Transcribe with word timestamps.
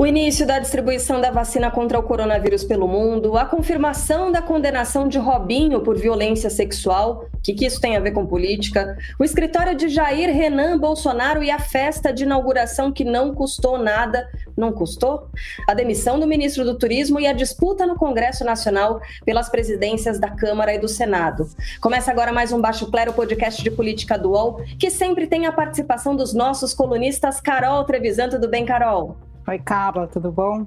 O 0.00 0.06
início 0.06 0.46
da 0.46 0.58
distribuição 0.58 1.20
da 1.20 1.30
vacina 1.30 1.70
contra 1.70 1.98
o 1.98 2.02
coronavírus 2.02 2.64
pelo 2.64 2.88
mundo, 2.88 3.36
a 3.36 3.44
confirmação 3.44 4.32
da 4.32 4.40
condenação 4.40 5.06
de 5.06 5.18
Robinho 5.18 5.82
por 5.82 5.98
violência 5.98 6.48
sexual, 6.48 7.26
o 7.34 7.40
que, 7.42 7.52
que 7.52 7.66
isso 7.66 7.78
tem 7.78 7.98
a 7.98 8.00
ver 8.00 8.12
com 8.12 8.24
política? 8.24 8.96
O 9.18 9.24
escritório 9.24 9.76
de 9.76 9.90
Jair 9.90 10.34
Renan 10.34 10.78
Bolsonaro 10.78 11.42
e 11.42 11.50
a 11.50 11.58
festa 11.58 12.14
de 12.14 12.22
inauguração 12.22 12.90
que 12.90 13.04
não 13.04 13.34
custou 13.34 13.76
nada, 13.76 14.26
não 14.56 14.72
custou? 14.72 15.28
A 15.68 15.74
demissão 15.74 16.18
do 16.18 16.26
ministro 16.26 16.64
do 16.64 16.78
Turismo 16.78 17.20
e 17.20 17.26
a 17.26 17.34
disputa 17.34 17.86
no 17.86 17.94
Congresso 17.94 18.42
Nacional 18.42 19.02
pelas 19.26 19.50
presidências 19.50 20.18
da 20.18 20.30
Câmara 20.30 20.72
e 20.72 20.78
do 20.78 20.88
Senado. 20.88 21.46
Começa 21.78 22.10
agora 22.10 22.32
mais 22.32 22.52
um 22.52 22.60
Baixo 22.62 22.90
Clero, 22.90 23.12
podcast 23.12 23.62
de 23.62 23.70
política 23.70 24.18
do 24.18 24.30
UOL, 24.30 24.62
que 24.78 24.88
sempre 24.88 25.26
tem 25.26 25.44
a 25.44 25.52
participação 25.52 26.16
dos 26.16 26.32
nossos 26.32 26.72
colunistas 26.72 27.38
Carol 27.38 27.84
Trevisan. 27.84 28.30
Tudo 28.30 28.48
bem, 28.48 28.64
Carol? 28.64 29.29
Oi, 29.50 29.58
Carla, 29.58 30.06
tudo 30.06 30.30
bom? 30.30 30.64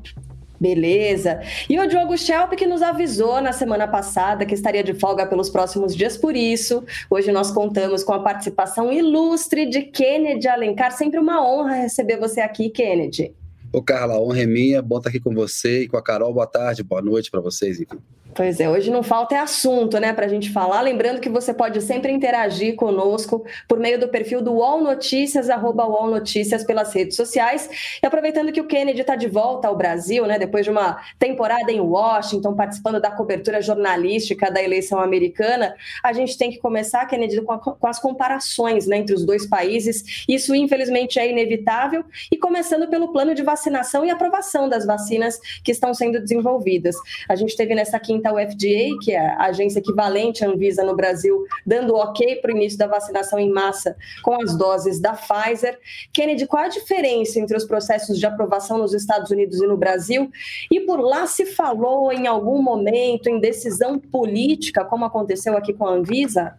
Beleza. 0.60 1.40
E 1.70 1.80
o 1.80 1.88
Diogo 1.88 2.18
Schelp 2.18 2.52
que 2.52 2.68
nos 2.68 2.82
avisou 2.82 3.42
na 3.42 3.54
semana 3.54 3.88
passada 3.88 4.46
que 4.46 4.54
estaria 4.54 4.84
de 4.84 4.94
folga 4.94 5.26
pelos 5.26 5.50
próximos 5.50 5.96
dias, 5.96 6.18
por 6.18 6.36
isso, 6.36 6.84
hoje 7.10 7.32
nós 7.32 7.50
contamos 7.50 8.04
com 8.04 8.12
a 8.12 8.20
participação 8.20 8.92
ilustre 8.92 9.70
de 9.70 9.84
Kennedy 9.84 10.50
Alencar. 10.50 10.92
Sempre 10.92 11.18
uma 11.18 11.42
honra 11.42 11.76
receber 11.76 12.18
você 12.18 12.42
aqui, 12.42 12.70
Kennedy. 12.70 13.34
Ô, 13.72 13.82
Carla, 13.82 14.16
a 14.16 14.20
honra 14.20 14.42
é 14.42 14.46
minha. 14.46 14.82
Bom 14.82 14.98
estar 14.98 15.12
aqui 15.12 15.22
com 15.22 15.34
você 15.34 15.84
e 15.84 15.88
com 15.88 15.96
a 15.96 16.04
Carol. 16.04 16.34
Boa 16.34 16.46
tarde, 16.46 16.84
boa 16.84 17.02
noite 17.02 17.32
para 17.32 17.40
vocês, 17.40 17.80
enfim. 17.80 18.00
Pois 18.36 18.60
é, 18.60 18.68
hoje 18.68 18.90
não 18.90 19.04
falta 19.04 19.36
é 19.36 19.38
assunto, 19.38 20.00
né, 20.00 20.12
para 20.12 20.26
a 20.26 20.30
gente 20.30 20.52
falar. 20.52 20.82
Lembrando 20.82 21.20
que 21.20 21.30
você 21.30 21.54
pode 21.54 21.80
sempre 21.82 22.12
interagir 22.12 22.76
conosco 22.76 23.46
por 23.68 23.80
meio 23.80 24.00
do 24.00 24.08
perfil 24.08 24.42
do 24.42 24.54
UOL 24.54 24.82
Notícias, 24.82 25.50
arroba 25.50 25.86
UOL 25.86 26.10
Notícias 26.10 26.64
pelas 26.64 26.94
redes 26.94 27.16
sociais. 27.16 27.70
E 28.02 28.06
aproveitando 28.06 28.52
que 28.52 28.60
o 28.60 28.66
Kennedy 28.66 29.02
está 29.02 29.16
de 29.16 29.28
volta 29.28 29.68
ao 29.68 29.76
Brasil, 29.76 30.26
né, 30.26 30.40
depois 30.40 30.66
de 30.66 30.72
uma 30.72 31.00
temporada 31.20 31.72
em 31.72 31.80
Washington, 31.80 32.56
participando 32.56 33.00
da 33.00 33.12
cobertura 33.12 33.62
jornalística 33.62 34.50
da 34.50 34.64
eleição 34.64 35.00
americana, 35.00 35.76
a 36.04 36.12
gente 36.12 36.36
tem 36.38 36.50
que 36.50 36.58
começar, 36.58 37.06
Kennedy, 37.06 37.40
com, 37.42 37.52
a, 37.52 37.60
com 37.60 37.88
as 37.88 38.00
comparações 38.00 38.88
né, 38.88 38.98
entre 38.98 39.14
os 39.14 39.24
dois 39.24 39.46
países. 39.46 40.24
Isso, 40.28 40.56
infelizmente, 40.56 41.20
é 41.20 41.30
inevitável. 41.30 42.04
E 42.32 42.38
começando 42.38 42.88
pelo 42.88 43.12
plano 43.12 43.36
de 43.36 43.44
vacinação 43.44 44.04
e 44.04 44.10
aprovação 44.10 44.68
das 44.68 44.86
vacinas 44.86 45.40
que 45.64 45.72
estão 45.72 45.94
sendo 45.94 46.20
desenvolvidas. 46.20 46.96
A 47.30 47.36
gente 47.36 47.56
teve 47.56 47.76
nessa 47.76 48.00
quinta 48.00 48.23
representa 48.24 48.32
o 48.32 48.40
FDA, 48.40 48.98
que 49.02 49.12
é 49.12 49.20
a 49.20 49.46
agência 49.46 49.80
equivalente 49.80 50.44
à 50.44 50.48
Anvisa 50.48 50.84
no 50.84 50.96
Brasil, 50.96 51.46
dando 51.66 51.96
ok 51.96 52.38
para 52.38 52.54
o 52.54 52.56
início 52.56 52.78
da 52.78 52.88
vacinação 52.88 53.38
em 53.38 53.52
massa 53.52 53.96
com 54.24 54.42
as 54.42 54.56
doses 54.56 55.00
da 55.00 55.14
Pfizer. 55.14 55.78
Kennedy, 56.14 56.48
qual 56.48 56.64
a 56.64 56.68
diferença 56.70 57.40
entre 57.40 57.58
os 57.58 57.66
processos 57.66 58.18
de 58.18 58.26
aprovação 58.26 58.78
nos 58.78 58.94
Estados 58.94 59.30
Unidos 59.32 59.62
e 59.62 59.68
no 59.68 59.78
Brasil? 59.78 60.32
E 60.72 60.80
por 60.82 61.00
lá 61.00 61.28
se 61.28 61.46
falou 61.46 62.12
em 62.12 62.28
algum 62.28 62.62
momento 62.62 63.28
em 63.28 63.40
decisão 63.40 64.00
política, 64.00 64.86
como 64.86 65.06
aconteceu 65.06 65.58
aqui 65.58 65.74
com 65.74 65.86
a 65.86 65.92
Anvisa? 65.92 66.58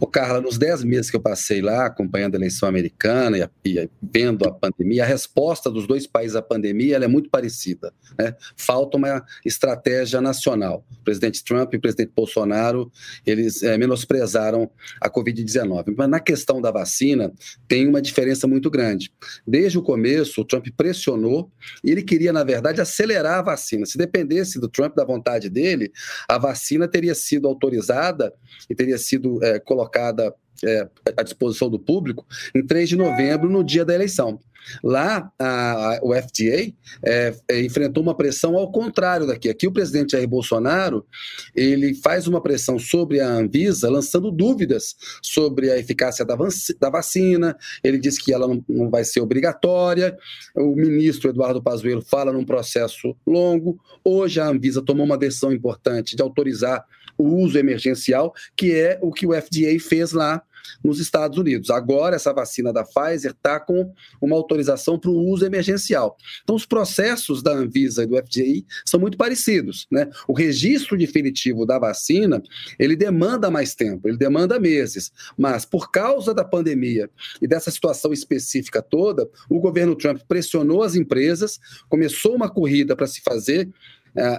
Ô, 0.00 0.06
Carla, 0.06 0.40
nos 0.40 0.56
dez 0.56 0.84
meses 0.84 1.10
que 1.10 1.16
eu 1.16 1.20
passei 1.20 1.60
lá, 1.60 1.86
acompanhando 1.86 2.34
a 2.34 2.38
eleição 2.38 2.68
americana 2.68 3.38
e, 3.38 3.42
a, 3.42 3.50
e 3.64 3.90
vendo 4.00 4.46
a 4.46 4.52
pandemia, 4.52 5.02
a 5.02 5.06
resposta 5.06 5.70
dos 5.70 5.86
dois 5.86 6.06
países 6.06 6.36
à 6.36 6.42
pandemia 6.42 6.96
é 6.96 7.08
muito 7.08 7.28
parecida. 7.28 7.92
Né? 8.18 8.34
Falta 8.56 8.96
uma 8.96 9.24
estratégia 9.44 10.20
nacional. 10.20 10.84
O 11.00 11.04
presidente 11.04 11.42
Trump 11.42 11.74
e 11.74 11.76
o 11.76 11.80
presidente 11.80 12.12
Bolsonaro, 12.14 12.92
eles 13.26 13.62
é, 13.62 13.76
menosprezaram 13.76 14.70
a 15.00 15.10
Covid-19. 15.10 15.94
Mas 15.96 16.08
na 16.08 16.20
questão 16.20 16.60
da 16.60 16.70
vacina, 16.70 17.32
tem 17.66 17.88
uma 17.88 18.00
diferença 18.00 18.46
muito 18.46 18.70
grande. 18.70 19.12
Desde 19.46 19.78
o 19.78 19.82
começo, 19.82 20.42
o 20.42 20.44
Trump 20.44 20.66
pressionou 20.76 21.50
e 21.82 21.90
ele 21.90 22.02
queria, 22.02 22.32
na 22.32 22.44
verdade, 22.44 22.80
acelerar 22.80 23.40
a 23.40 23.42
vacina. 23.42 23.84
Se 23.84 23.98
dependesse 23.98 24.60
do 24.60 24.68
Trump, 24.68 24.94
da 24.94 25.04
vontade 25.04 25.48
dele, 25.48 25.90
a 26.28 26.38
vacina 26.38 26.86
teria 26.86 27.14
sido 27.14 27.48
autorizada 27.48 28.32
e 28.70 28.74
teria 28.74 28.98
sido 28.98 29.40
é, 29.48 29.58
colocada 29.58 30.34
é, 30.64 30.88
à 31.16 31.22
disposição 31.22 31.70
do 31.70 31.78
público 31.78 32.26
em 32.54 32.66
3 32.66 32.88
de 32.88 32.96
novembro, 32.96 33.48
no 33.48 33.62
dia 33.62 33.84
da 33.84 33.94
eleição. 33.94 34.40
Lá, 34.82 35.30
a, 35.38 35.94
a, 35.94 36.00
o 36.02 36.14
FDA 36.14 36.72
é, 37.02 37.34
é, 37.48 37.62
enfrentou 37.62 38.02
uma 38.02 38.14
pressão 38.14 38.56
ao 38.56 38.70
contrário 38.70 39.26
daqui. 39.26 39.48
Aqui, 39.48 39.66
o 39.66 39.72
presidente 39.72 40.12
Jair 40.12 40.28
Bolsonaro 40.28 41.06
ele 41.54 41.94
faz 41.94 42.26
uma 42.26 42.42
pressão 42.42 42.78
sobre 42.78 43.20
a 43.20 43.28
Anvisa, 43.28 43.88
lançando 43.88 44.30
dúvidas 44.30 44.96
sobre 45.22 45.70
a 45.70 45.78
eficácia 45.78 46.24
da, 46.24 46.36
da 46.80 46.90
vacina. 46.90 47.56
Ele 47.82 47.98
diz 47.98 48.18
que 48.18 48.32
ela 48.32 48.46
não, 48.46 48.62
não, 48.68 48.90
vai 48.90 49.04
ser 49.04 49.20
obrigatória. 49.20 50.16
O 50.54 50.74
ministro 50.74 51.30
Eduardo 51.30 51.62
Pazuello 51.62 52.02
fala 52.02 52.32
num 52.32 52.44
processo 52.44 53.16
longo. 53.26 53.80
Hoje, 54.04 54.40
a 54.40 54.48
Anvisa 54.48 54.82
tomou 54.82 55.06
uma 55.06 55.16
decisão 55.16 55.52
importante 55.52 56.16
de 56.16 56.22
autorizar 56.22 56.84
o 57.18 57.24
uso 57.24 57.58
emergencial, 57.58 58.32
que 58.56 58.72
é 58.72 58.98
o 59.02 59.12
que 59.12 59.26
o 59.26 59.32
FDA 59.32 59.78
fez 59.80 60.12
lá 60.12 60.42
nos 60.82 61.00
Estados 61.00 61.38
Unidos. 61.38 61.70
Agora, 61.70 62.16
essa 62.16 62.32
vacina 62.32 62.72
da 62.72 62.84
Pfizer 62.84 63.32
está 63.32 63.58
com 63.58 63.92
uma 64.20 64.36
autorização 64.36 64.98
para 64.98 65.10
o 65.10 65.28
uso 65.28 65.44
emergencial. 65.44 66.16
Então, 66.42 66.56
os 66.56 66.66
processos 66.66 67.42
da 67.42 67.52
Anvisa 67.52 68.04
e 68.04 68.06
do 68.06 68.16
FDA 68.16 68.64
são 68.84 69.00
muito 69.00 69.16
parecidos. 69.16 69.86
Né? 69.90 70.08
O 70.26 70.32
registro 70.32 70.96
definitivo 70.96 71.66
da 71.66 71.78
vacina, 71.78 72.42
ele 72.78 72.96
demanda 72.96 73.50
mais 73.50 73.74
tempo, 73.74 74.08
ele 74.08 74.16
demanda 74.16 74.58
meses. 74.58 75.12
Mas, 75.36 75.64
por 75.64 75.90
causa 75.90 76.34
da 76.34 76.44
pandemia 76.44 77.10
e 77.40 77.46
dessa 77.46 77.70
situação 77.70 78.12
específica 78.12 78.82
toda, 78.82 79.28
o 79.48 79.60
governo 79.60 79.96
Trump 79.96 80.20
pressionou 80.28 80.82
as 80.82 80.94
empresas, 80.94 81.58
começou 81.88 82.34
uma 82.34 82.48
corrida 82.48 82.94
para 82.94 83.06
se 83.06 83.20
fazer 83.20 83.68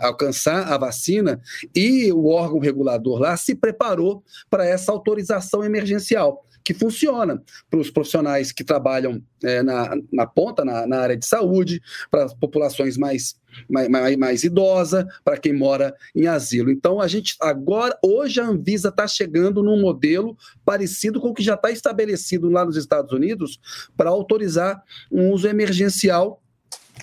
alcançar 0.02 0.72
a 0.72 0.78
vacina 0.78 1.42
e 1.76 2.12
o 2.12 2.28
órgão 2.28 2.60
regulador 2.60 3.20
lá 3.20 3.38
se 3.38 3.56
preparou 3.56 4.24
para 4.50 4.66
essa 4.66 4.92
autorização 4.92 5.64
emergencial 5.64 6.46
que 6.64 6.74
funciona 6.74 7.42
para 7.68 7.80
os 7.80 7.90
profissionais 7.90 8.52
que 8.52 8.64
trabalham 8.64 9.24
é, 9.44 9.64
na, 9.64 9.96
na 10.14 10.28
ponta, 10.28 10.64
na, 10.64 10.86
na, 10.86 11.00
área 11.00 11.18
de 11.18 11.26
saúde, 11.26 11.82
para 12.12 12.26
as 12.26 12.34
populações 12.36 12.96
mais, 12.96 13.36
mais, 13.68 13.90
mais, 13.90 14.18
mais 14.18 14.44
idosas, 14.44 15.04
para 15.24 15.38
quem 15.38 15.52
mora 15.52 15.96
em 16.16 16.28
asilo. 16.28 16.70
Então, 16.70 17.02
a 17.02 17.08
gente 17.08 17.36
agora, 17.42 17.98
hoje, 18.04 18.40
a 18.40 18.46
Anvisa 18.46 18.90
está 18.90 19.08
chegando 19.08 19.64
num 19.64 19.82
modelo 19.82 20.38
parecido 20.64 21.20
com 21.20 21.30
o 21.30 21.34
que 21.34 21.42
já 21.42 21.56
está 21.56 21.72
estabelecido 21.72 22.50
lá 22.50 22.64
nos 22.64 22.78
Estados 22.78 23.12
Unidos 23.14 23.60
para 23.98 24.12
autorizar 24.12 24.84
um 25.12 25.32
uso 25.32 25.48
emergencial 25.48 26.40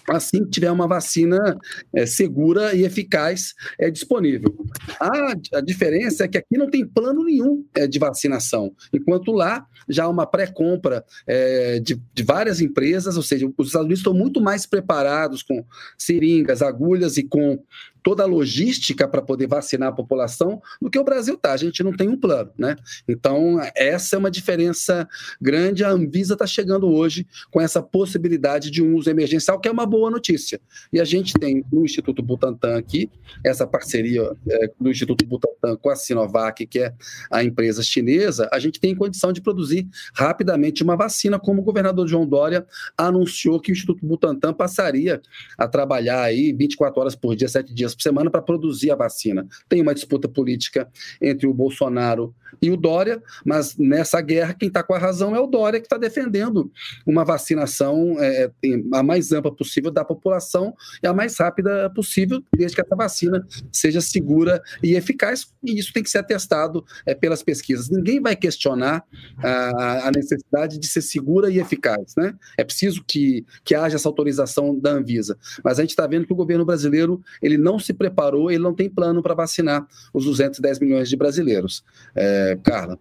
assim 0.09 0.45
que 0.45 0.51
tiver 0.51 0.71
uma 0.71 0.87
vacina 0.87 1.59
é, 1.95 2.07
segura 2.07 2.75
e 2.75 2.85
eficaz 2.85 3.55
é, 3.79 3.91
disponível. 3.91 4.55
A, 5.01 5.33
a, 5.55 5.61
diferença 5.61 6.25
é 6.25 6.29
que 6.29 6.39
aqui 6.39 6.57
não 6.57 6.71
tem 6.71 6.87
plano 6.87 7.25
nenhum 7.25 7.65
é, 7.75 7.87
de 7.87 7.99
vacinação, 7.99 8.73
enquanto 8.93 9.33
lá 9.33 9.67
já 9.89 10.05
há 10.05 10.09
uma 10.09 10.27
pré-compra 10.27 11.05
é, 11.27 11.79
de, 11.79 12.01
de, 12.13 12.23
várias 12.23 12.61
empresas, 12.61 13.17
ou 13.17 13.23
seja, 13.23 13.47
os 13.57 13.67
Estados 13.69 13.87
Unidos 13.87 14.01
estão 14.01 14.15
muito 14.15 14.41
mais 14.41 14.67
preparados 14.67 15.43
com 15.43 15.65
seringas, 15.97 16.63
agulhas 16.63 17.17
e 17.17 17.23
com 17.23 17.63
toda 18.07 18.23
a 18.23 18.27
logística 18.27 19.09
para 19.09 19.21
poder 19.21 19.49
vacinar 19.49 19.89
a 19.89 19.93
população 19.93 20.63
do 20.81 20.89
que 20.89 20.97
o 20.97 21.03
Brasil 21.03 21.35
está. 21.35 21.53
A 21.53 21.57
gente 21.57 21.83
não 21.83 21.93
tem 21.93 22.09
um 22.09 22.17
plano, 22.17 22.53
né? 22.57 22.77
Então, 23.09 23.59
essa 23.75 24.15
é 24.15 24.19
uma 24.21 24.31
diferença 24.31 25.09
grande. 25.41 25.83
A 25.83 25.91
Anvisa 25.91 26.35
está 26.35 26.47
chegando 26.47 26.87
hoje 26.87 27.27
com 27.51 27.61
essa 27.61 27.83
possibilidade 27.83 28.71
de 28.71 28.81
um 28.81 28.95
uso 28.95 29.11
emergencial, 29.11 29.59
que 29.59 29.67
é 29.67 29.73
uma 29.73 29.85
boa 29.85 30.09
notícia. 30.09 30.61
E 30.93 31.01
a 31.01 31.05
gente 31.05 31.35
tem 31.35 31.65
no 31.73 31.85
Instituto 31.85 32.23
Butantan 32.23 32.79
aqui, 32.79 33.11
essa 33.45 33.67
parceria 33.67 34.31
é, 34.49 34.71
do 34.81 34.89
Instituto 34.89 35.27
Butantan 35.27 35.77
com 35.77 35.91
a 35.91 35.97
Sinovac, 35.97 36.65
que 36.65 36.79
é 36.79 36.95
a 37.29 37.43
empresa 37.43 37.83
chinesa, 37.83 38.49
a 38.53 38.61
gente 38.61 38.79
tem 38.79 38.95
condição 38.95 39.33
de 39.33 39.41
produzir 39.41 39.85
rapidamente 40.15 40.85
uma 40.85 40.97
vacina, 40.97 41.41
como 41.41 41.61
o 41.61 41.65
governador 41.65 42.07
João 42.07 42.25
Dória 42.25 42.65
anunciou 42.97 43.59
que 43.59 43.73
o 43.73 43.75
Instituto 43.75 44.07
Butantan 44.07 44.55
passaria 44.55 45.21
a 45.59 45.67
trabalhar 45.67 46.23
aí 46.23 46.53
24 46.53 47.01
horas 47.01 47.17
por 47.17 47.35
dia, 47.35 47.49
7 47.49 47.75
dias 47.75 47.96
por 47.97 48.03
semana 48.03 48.31
para 48.31 48.43
produzir 48.43 48.91
a 48.91 48.97
vacina. 48.97 49.47
Tem 49.69 49.81
uma 49.81 49.95
disputa 49.95 50.29
política 50.29 50.89
entre 51.21 51.47
o 51.47 51.55
Bolsonaro 51.55 52.35
e 52.61 52.71
o 52.71 52.77
Dória, 52.77 53.23
mas 53.45 53.77
nessa 53.77 54.21
guerra 54.21 54.55
quem 54.55 54.69
está 54.69 54.83
com 54.83 54.95
a 54.95 54.99
razão 54.99 55.35
é 55.35 55.41
o 55.41 55.47
Dória, 55.47 55.81
que 55.81 55.87
está 55.87 55.97
defendendo 55.97 56.71
uma 57.07 57.25
vacinação 57.25 58.17
é, 58.19 58.51
a 58.93 59.03
mais 59.03 59.33
ampla 59.33 59.55
possível 59.55 59.91
da 59.91 60.05
população 60.05 60.75
e 61.03 61.07
a 61.07 61.13
mais 61.13 61.37
rápida 61.39 61.91
possível, 61.91 62.43
desde 62.55 62.77
que 62.77 62.81
essa 62.81 62.97
vacina 62.97 63.47
seja 63.73 64.01
segura 64.01 64.63
e 64.83 64.95
eficaz, 64.95 65.53
e 65.63 65.79
isso 65.79 65.93
tem 65.93 66.03
que 66.03 66.11
ser 66.11 66.19
atestado 66.19 66.85
é, 67.05 67.15
pelas 67.15 67.43
pesquisas. 67.43 67.89
Ninguém 67.89 68.21
vai 68.21 68.37
questionar 68.37 69.05
a, 69.43 70.09
a, 70.09 70.11
necessidade 70.11 70.79
de 70.79 70.87
ser 70.87 71.03
segura 71.03 71.51
e 71.51 71.59
eficaz. 71.59 72.15
Né? 72.17 72.35
É 72.57 72.65
preciso 72.65 73.05
que, 73.07 73.45
que 73.65 73.75
haja 73.75 73.97
essa 73.97 74.09
autorização 74.09 74.79
da 74.79 74.91
Anvisa, 74.91 75.37
mas 75.63 75.79
a 75.79 75.83
gente 75.83 75.91
está 75.91 76.07
vendo 76.07 76.27
que 76.27 76.33
o 76.33 76.37
governo 76.37 76.65
brasileiro 76.65 77.23
ele 77.43 77.59
não 77.59 77.79
se 77.87 77.95
preparou, 77.95 78.51
ele 78.51 78.63
não 78.63 78.75
tem 78.75 78.89
plano 78.89 79.23
para 79.23 79.35
vacinar 79.35 79.87
os 80.13 80.25
210 80.25 80.81
milhões 80.81 81.09
de 81.09 81.17
brasileiros. 81.17 81.85
É, 82.15 82.59
Carla. 82.63 82.99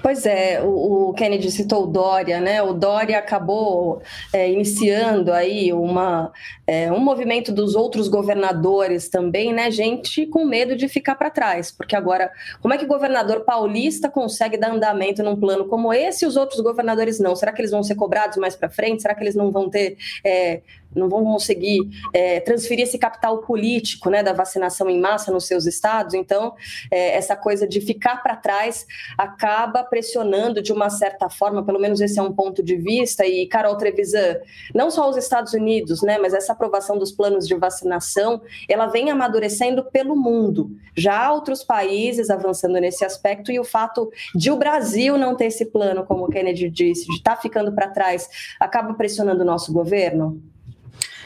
Pois 0.00 0.24
é, 0.24 0.62
o, 0.62 1.12
Kennedy 1.12 1.50
citou 1.50 1.84
o 1.84 1.86
Dória, 1.86 2.40
né? 2.40 2.62
O 2.62 2.72
Dória 2.72 3.18
acabou 3.18 4.00
é, 4.32 4.50
iniciando 4.50 5.32
aí 5.32 5.72
uma, 5.72 6.32
é, 6.66 6.90
um 6.90 7.00
movimento 7.00 7.52
dos 7.52 7.74
outros 7.74 8.08
governadores 8.08 9.08
também, 9.08 9.52
né? 9.52 9.70
Gente 9.70 10.24
com 10.26 10.44
medo 10.44 10.76
de 10.76 10.88
ficar 10.88 11.16
para 11.16 11.30
trás, 11.30 11.70
porque 11.70 11.96
agora, 11.96 12.30
como 12.62 12.72
é 12.72 12.78
que 12.78 12.84
o 12.84 12.88
governador 12.88 13.40
paulista 13.40 14.08
consegue 14.08 14.56
dar 14.56 14.70
andamento 14.70 15.22
num 15.22 15.36
plano 15.36 15.66
como 15.66 15.92
esse 15.92 16.24
e 16.24 16.28
os 16.28 16.36
outros 16.36 16.60
governadores 16.60 17.18
não? 17.18 17.34
Será 17.36 17.52
que 17.52 17.60
eles 17.60 17.72
vão 17.72 17.82
ser 17.82 17.96
cobrados 17.96 18.38
mais 18.38 18.56
para 18.56 18.70
frente? 18.70 19.02
Será 19.02 19.14
que 19.14 19.22
eles 19.22 19.34
não 19.34 19.50
vão 19.50 19.68
ter 19.68 19.98
é, 20.24 20.62
não 20.94 21.08
vão 21.08 21.24
conseguir 21.24 21.88
é, 22.12 22.40
transferir 22.40 22.84
esse 22.84 22.98
capital 22.98 23.38
político 23.38 24.10
né, 24.10 24.22
da 24.22 24.32
vacinação 24.32 24.88
em 24.88 25.00
massa 25.00 25.32
nos 25.32 25.46
seus 25.46 25.66
estados. 25.66 26.14
Então, 26.14 26.54
é, 26.90 27.16
essa 27.16 27.36
coisa 27.36 27.66
de 27.66 27.80
ficar 27.80 28.22
para 28.22 28.36
trás 28.36 28.86
acaba 29.16 29.84
pressionando 29.84 30.62
de 30.62 30.72
uma 30.72 30.90
certa 30.90 31.28
forma, 31.28 31.64
pelo 31.64 31.78
menos 31.78 32.00
esse 32.00 32.18
é 32.18 32.22
um 32.22 32.32
ponto 32.32 32.62
de 32.62 32.76
vista. 32.76 33.26
E, 33.26 33.46
Carol 33.46 33.76
Trevisan, 33.76 34.36
não 34.74 34.90
só 34.90 35.08
os 35.08 35.16
Estados 35.16 35.52
Unidos, 35.52 36.02
né, 36.02 36.18
mas 36.18 36.34
essa 36.34 36.52
aprovação 36.52 36.98
dos 36.98 37.12
planos 37.12 37.46
de 37.46 37.54
vacinação, 37.54 38.40
ela 38.68 38.86
vem 38.86 39.10
amadurecendo 39.10 39.84
pelo 39.84 40.16
mundo. 40.16 40.70
Já 40.96 41.26
há 41.26 41.32
outros 41.32 41.62
países 41.62 42.30
avançando 42.30 42.78
nesse 42.80 43.04
aspecto 43.04 43.52
e 43.52 43.60
o 43.60 43.64
fato 43.64 44.10
de 44.34 44.50
o 44.50 44.56
Brasil 44.56 45.16
não 45.16 45.36
ter 45.36 45.46
esse 45.46 45.66
plano, 45.66 46.04
como 46.04 46.24
o 46.24 46.28
Kennedy 46.28 46.68
disse, 46.68 47.06
de 47.06 47.16
estar 47.16 47.36
tá 47.36 47.40
ficando 47.42 47.72
para 47.72 47.88
trás, 47.88 48.28
acaba 48.58 48.94
pressionando 48.94 49.42
o 49.42 49.46
nosso 49.46 49.72
governo? 49.72 50.40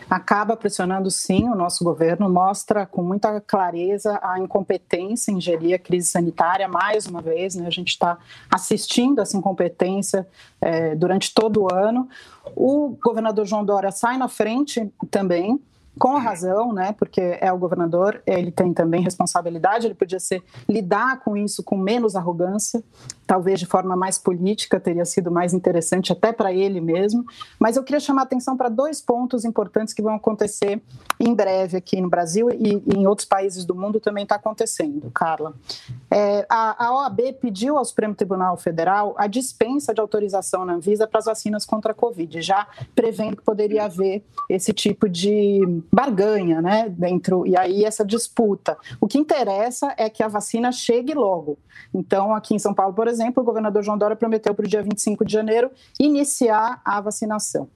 Acaba 0.09 0.57
pressionando 0.57 1.11
sim 1.11 1.49
o 1.49 1.55
nosso 1.55 1.85
governo, 1.85 2.29
mostra 2.29 2.87
com 2.87 3.03
muita 3.03 3.41
clareza 3.41 4.19
a 4.23 4.39
incompetência 4.39 5.33
em 5.33 5.41
gerir 5.41 5.75
a 5.75 5.79
crise 5.79 6.09
sanitária, 6.09 6.69
mais 6.69 7.07
uma 7.07 7.21
vez, 7.21 7.55
né, 7.55 7.67
a 7.67 7.71
gente 7.71 7.89
está 7.89 8.19
assistindo 8.51 9.21
essa 9.21 9.37
incompetência 9.37 10.27
é, 10.61 10.95
durante 10.95 11.33
todo 11.33 11.63
o 11.63 11.75
ano. 11.75 12.09
O 12.55 12.97
governador 13.03 13.47
João 13.47 13.65
Dória 13.65 13.91
sai 13.91 14.17
na 14.17 14.29
frente 14.29 14.91
também, 15.11 15.61
com 15.99 16.19
razão, 16.19 16.73
né? 16.73 16.93
Porque 16.93 17.39
é 17.41 17.53
o 17.53 17.59
governador, 17.59 18.23
ele 18.27 18.51
tem 18.51 18.73
também 18.73 19.03
responsabilidade, 19.03 19.87
ele 19.87 19.95
podia 19.95 20.19
ser 20.19 20.43
lidar 20.69 21.21
com 21.21 21.37
isso 21.37 21.63
com 21.63 21.77
menos 21.77 22.17
arrogância, 22.17 22.83
talvez 23.27 23.61
de 23.61 23.67
forma 23.67 23.97
mais 23.97 24.19
política, 24.19 24.81
teria 24.81 25.05
sido 25.05 25.31
mais 25.31 25.55
interessante 25.55 26.13
até 26.13 26.33
para 26.33 26.53
ele 26.53 26.81
mesmo. 26.81 27.25
Mas 27.59 27.77
eu 27.77 27.85
queria 27.85 28.01
chamar 28.01 28.23
a 28.23 28.25
atenção 28.25 28.57
para 28.57 28.69
dois 28.69 29.01
pontos 29.01 29.45
importantes 29.45 29.95
que 29.95 30.03
vão 30.03 30.15
acontecer 30.15 30.83
em 31.19 31.33
breve 31.35 31.77
aqui 31.77 32.01
no 32.01 32.09
Brasil 32.09 32.51
e, 32.51 32.83
e 32.87 32.99
em 32.99 33.07
outros 33.07 33.27
países 33.27 33.65
do 33.65 33.75
mundo 33.75 34.01
também 34.01 34.25
está 34.25 34.35
acontecendo, 34.35 35.11
Carla. 35.13 35.55
É, 36.11 36.45
a, 36.49 36.87
a 36.87 36.95
OAB 36.95 37.21
pediu 37.41 37.79
ao 37.79 37.85
Supremo 37.85 38.15
Tribunal 38.15 38.57
Federal 38.57 39.15
a 39.17 39.27
dispensa 39.27 39.95
de 39.95 40.01
autorização 40.01 40.65
na 40.65 40.75
Anvisa 40.75 41.07
para 41.07 41.19
as 41.19 41.27
vacinas 41.27 41.65
contra 41.65 41.93
a 41.93 41.95
Covid, 41.95 42.43
já 42.43 42.67
prevendo 42.95 43.37
que 43.37 43.43
poderia 43.43 43.85
haver 43.85 44.25
esse 44.49 44.73
tipo 44.73 45.09
de 45.09 45.83
barganha, 45.93 46.61
né, 46.61 46.89
dentro 46.89 47.47
e 47.47 47.57
aí 47.57 47.85
essa 47.85 48.05
disputa. 48.05 48.77
O 49.01 49.07
que 49.07 49.19
interessa 49.19 49.95
é 49.97 50.09
que 50.09 50.23
a 50.23 50.29
vacina 50.29 50.71
chegue 50.73 51.15
logo. 51.15 51.59
Então, 51.93 52.35
aqui 52.35 52.55
em 52.55 52.59
São 52.59 52.75
Paulo, 52.75 52.95
por 52.95 53.09
exemplo, 53.09 53.43
o 53.43 53.47
governador 53.47 53.83
João 53.83 53.99
Dória 53.99 54.17
prometeu 54.17 54.55
para 54.55 54.65
o 54.65 54.69
dia 54.69 54.83
25 54.83 55.25
de 55.25 55.33
janeiro 55.33 55.71
iniciar 55.99 56.81
a 56.85 57.01
vacinação. 57.01 57.69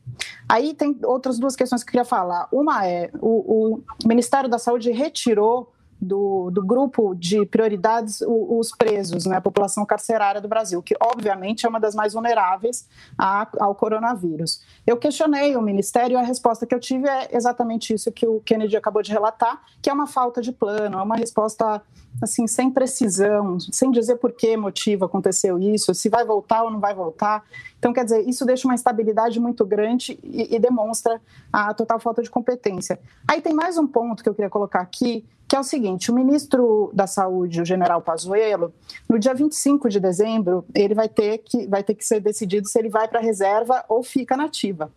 Aí 0.49 0.75
tem 0.75 0.99
outras 1.05 1.38
duas 1.38 1.55
questões 1.55 1.82
que 1.82 1.88
eu 1.88 1.93
queria 1.93 2.05
falar. 2.05 2.49
Uma 2.52 2.87
é 2.87 3.10
o, 3.20 3.76
o 3.76 3.82
Ministério 4.06 4.49
da 4.49 4.58
Saúde 4.58 4.90
retirou 4.90 5.72
do, 6.00 6.50
do 6.50 6.65
grupo 6.65 7.15
de 7.15 7.45
prioridades 7.47 8.23
os, 8.27 8.71
presos, 8.71 9.27
né, 9.27 9.37
a 9.37 9.41
população 9.41 9.85
carcerária 9.85 10.41
do 10.41 10.49
Brasil, 10.49 10.83
que 10.83 10.95
obviamente 11.00 11.67
é 11.67 11.69
uma 11.69 11.81
das 11.81 11.95
mais 11.95 12.12
vulneráveis 12.12 12.89
a, 13.17 13.49
ao 13.59 13.75
coronavírus. 13.75 14.62
Eu 14.87 14.97
questionei 14.97 15.56
o 15.56 15.62
Ministério 15.62 16.15
e 16.15 16.17
a 16.17 16.23
resposta 16.23 16.67
que 16.67 16.75
eu 16.75 16.81
tive 16.81 17.09
é 17.09 17.29
exatamente 17.33 17.93
isso 17.93 18.12
que 18.12 18.27
o 18.27 18.41
Kennedy 18.41 18.77
acabou 18.77 19.03
de 19.03 19.12
relatar, 19.12 19.61
que 19.83 19.91
é 19.91 19.93
uma 19.93 20.06
falta 20.06 20.41
de 20.41 20.53
plano, 20.53 20.99
é 20.99 21.03
uma 21.03 21.17
resposta 21.17 21.83
assim 22.20 22.47
sem 22.47 22.70
precisão, 22.70 23.59
sem 23.61 23.91
dizer 23.91 24.17
por 24.17 24.32
que 24.32 24.56
motivo 24.56 25.05
aconteceu 25.05 25.59
isso, 25.59 25.94
se 25.94 26.09
vai 26.09 26.25
voltar 26.25 26.62
ou 26.62 26.70
não 26.70 26.81
vai 26.81 26.94
voltar. 26.94 27.44
Então, 27.79 27.93
quer 27.93 28.05
dizer, 28.05 28.29
isso 28.29 28.44
deixa 28.44 28.67
uma 28.67 28.75
instabilidade 28.75 29.38
muito 29.38 29.65
grande 29.65 30.19
e, 30.23 30.55
e 30.55 30.59
demonstra 30.59 31.20
a 31.53 31.73
total 31.73 32.00
falta 32.00 32.23
de 32.23 32.31
competência. 32.31 32.99
Aí 33.26 33.41
tem 33.41 33.55
mais 33.55 33.79
um 33.79 33.87
ponto 33.87 34.23
que 34.23 34.29
eu 34.29 34.35
queria 34.35 34.50
colocar 34.50 34.81
aqui, 34.81 35.25
que 35.47 35.56
é 35.56 35.61
o 35.61 35.65
seguinte: 35.65 36.11
o 36.11 36.15
ministro 36.15 36.91
da 36.93 37.06
Saúde, 37.06 37.62
o 37.62 37.65
general 37.65 38.03
Pazuello, 38.03 38.73
no 39.09 39.19
dia 39.19 39.35
25 39.35 39.88
de 39.88 40.00
dezembro, 40.00 40.65
ele 40.75 40.94
vai 40.94 41.09
ter 41.09 41.38
que, 41.38 41.67
vai 41.67 41.82
ter 41.82 41.94
que 41.94 42.05
ser 42.05 42.20
decidido 42.20 42.69
se 42.69 42.79
ele 42.79 42.88
vai 42.88 43.09
para 43.09 43.20
a 43.20 43.23
reserva 43.23 43.85
ou 43.88 44.03
fica 44.03 44.37
nativa. 44.37 44.93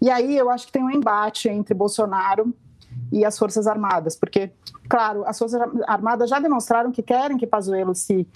E 0.00 0.10
aí 0.10 0.36
eu 0.36 0.50
acho 0.50 0.66
que 0.66 0.72
tem 0.72 0.84
um 0.84 0.90
embate 0.90 1.48
entre 1.48 1.74
Bolsonaro 1.74 2.54
e 3.10 3.24
as 3.24 3.38
Forças 3.38 3.66
Armadas, 3.66 4.16
porque, 4.16 4.50
claro, 4.88 5.24
as 5.26 5.38
Forças 5.38 5.60
Armadas 5.86 6.30
já 6.30 6.38
demonstraram 6.38 6.90
que 6.90 7.02
querem 7.02 7.36
que 7.36 7.46
Pazuello 7.46 7.94
se, 7.94 8.26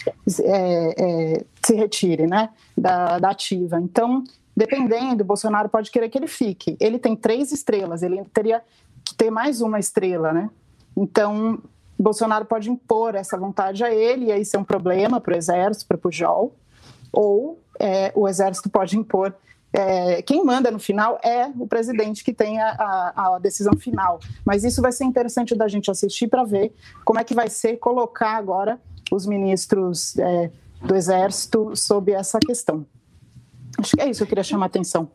é, 0.41 1.35
é, 1.35 1.45
se 1.65 1.75
retire 1.75 2.27
né, 2.27 2.51
da, 2.77 3.19
da 3.19 3.31
ativa. 3.31 3.81
Então, 3.81 4.23
dependendo, 4.57 5.25
Bolsonaro 5.25 5.69
pode 5.69 5.91
querer 5.91 6.09
que 6.09 6.19
ele 6.19 6.29
fique. 6.29 6.77
Ele 6.79 6.99
tem 6.99 7.17
três 7.17 7.53
estrelas, 7.53 8.03
ele 8.03 8.23
teria 8.33 8.63
que 9.05 9.15
ter 9.15 9.31
mais 9.31 9.61
uma 9.61 9.79
estrela, 9.79 10.33
né? 10.33 10.51
Então, 10.97 11.59
Bolsonaro 11.99 12.45
pode 12.45 12.71
impor 12.71 13.15
essa 13.15 13.39
vontade 13.39 13.83
a 13.83 13.93
ele, 13.93 14.27
e 14.27 14.33
aí 14.33 14.43
isso 14.43 14.57
é 14.57 14.59
um 14.61 14.65
problema 14.65 15.21
para 15.21 15.35
o 15.35 15.37
Exército, 15.37 15.87
para 15.87 15.97
o 15.97 16.01
Pujol, 16.01 16.55
ou 17.13 17.61
é, 17.79 18.13
o 18.15 18.29
Exército 18.29 18.69
pode 18.69 18.99
impor. 18.99 19.35
É, 19.73 20.21
quem 20.21 20.45
manda 20.45 20.71
no 20.71 20.79
final 20.79 21.19
é 21.25 21.47
o 21.59 21.67
presidente 21.67 22.23
que 22.23 22.33
tem 22.33 22.61
a, 22.61 22.71
a, 22.71 23.37
a, 23.37 23.39
decisão 23.39 23.73
final. 23.77 24.21
Mas 24.45 24.65
isso 24.65 24.83
vai 24.83 24.93
ser 24.93 25.05
interessante 25.05 25.55
da 25.55 25.67
gente 25.67 25.91
assistir 25.91 26.29
para 26.29 26.45
ver 26.45 26.75
como 27.05 27.19
é 27.19 27.25
que 27.25 27.35
vai 27.35 27.49
ser 27.49 27.79
colocar 27.79 28.37
agora 28.37 28.79
os 29.11 29.27
ministros 29.27 30.17
é, 30.19 30.51
do 30.83 30.95
Exército 30.95 31.75
sobre 31.75 32.13
essa 32.13 32.39
questão. 32.39 32.85
Acho 33.79 33.97
que 33.97 34.03
é 34.03 34.11
isso 34.11 34.19
que 34.19 34.25
eu 34.25 34.29
queria 34.29 34.45
chamar 34.45 34.67
a 34.67 34.69
atenção. 34.69 35.11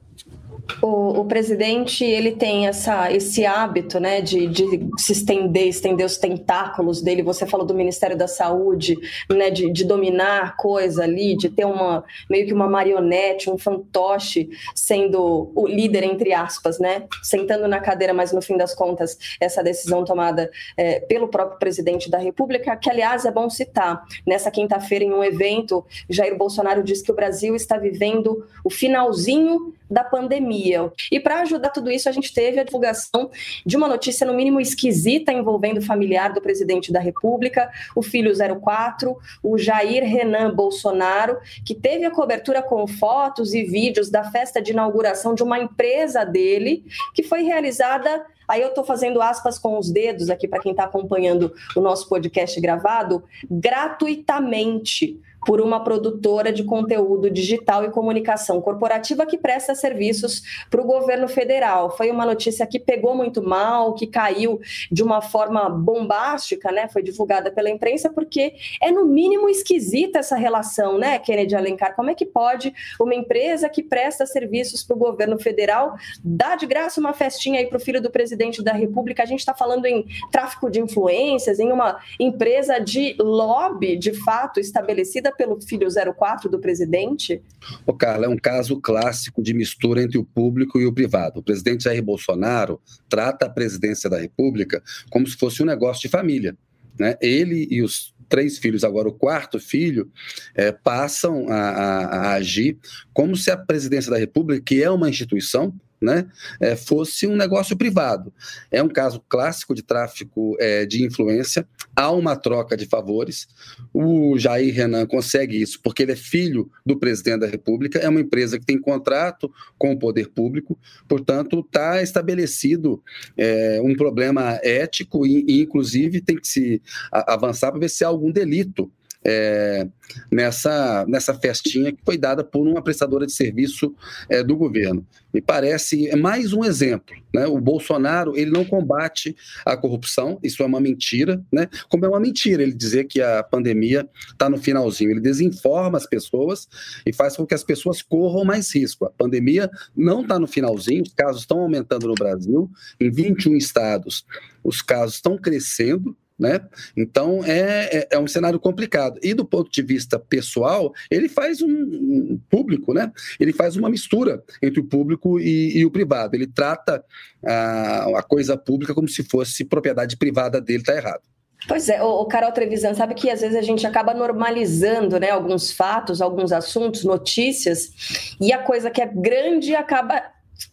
O, 0.81 1.21
o, 1.21 1.25
presidente 1.25 2.03
ele 2.03 2.31
tem 2.33 2.67
essa, 2.67 3.11
esse 3.11 3.45
hábito 3.45 3.99
né, 3.99 4.21
de, 4.21 4.47
de, 4.47 4.87
se 4.97 5.13
estender, 5.13 5.67
estender 5.67 6.05
os 6.05 6.17
tentáculos 6.17 7.01
dele. 7.01 7.23
Você 7.23 7.45
falou 7.45 7.65
do 7.65 7.73
Ministério 7.73 8.17
da 8.17 8.27
Saúde, 8.27 8.97
né, 9.29 9.49
de, 9.49 9.71
de, 9.71 9.85
dominar 9.85 10.43
a 10.43 10.51
coisa 10.51 11.03
ali, 11.03 11.35
de 11.35 11.49
ter 11.49 11.65
uma 11.65 12.03
meio 12.29 12.45
que 12.45 12.53
uma 12.53 12.67
marionete, 12.67 13.49
um 13.49 13.57
fantoche 13.57 14.49
sendo 14.75 15.51
o 15.55 15.67
líder, 15.67 16.03
entre 16.03 16.33
aspas, 16.33 16.79
né, 16.79 17.03
sentando 17.23 17.67
na 17.67 17.79
cadeira, 17.79 18.13
mas 18.13 18.31
no 18.31 18.41
fim 18.41 18.57
das 18.57 18.75
contas, 18.75 19.17
essa 19.39 19.63
decisão 19.63 20.03
tomada 20.03 20.51
é, 20.75 20.99
pelo 21.01 21.27
próprio 21.27 21.59
presidente 21.59 22.09
da 22.09 22.17
República, 22.17 22.75
que 22.75 22.89
aliás 22.89 23.25
é 23.25 23.31
bom 23.31 23.49
citar. 23.49 24.03
Nessa 24.25 24.51
quinta-feira, 24.51 25.05
em 25.05 25.13
um 25.13 25.23
evento, 25.23 25.85
Jair 26.09 26.37
Bolsonaro 26.37 26.83
disse 26.83 27.03
que 27.03 27.11
o 27.11 27.15
Brasil 27.15 27.55
está 27.55 27.77
vivendo 27.77 28.45
o 28.63 28.69
finalzinho 28.69 29.73
da 29.89 30.03
pandemia. 30.03 30.91
E 31.11 31.19
para 31.19 31.41
ajudar 31.41 31.69
tudo 31.69 31.89
isso, 31.89 32.09
a 32.09 32.11
gente 32.11 32.33
teve 32.33 32.59
a 32.59 32.63
divulgação 32.63 33.29
de 33.65 33.77
uma 33.77 33.87
notícia, 33.87 34.25
no 34.25 34.33
mínimo 34.33 34.59
esquisita, 34.59 35.31
envolvendo 35.31 35.77
o 35.77 35.81
familiar 35.81 36.33
do 36.33 36.41
presidente 36.41 36.91
da 36.91 36.99
República, 36.99 37.71
o 37.95 38.01
filho 38.01 38.31
04, 38.61 39.17
o 39.43 39.57
Jair 39.57 40.03
Renan 40.03 40.53
Bolsonaro, 40.53 41.37
que 41.65 41.75
teve 41.75 42.05
a 42.05 42.11
cobertura 42.11 42.61
com 42.61 42.87
fotos 42.87 43.53
e 43.53 43.63
vídeos 43.63 44.09
da 44.09 44.23
festa 44.23 44.61
de 44.61 44.71
inauguração 44.71 45.33
de 45.33 45.43
uma 45.43 45.59
empresa 45.59 46.23
dele, 46.23 46.83
que 47.13 47.23
foi 47.23 47.43
realizada 47.43 48.25
Aí 48.47 48.61
eu 48.61 48.69
estou 48.69 48.85
fazendo 48.85 49.21
aspas 49.21 49.59
com 49.59 49.77
os 49.77 49.91
dedos 49.91 50.29
aqui 50.29 50.47
para 50.47 50.61
quem 50.61 50.71
está 50.71 50.85
acompanhando 50.85 51.53
o 51.75 51.81
nosso 51.81 52.07
podcast 52.07 52.59
gravado, 52.61 53.23
gratuitamente 53.51 55.19
por 55.45 55.61
uma 55.61 55.83
produtora 55.83 56.51
de 56.51 56.63
conteúdo 56.63 57.29
digital 57.29 57.85
e 57.85 57.91
comunicação 57.91 58.61
corporativa 58.61 59.25
que 59.25 59.37
presta 59.37 59.75
serviços 59.75 60.41
para 60.69 60.81
o 60.81 60.85
governo 60.85 61.27
federal. 61.27 61.95
Foi 61.95 62.09
uma 62.09 62.25
notícia 62.25 62.65
que 62.65 62.79
pegou 62.79 63.15
muito 63.15 63.41
mal, 63.41 63.93
que 63.93 64.07
caiu 64.07 64.59
de 64.91 65.03
uma 65.03 65.21
forma 65.21 65.69
bombástica, 65.69 66.71
né? 66.71 66.87
Foi 66.87 67.01
divulgada 67.01 67.51
pela 67.51 67.69
imprensa, 67.69 68.09
porque 68.09 68.53
é 68.81 68.91
no 68.91 69.05
mínimo 69.05 69.49
esquisita 69.49 70.19
essa 70.19 70.35
relação, 70.35 70.97
né, 70.97 71.19
Kennedy 71.19 71.55
Alencar? 71.55 71.95
Como 71.95 72.09
é 72.09 72.15
que 72.15 72.25
pode 72.25 72.73
uma 72.99 73.15
empresa 73.15 73.69
que 73.69 73.83
presta 73.83 74.25
serviços 74.25 74.83
para 74.83 74.95
o 74.95 74.99
governo 74.99 75.39
federal 75.39 75.95
dar 76.23 76.57
de 76.57 76.65
graça 76.65 76.99
uma 76.99 77.13
festinha 77.13 77.59
aí 77.59 77.67
para 77.67 77.77
o 77.77 77.81
filho 77.81 78.01
do 78.01 78.09
presidente 78.09 78.63
da 78.63 78.73
República? 78.73 79.23
A 79.23 79.25
gente 79.25 79.39
está 79.39 79.53
falando 79.53 79.85
em 79.85 80.05
tráfico 80.31 80.69
de 80.69 80.81
influências, 80.81 81.59
em 81.59 81.71
uma 81.71 81.99
empresa 82.19 82.79
de 82.79 83.15
lobby, 83.19 83.95
de 83.95 84.13
fato, 84.13 84.59
estabelecida 84.59 85.31
pelo 85.37 85.61
filho 85.61 85.87
04 86.17 86.49
do 86.49 86.59
presidente? 86.59 87.41
O 87.85 87.93
Carla, 87.93 88.25
é 88.25 88.29
um 88.29 88.37
caso 88.37 88.79
clássico 88.81 89.41
de 89.41 89.53
mistura 89.53 90.01
entre 90.01 90.17
o 90.17 90.25
público 90.25 90.79
e 90.79 90.85
o 90.85 90.93
privado. 90.93 91.39
O 91.39 91.43
presidente 91.43 91.83
Jair 91.83 92.03
Bolsonaro 92.03 92.81
trata 93.07 93.45
a 93.45 93.49
presidência 93.49 94.09
da 94.09 94.17
República 94.17 94.81
como 95.09 95.27
se 95.27 95.37
fosse 95.37 95.61
um 95.61 95.65
negócio 95.65 96.01
de 96.01 96.09
família. 96.09 96.57
Né? 96.99 97.15
Ele 97.21 97.67
e 97.69 97.81
os 97.81 98.15
três 98.27 98.57
filhos, 98.57 98.83
agora 98.83 99.07
o 99.07 99.13
quarto 99.13 99.59
filho, 99.59 100.11
é, 100.53 100.71
passam 100.71 101.47
a, 101.49 101.55
a, 101.55 102.05
a, 102.05 102.33
agir 102.33 102.77
como 103.13 103.35
se 103.35 103.49
a 103.49 103.57
presidência 103.57 104.11
da 104.11 104.17
República, 104.17 104.61
que 104.65 104.83
é 104.83 104.89
uma 104.89 105.09
instituição, 105.09 105.73
né, 106.01 106.27
é, 106.59 106.75
fosse 106.75 107.25
um 107.27 107.35
negócio 107.35 107.75
privado. 107.75 108.31
É 108.71 108.81
um 108.81 108.87
caso 108.87 109.21
clássico 109.27 109.73
de 109.73 109.83
tráfico 109.83 110.55
é, 110.59 110.85
de 110.85 111.03
influência, 111.03 111.67
há 111.95 112.11
uma 112.11 112.35
troca 112.35 112.77
de 112.77 112.85
favores. 112.85 113.47
O 113.93 114.37
Jair 114.37 114.73
Renan 114.73 115.05
consegue 115.05 115.61
isso 115.61 115.79
porque 115.81 116.03
ele 116.03 116.11
é 116.11 116.15
filho 116.15 116.69
do 116.85 116.97
presidente 116.97 117.39
da 117.39 117.47
República, 117.47 117.99
é 117.99 118.07
uma 118.07 118.21
empresa 118.21 118.59
que 118.59 118.65
tem 118.65 118.79
contrato 118.79 119.51
com 119.77 119.91
o 119.91 119.99
poder 119.99 120.29
público, 120.29 120.77
portanto, 121.07 121.59
está 121.59 122.01
estabelecido 122.01 123.03
é, 123.35 123.79
um 123.83 123.95
problema 123.95 124.59
ético 124.63 125.25
e, 125.25 125.45
e, 125.47 125.61
inclusive, 125.61 126.21
tem 126.21 126.35
que 126.35 126.47
se 126.47 126.81
avançar 127.11 127.71
para 127.71 127.79
ver 127.79 127.89
se 127.89 128.03
há 128.03 128.07
algum 128.07 128.31
delito 128.31 128.91
é, 129.25 129.87
nessa, 130.31 131.05
nessa 131.07 131.33
festinha 131.33 131.91
que 131.91 131.99
foi 132.03 132.17
dada 132.17 132.43
por 132.43 132.67
uma 132.67 132.81
prestadora 132.81 133.25
de 133.25 133.33
serviço 133.33 133.93
é, 134.29 134.43
do 134.43 134.55
governo. 134.55 135.05
Me 135.33 135.41
parece 135.41 136.07
é 136.07 136.15
mais 136.15 136.53
um 136.53 136.63
exemplo. 136.63 137.15
Né? 137.33 137.45
O 137.45 137.59
Bolsonaro 137.59 138.35
ele 138.37 138.49
não 138.51 138.63
combate 138.63 139.35
a 139.65 139.75
corrupção, 139.75 140.39
isso 140.41 140.63
é 140.63 140.65
uma 140.65 140.79
mentira, 140.79 141.43
né? 141.51 141.67
como 141.89 142.05
é 142.05 142.09
uma 142.09 142.19
mentira 142.19 142.63
ele 142.63 142.73
dizer 142.73 143.05
que 143.05 143.21
a 143.21 143.43
pandemia 143.43 144.07
está 144.31 144.49
no 144.49 144.57
finalzinho. 144.57 145.11
Ele 145.11 145.21
desinforma 145.21 145.97
as 145.97 146.07
pessoas 146.07 146.67
e 147.05 147.13
faz 147.13 147.35
com 147.35 147.45
que 147.45 147.53
as 147.53 147.63
pessoas 147.63 148.01
corram 148.01 148.45
mais 148.45 148.73
risco. 148.73 149.05
A 149.05 149.09
pandemia 149.09 149.69
não 149.95 150.21
está 150.21 150.39
no 150.39 150.47
finalzinho, 150.47 151.03
os 151.03 151.13
casos 151.13 151.41
estão 151.41 151.59
aumentando 151.59 152.07
no 152.07 152.15
Brasil, 152.15 152.69
em 152.99 153.11
21 153.11 153.55
estados 153.55 154.25
os 154.67 154.81
casos 154.81 155.15
estão 155.15 155.37
crescendo, 155.37 156.13
né? 156.37 156.59
Então 156.95 157.43
é, 157.43 157.97
é, 157.97 158.07
é, 158.11 158.19
um 158.19 158.27
cenário 158.27 158.59
complicado. 158.59 159.19
E 159.23 159.33
do 159.33 159.45
ponto 159.45 159.71
de 159.71 159.81
vista 159.81 160.19
pessoal, 160.19 160.93
ele 161.09 161.27
faz 161.27 161.61
um, 161.61 161.67
um 161.67 162.39
público, 162.49 162.93
né? 162.93 163.11
Ele 163.39 163.51
faz 163.51 163.75
uma 163.75 163.89
mistura 163.89 164.43
entre 164.61 164.79
o 164.79 164.85
público 164.85 165.39
e, 165.39 165.77
e 165.77 165.85
o 165.85 165.91
privado. 165.91 166.35
Ele 166.35 166.47
trata 166.47 167.03
a, 167.43 168.19
a, 168.19 168.23
coisa 168.23 168.55
pública 168.55 168.93
como 168.93 169.07
se 169.07 169.23
fosse 169.23 169.65
propriedade 169.65 170.15
privada 170.17 170.61
dele, 170.61 170.83
tá 170.83 170.95
errado. 170.95 171.21
Pois 171.67 171.89
é, 171.89 172.01
o 172.03 172.23
Carol 172.25 172.51
Trevisan, 172.51 172.93
sabe 172.93 173.15
que 173.15 173.31
às 173.31 173.41
vezes 173.41 173.55
a 173.55 173.61
gente 173.61 173.85
acaba 173.87 174.13
normalizando 174.13 175.19
né, 175.19 175.31
alguns 175.31 175.71
fatos, 175.71 176.21
alguns 176.21 176.51
assuntos, 176.51 177.03
notícias, 177.03 178.35
e 178.39 178.53
a 178.53 178.59
coisa 178.59 178.91
que 178.91 179.01
é 179.01 179.07
grande 179.07 179.75
acaba 179.75 180.21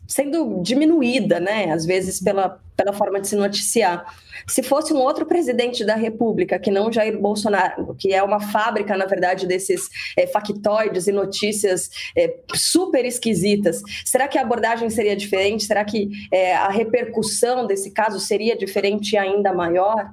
sendo 0.06 0.60
diminuída, 0.62 1.40
né? 1.40 1.70
Às 1.72 1.84
vezes 1.84 2.22
pela, 2.22 2.60
pela 2.76 2.92
forma 2.92 3.20
de 3.20 3.28
se 3.28 3.36
noticiar. 3.36 4.04
Se 4.46 4.62
fosse 4.62 4.92
um 4.92 4.98
outro 4.98 5.24
presidente 5.24 5.84
da 5.84 5.94
República, 5.94 6.58
que 6.58 6.70
não 6.70 6.92
Jair 6.92 7.18
Bolsonaro, 7.18 7.94
que 7.98 8.12
é 8.12 8.22
uma 8.22 8.40
fábrica, 8.40 8.96
na 8.96 9.06
verdade, 9.06 9.46
desses 9.46 9.88
é, 10.16 10.26
factoides 10.26 11.06
e 11.06 11.12
notícias 11.12 11.90
é, 12.16 12.36
super 12.54 13.04
esquisitas, 13.04 13.82
será 14.04 14.28
que 14.28 14.38
a 14.38 14.42
abordagem 14.42 14.90
seria 14.90 15.16
diferente? 15.16 15.64
Será 15.64 15.84
que 15.84 16.10
é, 16.30 16.54
a 16.54 16.68
repercussão 16.68 17.66
desse 17.66 17.90
caso 17.90 18.20
seria 18.20 18.56
diferente 18.56 19.12
e 19.12 19.18
ainda 19.18 19.52
maior? 19.52 20.12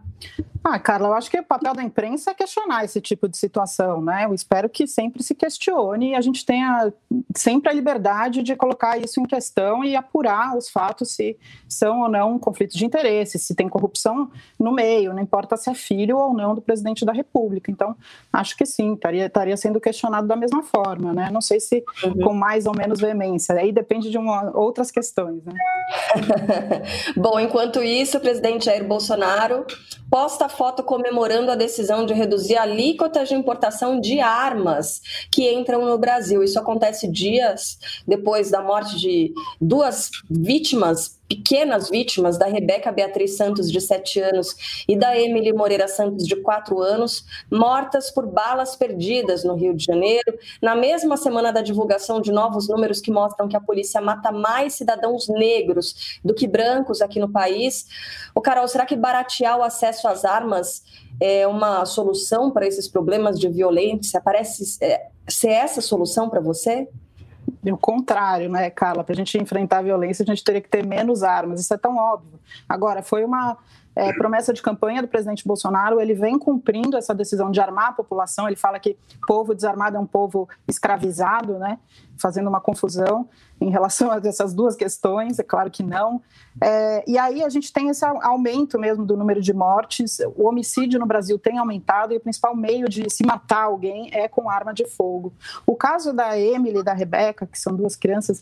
Ah, 0.64 0.78
Carla, 0.78 1.08
eu 1.08 1.14
acho 1.16 1.32
que 1.32 1.40
o 1.40 1.44
papel 1.44 1.74
da 1.74 1.82
imprensa 1.82 2.30
é 2.30 2.34
questionar 2.36 2.86
esse 2.86 3.02
tipo 3.02 3.28
de 3.28 3.36
situação, 3.36 4.00
né? 4.00 4.26
Eu 4.26 4.34
espero 4.34 4.70
que 4.70 4.86
sempre 4.86 5.24
se 5.24 5.34
questione 5.34 6.12
e 6.12 6.16
a 6.16 6.22
gente 6.22 6.46
tenha 6.46 6.94
sempre 7.36 7.72
a 7.72 7.74
liberdade 7.74 8.44
de 8.44 8.56
colocar 8.56 8.96
isso 9.00 9.20
em 9.20 9.24
questão 9.24 9.81
e 9.84 9.96
apurar 9.96 10.58
os 10.58 10.70
fatos 10.70 11.12
se 11.12 11.38
são 11.68 12.02
ou 12.02 12.10
não 12.10 12.38
conflitos 12.40 12.76
de 12.76 12.86
interesse, 12.86 13.40
se 13.40 13.56
tem 13.56 13.70
corrupção 13.70 14.30
no 14.60 14.72
meio, 14.72 15.14
não 15.14 15.22
importa 15.22 15.58
se 15.58 15.70
é 15.70 15.74
filho 15.74 16.18
ou 16.18 16.34
não 16.34 16.56
do 16.56 16.62
presidente 16.62 17.06
da 17.06 17.12
República. 17.12 17.72
Então, 17.72 17.96
acho 18.32 18.56
que 18.58 18.66
sim, 18.66 18.94
estaria, 18.94 19.26
estaria 19.26 19.58
sendo 19.58 19.80
questionado 19.80 20.28
da 20.28 20.36
mesma 20.36 20.64
forma, 20.64 21.14
né? 21.14 21.30
Não 21.32 21.42
sei 21.42 21.60
se 21.60 21.84
uhum. 22.04 22.20
com 22.20 22.34
mais 22.34 22.66
ou 22.66 22.76
menos 22.76 23.00
veemência, 23.00 23.56
aí 23.56 23.72
depende 23.72 24.10
de 24.10 24.18
uma, 24.18 24.56
outras 24.56 24.92
questões, 24.92 25.44
né? 25.46 25.54
Bom, 27.16 27.40
enquanto 27.40 27.84
isso, 27.84 28.18
o 28.18 28.22
presidente 28.22 28.66
Jair 28.66 28.86
Bolsonaro 28.86 29.66
posta 30.10 30.50
foto 30.50 30.84
comemorando 30.84 31.52
a 31.52 31.56
decisão 31.56 32.06
de 32.06 32.14
reduzir 32.14 32.58
alíquotas 32.58 33.30
de 33.30 33.36
importação 33.36 34.00
de 34.00 34.20
armas 34.20 35.02
que 35.32 35.50
entram 35.52 35.86
no 35.86 35.98
Brasil. 35.98 36.44
Isso 36.44 36.60
acontece 36.60 37.08
dias 37.08 37.80
depois 38.06 38.52
da 38.52 38.62
morte 38.62 39.00
de 39.00 39.34
duas 39.72 40.12
vítimas 40.30 41.18
pequenas 41.30 41.90
vítimas 41.90 42.38
da 42.38 42.46
Rebeca 42.46 42.92
Beatriz 42.92 43.38
Santos, 43.38 43.72
de 43.72 43.80
7 43.80 44.20
anos, 44.20 44.84
e 44.86 44.98
da 44.98 45.18
Emily 45.18 45.54
Moreira 45.54 45.88
Santos, 45.88 46.28
de 46.28 46.36
4 46.36 46.82
anos, 46.82 47.24
mortas 47.50 48.12
por 48.12 48.28
balas 48.28 48.76
perdidas 48.76 49.46
no 49.46 49.56
Rio 49.56 49.74
de 49.74 49.86
Janeiro, 49.86 50.38
na 50.62 50.76
mesma 50.76 51.16
semana 51.16 51.54
da 51.54 51.62
divulgação 51.62 52.20
de 52.20 52.34
novos 52.34 52.68
números 52.68 53.00
que 53.00 53.10
mostram 53.10 53.48
que 53.48 53.56
a 53.56 53.62
polícia 53.62 54.02
mata 54.02 54.30
mais 54.30 54.74
cidadãos 54.74 55.30
negros 55.30 56.20
do 56.22 56.34
que 56.34 56.50
brancos 56.50 57.02
aqui 57.02 57.18
no 57.18 57.32
país. 57.32 57.88
O 58.36 58.42
Carol, 58.42 58.68
será 58.68 58.86
que 58.86 58.98
baratear 58.98 59.58
o 59.58 59.64
acesso 59.64 60.06
às 60.06 60.26
armas 60.26 60.84
é 61.18 61.48
uma 61.48 61.86
solução 61.86 62.52
para 62.52 62.68
esses 62.68 62.90
problemas 62.90 63.40
de 63.40 63.48
violência? 63.48 64.20
Parece 64.20 64.84
é, 64.84 65.08
ser 65.30 65.52
essa 65.52 65.80
a 65.80 65.84
solução 65.84 66.30
para 66.30 66.42
você? 66.42 66.90
O 67.70 67.78
contrário, 67.78 68.50
né, 68.50 68.70
Carla? 68.70 69.04
Para 69.04 69.14
a 69.14 69.16
gente 69.16 69.38
enfrentar 69.38 69.80
a 69.80 69.82
violência, 69.82 70.24
a 70.24 70.26
gente 70.26 70.44
teria 70.44 70.62
que 70.62 70.70
ter 70.70 70.86
menos 70.86 71.22
armas. 71.22 71.60
Isso 71.60 71.74
é 71.74 71.78
tão 71.78 71.98
óbvio. 71.98 72.40
Agora, 72.68 73.04
foi 73.04 73.26
uma 73.26 73.58
é, 73.96 74.14
promessa 74.14 74.54
de 74.54 74.62
campanha 74.62 75.02
do 75.02 75.08
presidente 75.08 75.46
Bolsonaro. 75.46 76.00
Ele 76.00 76.14
vem 76.14 76.40
cumprindo 76.40 76.98
essa 76.98 77.14
decisão 77.14 77.52
de 77.52 77.60
armar 77.60 77.90
a 77.90 77.94
população. 77.94 78.48
Ele 78.48 78.56
fala 78.56 78.80
que 78.80 78.98
povo 79.28 79.54
desarmado 79.54 79.98
é 79.98 80.00
um 80.00 80.06
povo 80.06 80.48
escravizado, 80.68 81.60
né? 81.60 81.78
Fazendo 82.22 82.48
uma 82.48 82.62
confusão 82.62 83.28
em 83.60 83.70
relação 83.70 84.12
a 84.12 84.20
essas 84.24 84.54
duas 84.54 84.76
questões, 84.76 85.38
é 85.38 85.44
claro 85.44 85.70
que 85.70 85.84
não. 85.84 86.22
É, 86.60 87.04
e 87.08 87.18
aí 87.18 87.44
a 87.44 87.50
gente 87.50 87.72
tem 87.72 87.90
esse 87.90 88.04
aumento 88.04 88.80
mesmo 88.80 89.06
do 89.06 89.16
número 89.16 89.40
de 89.40 89.54
mortes, 89.54 90.20
o 90.36 90.48
homicídio 90.48 91.00
no 91.00 91.06
Brasil 91.06 91.38
tem 91.38 91.60
aumentado 91.60 92.14
e 92.14 92.18
o 92.18 92.20
principal 92.20 92.56
meio 92.56 92.90
de 92.90 93.08
se 93.10 93.26
matar 93.26 93.64
alguém 93.64 94.10
é 94.12 94.28
com 94.28 94.50
arma 94.50 94.74
de 94.74 94.86
fogo. 94.86 95.32
O 95.66 95.76
caso 95.76 96.12
da 96.12 96.38
Emily 96.38 96.80
e 96.80 96.84
da 96.84 96.94
Rebeca, 96.94 97.46
que 97.46 97.58
são 97.58 97.76
duas 97.76 97.96
crianças, 97.96 98.42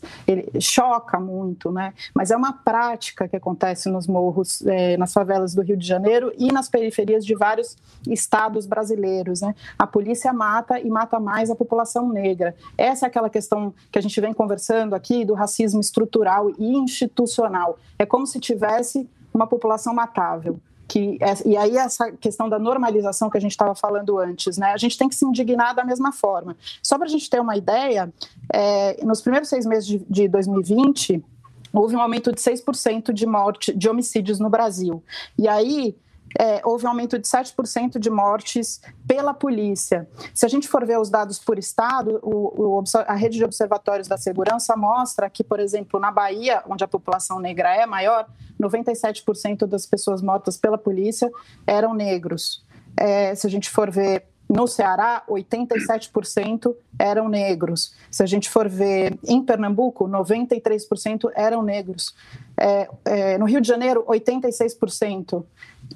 choca 0.58 1.20
muito, 1.20 1.70
né? 1.70 1.92
Mas 2.14 2.30
é 2.30 2.36
uma 2.36 2.52
prática 2.52 3.28
que 3.28 3.36
acontece 3.36 3.88
nos 3.90 4.06
morros, 4.06 4.64
é, 4.66 4.96
nas 4.96 5.12
favelas 5.12 5.54
do 5.54 5.62
Rio 5.62 5.76
de 5.76 5.86
Janeiro 5.86 6.32
e 6.38 6.50
nas 6.50 6.68
periferias 6.68 7.24
de 7.24 7.34
vários 7.34 7.76
estados 8.08 8.66
brasileiros, 8.66 9.42
né? 9.42 9.54
A 9.78 9.86
polícia 9.86 10.32
mata 10.32 10.80
e 10.80 10.88
mata 10.88 11.20
mais 11.20 11.50
a 11.50 11.54
população 11.54 12.08
negra. 12.08 12.54
Essa 12.76 13.06
é 13.06 13.08
aquela 13.08 13.28
questão 13.28 13.69
que 13.90 13.98
a 13.98 14.02
gente 14.02 14.20
vem 14.20 14.32
conversando 14.32 14.94
aqui 14.94 15.24
do 15.24 15.34
racismo 15.34 15.80
estrutural 15.80 16.50
e 16.58 16.76
institucional. 16.76 17.78
É 17.98 18.06
como 18.06 18.26
se 18.26 18.38
tivesse 18.40 19.08
uma 19.32 19.46
população 19.46 19.94
matável. 19.94 20.60
Que, 20.88 21.18
é, 21.20 21.48
e 21.48 21.56
aí 21.56 21.76
essa 21.76 22.10
questão 22.10 22.48
da 22.48 22.58
normalização 22.58 23.30
que 23.30 23.38
a 23.38 23.40
gente 23.40 23.52
estava 23.52 23.76
falando 23.76 24.18
antes, 24.18 24.58
né? 24.58 24.72
A 24.72 24.76
gente 24.76 24.98
tem 24.98 25.08
que 25.08 25.14
se 25.14 25.24
indignar 25.24 25.72
da 25.72 25.84
mesma 25.84 26.10
forma. 26.10 26.56
Só 26.82 26.98
para 26.98 27.06
a 27.06 27.10
gente 27.10 27.30
ter 27.30 27.40
uma 27.40 27.56
ideia, 27.56 28.12
é, 28.52 29.04
nos 29.04 29.20
primeiros 29.20 29.48
seis 29.48 29.64
meses 29.64 29.86
de, 29.86 29.98
de 30.10 30.26
2020 30.26 31.24
houve 31.72 31.94
um 31.94 32.00
aumento 32.00 32.32
de 32.32 32.40
6% 32.40 33.12
de 33.12 33.26
morte, 33.26 33.72
de 33.72 33.88
homicídios 33.88 34.40
no 34.40 34.50
Brasil. 34.50 35.02
E 35.38 35.46
aí 35.46 35.94
é, 36.38 36.60
houve 36.64 36.86
um 36.86 36.90
aumento 36.90 37.18
de 37.18 37.26
7% 37.26 37.98
de 37.98 38.10
mortes 38.10 38.80
pela 39.06 39.34
polícia. 39.34 40.08
Se 40.34 40.46
a 40.46 40.48
gente 40.48 40.68
for 40.68 40.86
ver 40.86 40.98
os 40.98 41.10
dados 41.10 41.38
por 41.38 41.58
estado, 41.58 42.20
o, 42.22 42.78
o, 42.78 42.84
a 43.06 43.14
rede 43.14 43.38
de 43.38 43.44
observatórios 43.44 44.08
da 44.08 44.16
segurança 44.16 44.76
mostra 44.76 45.28
que, 45.28 45.42
por 45.42 45.58
exemplo, 45.58 45.98
na 45.98 46.10
Bahia, 46.10 46.62
onde 46.68 46.84
a 46.84 46.88
população 46.88 47.38
negra 47.40 47.74
é 47.74 47.86
maior, 47.86 48.26
97% 48.60 49.66
das 49.66 49.86
pessoas 49.86 50.22
mortas 50.22 50.56
pela 50.56 50.78
polícia 50.78 51.30
eram 51.66 51.94
negros. 51.94 52.64
É, 52.96 53.34
se 53.34 53.46
a 53.46 53.50
gente 53.50 53.70
for 53.70 53.90
ver 53.90 54.24
No 54.48 54.66
Ceará, 54.66 55.22
87% 55.28 56.74
eram 56.98 57.28
negros. 57.28 57.94
Se 58.10 58.20
a 58.20 58.26
gente 58.26 58.50
for 58.50 58.68
ver 58.68 59.16
em 59.24 59.40
Pernambuco, 59.44 60.08
93% 60.08 61.30
eram 61.36 61.62
negros. 61.62 62.14
É, 62.58 62.88
é, 63.04 63.38
no 63.38 63.44
Rio 63.44 63.60
de 63.60 63.68
Janeiro, 63.68 64.04
86% 64.08 65.44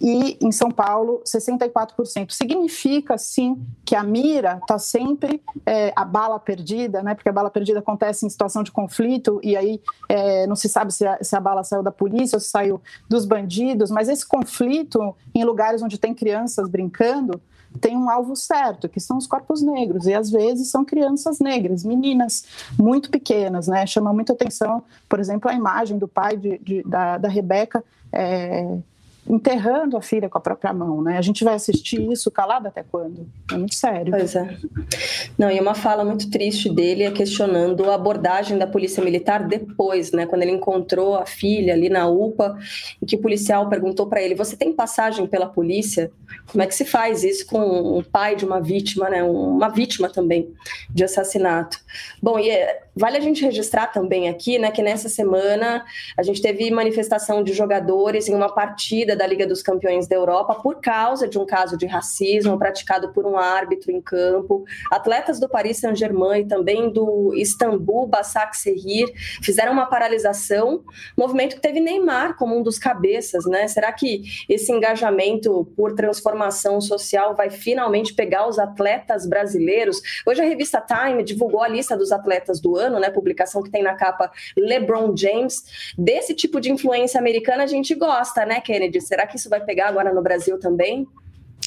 e 0.01 0.37
em 0.41 0.51
São 0.51 0.71
Paulo 0.71 1.23
64%. 1.25 2.31
Significa 2.31 3.17
sim 3.17 3.65
que 3.85 3.95
a 3.95 4.03
mira 4.03 4.59
está 4.61 4.79
sempre 4.79 5.43
é, 5.65 5.93
a 5.95 6.05
bala 6.05 6.39
perdida, 6.39 7.03
né? 7.03 7.15
Porque 7.15 7.29
a 7.29 7.33
bala 7.33 7.51
perdida 7.51 7.79
acontece 7.79 8.27
em 8.27 8.29
situação 8.29 8.63
de 8.63 8.73
conflito 8.73 9.41
e 9.43 9.57
aí 9.57 9.81
é, 10.09 10.47
não 10.47 10.57
se 10.57 10.69
sabe 10.69 10.93
se 10.93 11.07
a, 11.07 11.19
se 11.23 11.37
a, 11.37 11.41
bala 11.41 11.63
saiu 11.63 11.83
da 11.83 11.93
polícia 11.93 12.37
ou 12.37 12.41
se 12.41 12.51
saiu 12.51 12.81
dos 13.09 13.25
bandidos. 13.25 13.91
Mas 13.91 14.09
esse 14.09 14.27
conflito 14.27 15.15
em 15.35 15.45
lugares 15.45 15.83
onde 15.83 15.99
tem 15.99 16.15
crianças 16.15 16.69
brincando 16.69 17.41
tem 17.81 17.97
um 17.97 18.09
alvo 18.09 18.37
certo, 18.37 18.89
que 18.89 19.01
são 19.01 19.19
os 19.19 19.27
corpos 19.27 19.61
negros, 19.61 20.07
e 20.07 20.15
às 20.15 20.31
vezes 20.31 20.71
são 20.71 20.85
crianças 20.85 21.41
negras, 21.41 21.85
meninas 21.85 22.45
muito 22.79 23.11
pequenas, 23.11 23.67
né? 23.67 23.85
Chama 23.85 24.13
muita 24.13 24.33
atenção, 24.33 24.85
por 25.09 25.19
exemplo, 25.19 25.51
a 25.51 25.55
imagem 25.55 25.99
do 25.99 26.07
pai 26.07 26.37
de, 26.37 26.59
de, 26.59 26.83
da, 26.85 27.19
da 27.19 27.29
Rebeca. 27.29 27.83
É, 28.13 28.79
enterrando 29.27 29.97
a 29.97 30.03
filha 30.03 30.29
com 30.29 30.37
a 30.37 30.41
própria 30.41 30.73
mão, 30.73 31.03
né? 31.03 31.17
A 31.17 31.23
gente 31.23 31.45
vai 31.45 31.55
assistir 31.55 32.01
isso 32.11 32.31
calado 32.31 32.69
até 32.69 32.83
quando? 32.83 33.27
É 33.51 33.57
muito 33.57 33.75
sério. 33.75 34.13
Pois 34.13 34.35
é. 34.37 34.57
Não, 35.39 35.51
e 35.51 35.59
uma 35.59 35.75
fala 35.75 36.05
muito 36.05 36.31
triste 36.31 36.69
dele 36.69 37.05
é 37.05 37.11
questionando 37.11 37.91
a 37.91 37.95
abordagem 37.95 38.59
da 38.59 38.67
polícia 38.67 39.03
militar 39.03 39.47
depois, 39.47 40.13
né? 40.13 40.27
Quando 40.27 40.43
ele 40.43 40.53
encontrou 40.53 41.17
a 41.17 41.27
filha 41.27 41.73
ali 41.73 41.89
na 41.89 42.07
UPA, 42.09 42.59
e 43.01 43.07
que 43.07 43.17
o 43.17 43.21
policial 43.21 43.69
perguntou 43.69 44.07
para 44.07 44.23
ele: 44.23 44.35
"Você 44.35 44.57
tem 44.57 44.73
passagem 44.73 45.27
pela 45.27 45.47
polícia? 45.47 46.11
Como 46.51 46.63
é 46.63 46.67
que 46.67 46.75
se 46.75 46.85
faz 46.85 47.25
isso 47.25 47.47
com 47.47 47.99
o 47.99 48.03
pai 48.03 48.37
de 48.37 48.45
uma 48.45 48.61
vítima, 48.61 49.09
né? 49.09 49.23
Uma 49.23 49.69
vítima 49.69 50.09
também 50.09 50.53
de 50.91 51.03
assassinato?" 51.03 51.79
Bom, 52.23 52.39
e 52.39 52.51
é, 52.51 52.83
vale 52.95 53.17
a 53.17 53.21
gente 53.21 53.45
registrar 53.45 53.89
também 53.89 54.29
aqui, 54.29 54.59
né, 54.59 54.71
que 54.71 54.83
nessa 54.83 55.09
semana 55.09 55.85
a 56.17 56.23
gente 56.23 56.41
teve 56.41 56.71
manifestação 56.71 57.43
de 57.43 57.53
jogadores 57.53 58.29
em 58.29 58.35
uma 58.35 58.53
partida 58.53 59.14
da 59.17 59.27
Liga 59.27 59.47
dos 59.47 59.63
Campeões 59.63 60.07
da 60.07 60.17
Europa 60.17 60.55
por 60.57 60.81
causa 60.81 61.29
de 61.29 61.39
um 61.39 61.47
caso 61.47 61.77
de 61.77 61.87
racismo 61.87 62.59
praticado 62.59 63.13
por 63.13 63.27
um 63.27 63.37
árbitro 63.37 63.91
em 63.91 64.01
campo. 64.01 64.65
Atletas 64.91 65.39
do 65.41 65.49
Paris 65.49 65.79
Saint-Germain 65.79 66.41
e 66.41 66.47
também 66.47 66.91
do 66.91 67.35
Istambul 67.35 68.07
Basaksehir 68.07 69.13
fizeram 69.43 69.73
uma 69.73 69.87
paralisação, 69.87 70.85
movimento 71.17 71.57
que 71.57 71.63
teve 71.63 71.81
Neymar 71.81 72.37
como 72.37 72.57
um 72.57 72.63
dos 72.63 72.79
cabeças, 72.79 73.45
né? 73.47 73.69
Será 73.69 73.93
que 73.93 74.23
esse 74.49 74.73
engajamento 74.73 75.65
por 75.77 75.95
transformação 75.95 76.81
social 76.81 77.35
vai 77.35 77.51
finalmente 77.51 78.15
pegar 78.15 78.49
os 78.49 78.59
atletas 78.59 79.27
brasileiros? 79.27 80.01
Hoje 80.27 80.41
a 80.41 80.45
revista 80.45 80.81
Time 80.81 81.23
divulgou 81.23 81.63
a 81.63 81.69
lista 81.69 81.97
dos 81.97 82.13
atletas 82.13 82.61
do 82.61 82.77
ano, 82.77 82.99
né? 82.99 83.11
Publicação 83.11 83.63
que 83.63 83.71
tem 83.71 83.83
na 83.83 83.95
capa 83.95 84.31
LeBron 84.57 85.17
James. 85.17 85.65
Desse 85.97 86.35
tipo 86.35 86.61
de 86.61 86.71
influência 86.71 87.19
americana 87.19 87.65
a 87.65 87.67
gente 87.67 87.95
gosta, 87.95 88.45
né, 88.45 88.61
Kennedy? 88.61 89.01
Será 89.05 89.27
que 89.27 89.37
isso 89.37 89.49
vai 89.49 89.65
pegar 89.65 89.89
agora 89.89 90.13
no 90.13 90.23
Brasil 90.23 90.59
também? 90.59 91.07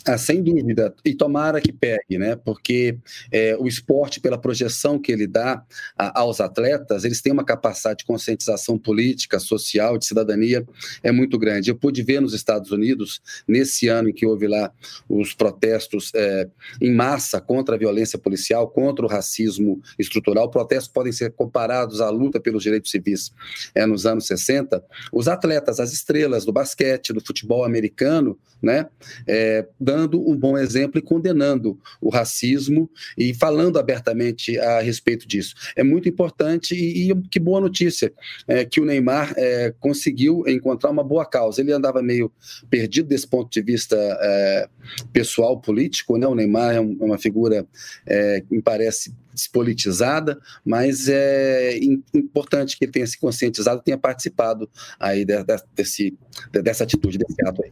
Ah, 0.07 0.17
sem 0.17 0.41
dúvida, 0.41 0.95
e 1.03 1.13
tomara 1.13 1.59
que 1.59 1.73
pegue, 1.73 2.17
né? 2.17 2.37
Porque 2.37 2.97
é, 3.29 3.57
o 3.59 3.67
esporte, 3.67 4.21
pela 4.21 4.37
projeção 4.37 4.97
que 4.97 5.11
ele 5.11 5.27
dá 5.27 5.61
a, 5.97 6.21
aos 6.21 6.39
atletas, 6.39 7.03
eles 7.03 7.21
têm 7.21 7.33
uma 7.33 7.43
capacidade 7.43 7.99
de 7.99 8.05
conscientização 8.05 8.77
política, 8.77 9.37
social, 9.37 9.97
de 9.97 10.05
cidadania 10.05 10.65
é 11.03 11.11
muito 11.11 11.37
grande. 11.37 11.69
Eu 11.69 11.75
pude 11.75 12.01
ver 12.03 12.21
nos 12.21 12.33
Estados 12.33 12.71
Unidos, 12.71 13.21
nesse 13.45 13.89
ano 13.89 14.07
em 14.07 14.13
que 14.13 14.25
houve 14.25 14.47
lá 14.47 14.71
os 15.09 15.33
protestos 15.33 16.09
é, 16.15 16.47
em 16.81 16.93
massa 16.93 17.41
contra 17.41 17.75
a 17.75 17.77
violência 17.77 18.17
policial, 18.17 18.69
contra 18.69 19.05
o 19.05 19.09
racismo 19.09 19.81
estrutural, 19.99 20.49
protestos 20.49 20.87
podem 20.87 21.11
ser 21.11 21.33
comparados 21.33 21.99
à 21.99 22.09
luta 22.09 22.39
pelos 22.39 22.63
direitos 22.63 22.91
civis 22.91 23.33
é, 23.75 23.85
nos 23.85 24.05
anos 24.05 24.25
60. 24.27 24.81
Os 25.11 25.27
atletas, 25.27 25.81
as 25.81 25.91
estrelas 25.91 26.45
do 26.45 26.53
basquete, 26.53 27.11
do 27.11 27.19
futebol 27.19 27.65
americano, 27.65 28.39
né? 28.61 28.87
É, 29.27 29.67
dando 29.79 29.96
um 30.05 30.35
bom 30.35 30.57
exemplo 30.57 30.99
e 30.99 31.01
condenando 31.01 31.79
o 32.01 32.09
racismo 32.09 32.89
e 33.17 33.33
falando 33.33 33.79
abertamente 33.79 34.57
a 34.59 34.81
respeito 34.81 35.27
disso. 35.27 35.55
É 35.75 35.83
muito 35.83 36.07
importante 36.09 36.75
e, 36.75 37.11
e 37.11 37.15
que 37.29 37.39
boa 37.39 37.59
notícia 37.59 38.13
é, 38.47 38.65
que 38.65 38.79
o 38.79 38.85
Neymar 38.85 39.33
é, 39.37 39.73
conseguiu 39.79 40.43
encontrar 40.47 40.89
uma 40.89 41.03
boa 41.03 41.25
causa. 41.25 41.61
Ele 41.61 41.71
andava 41.71 42.01
meio 42.01 42.31
perdido 42.69 43.07
desse 43.07 43.27
ponto 43.27 43.49
de 43.49 43.61
vista 43.61 43.95
é, 43.97 44.69
pessoal, 45.11 45.59
político, 45.59 46.17
né? 46.17 46.27
O 46.27 46.35
Neymar 46.35 46.75
é, 46.75 46.81
um, 46.81 46.97
é 46.99 47.03
uma 47.03 47.17
figura 47.17 47.65
é, 48.05 48.41
que 48.41 48.55
me 48.55 48.61
parece 48.61 49.13
despolitizada, 49.33 50.39
mas 50.65 51.07
é 51.07 51.77
importante 52.13 52.75
que 52.75 52.85
ele 52.85 52.91
tenha 52.91 53.05
se 53.05 53.19
conscientizado, 53.19 53.83
tenha 53.83 53.97
participado 53.97 54.67
aí 54.99 55.23
de, 55.23 55.43
de, 55.43 55.57
desse, 55.75 56.17
dessa 56.51 56.83
atitude, 56.83 57.19
desse 57.19 57.45
ato 57.45 57.63
aí. 57.63 57.71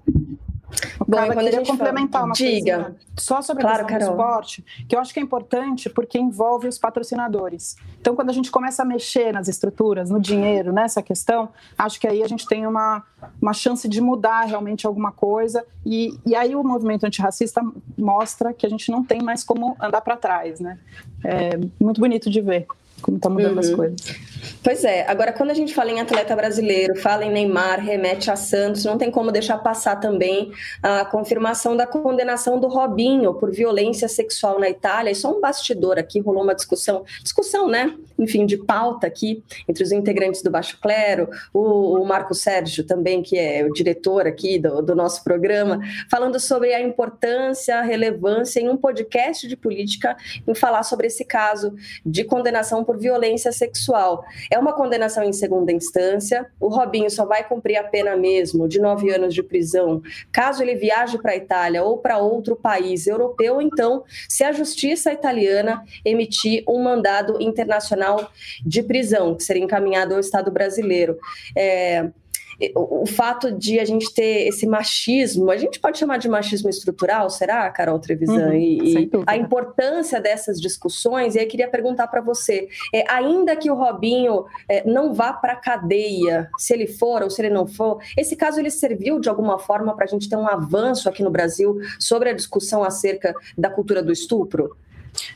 Bom, 1.08 1.18
Cara, 1.18 1.34
quando 1.34 1.46
queria 1.46 1.66
complementar 1.66 2.22
fala... 2.22 2.26
uma 2.26 2.34
Diga. 2.34 2.50
Coisinha, 2.52 2.96
só 3.18 3.42
sobre 3.42 3.64
claro, 3.64 3.84
a 3.84 3.86
questão 3.86 4.16
do 4.16 4.22
esporte, 4.22 4.66
que 4.88 4.96
eu 4.96 5.00
acho 5.00 5.14
que 5.14 5.20
é 5.20 5.24
importante 5.24 5.90
porque 5.90 6.18
envolve 6.18 6.68
os 6.68 6.78
patrocinadores. 6.78 7.76
Então, 8.00 8.16
quando 8.16 8.30
a 8.30 8.34
gente 8.34 8.52
começa 8.52 8.84
a 8.84 8.86
mexer 8.86 9.34
nas 9.34 9.48
estruturas, 9.48 10.10
no 10.10 10.20
dinheiro, 10.20 10.72
nessa 10.72 11.02
questão, 11.02 11.50
acho 11.78 12.00
que 12.00 12.08
aí 12.08 12.24
a 12.24 12.28
gente 12.28 12.48
tem 12.48 12.66
uma, 12.66 13.04
uma 13.42 13.54
chance 13.54 13.88
de 13.88 14.02
mudar 14.02 14.46
realmente 14.46 14.86
alguma 14.86 15.12
coisa. 15.12 15.66
E, 15.86 16.18
e 16.26 16.36
aí 16.36 16.56
o 16.56 16.64
movimento 16.64 17.06
antirracista 17.06 17.62
mostra 17.98 18.54
que 18.54 18.66
a 18.66 18.70
gente 18.70 18.92
não 18.92 19.04
tem 19.04 19.22
mais 19.22 19.44
como 19.44 19.76
andar 19.80 20.02
para 20.02 20.18
trás, 20.18 20.60
né? 20.60 20.80
É 21.24 21.58
muito 21.80 22.00
bonito 22.00 22.30
de 22.30 22.42
ver 22.42 22.68
como 23.06 23.18
está 23.18 23.30
mudando 23.30 23.54
uhum. 23.54 23.60
as 23.60 23.70
coisas. 23.70 24.00
Pois 24.63 24.84
é, 24.84 25.06
agora 25.08 25.32
quando 25.32 25.52
a 25.52 25.54
gente 25.54 25.76
fala 25.76 25.91
em 25.91 26.00
atleta 26.00 26.36
brasileiro, 26.36 26.96
fala 26.96 27.24
em 27.24 27.32
Neymar, 27.32 27.80
remete 27.80 28.32
a 28.32 28.36
Santos, 28.36 28.84
não 28.84 28.98
tem 28.98 29.12
como 29.12 29.32
deixar 29.32 29.60
passar 29.60 29.98
também 29.98 30.52
a 30.82 31.06
confirmação 31.06 31.78
da 31.78 31.86
condenação 31.86 32.60
do 32.60 32.68
Robinho 32.68 33.36
por 33.36 33.52
violência 33.52 34.08
sexual 34.08 34.60
na 34.60 34.68
Itália. 34.68 35.12
Isso 35.12 35.28
é 35.28 35.30
um 35.30 35.39
bastidor 35.39 36.00
aqui, 36.00 36.20
rolou 36.20 36.41
uma 36.41 36.56
discussão, 36.56 37.06
discussão, 37.22 37.68
né? 37.68 37.96
Enfim, 38.17 38.45
de 38.45 38.58
pauta 38.58 39.08
aqui 39.08 39.43
entre 39.67 39.84
os 39.84 39.91
integrantes 39.91 40.41
do 40.41 40.51
Baixo 40.51 40.80
Clero, 40.82 41.30
o, 41.54 41.99
o 41.99 42.06
Marco 42.06 42.34
Sérgio 42.34 42.84
também, 42.84 43.21
que 43.21 43.38
é 43.38 43.65
o 43.65 43.73
diretor 43.73 44.28
aqui 44.28 44.60
do, 44.60 44.82
do 44.82 44.95
nosso 44.95 45.23
programa, 45.23 45.80
falando 46.10 46.39
sobre 46.39 46.73
a 46.73 46.82
importância, 46.82 47.80
a 47.80 47.82
relevância 47.82 48.60
em 48.60 48.69
um 48.69 48.78
podcast 48.78 49.47
de 49.47 49.56
política 49.56 50.15
em 50.47 50.54
falar 50.54 50.84
sobre 50.84 51.08
esse 51.08 51.25
caso 51.25 51.73
de 52.06 52.23
condenação 52.23 52.84
por 52.84 52.97
violência 52.97 53.51
sexual. 53.51 54.23
É 54.51 54.58
uma 54.58 54.73
condenação 54.73 55.23
em 55.23 55.34
segunda 55.34 55.71
instância. 55.71 56.45
O 56.60 56.67
Robinho 56.67 57.10
só 57.10 57.25
vai 57.25 57.47
cumprir 57.47 57.78
a 57.78 57.84
pena 57.84 58.15
mesmo 58.15 58.67
de 58.67 58.80
nove 58.80 59.10
anos 59.10 59.34
de 59.34 59.43
prisão 59.43 60.01
caso 60.32 60.62
ele 60.62 60.75
viaje 60.75 61.17
para 61.17 61.32
a 61.32 61.36
Itália 61.36 61.84
ou 61.84 61.97
para 61.97 62.17
outro 62.17 62.56
país 62.56 63.08
europeu. 63.08 63.62
Então, 63.62 64.04
se 64.28 64.43
a 64.43 64.51
justiça 64.51 65.12
italiana 65.12 65.84
emitir 66.04 66.63
um 66.67 66.82
mandado 66.82 67.41
internacional 67.41 68.05
de 68.65 68.84
prisão, 68.84 69.36
que 69.36 69.44
seria 69.44 69.63
encaminhado 69.63 70.13
ao 70.13 70.20
Estado 70.20 70.52
brasileiro. 70.52 71.18
É, 71.56 72.10
o, 72.76 73.06
fato 73.06 73.52
de 73.52 73.80
a 73.80 73.86
gente 73.86 74.13
ter 74.13 74.48
esse 74.48 74.65
machismo, 74.65 75.52
a 75.52 75.58
gente 75.58 75.80
pode 75.80 75.98
chamar 75.98 76.18
de 76.18 76.30
machismo 76.30 76.70
estrutural, 76.70 77.30
será, 77.30 77.70
Carol 77.70 78.00
Trevisan? 78.00 78.48
Uhum, 78.48 78.54
e, 78.54 79.04
e 79.04 79.12
a 79.26 79.36
importância 79.36 80.22
dessas 80.22 80.60
discussões, 80.60 81.36
e 81.36 81.39
aí 81.39 81.46
queria 81.46 81.68
perguntar 81.68 82.08
para 82.08 82.22
você, 82.22 82.70
é, 82.94 83.04
ainda 83.12 83.56
que 83.56 83.70
o 83.70 83.76
Robinho 83.76 84.46
é, 84.70 84.88
não 84.88 85.13
vá 85.13 85.34
para 85.34 85.54
a 85.54 85.58
cadeia, 85.58 86.50
se 86.58 86.74
ele 86.74 86.88
for 86.88 87.22
ou 87.22 87.30
se 87.30 87.41
ele 87.41 87.54
não 87.54 87.68
for, 87.68 88.00
esse 88.18 88.36
caso 88.36 88.60
ele 88.60 88.70
serviu 88.70 89.20
de 89.20 89.28
alguma 89.28 89.60
forma 89.60 89.96
para 89.96 90.06
a 90.06 90.08
gente 90.08 90.30
ter 90.30 90.38
um 90.38 90.48
avanço 90.48 91.10
aqui 91.10 91.24
no 91.24 91.30
Brasil 91.30 91.80
sobre 92.00 92.30
a 92.30 92.34
discussão 92.34 92.84
acerca 92.84 93.36
da 93.58 93.70
cultura 93.70 94.02
do 94.02 94.12
estupro? 94.12 94.76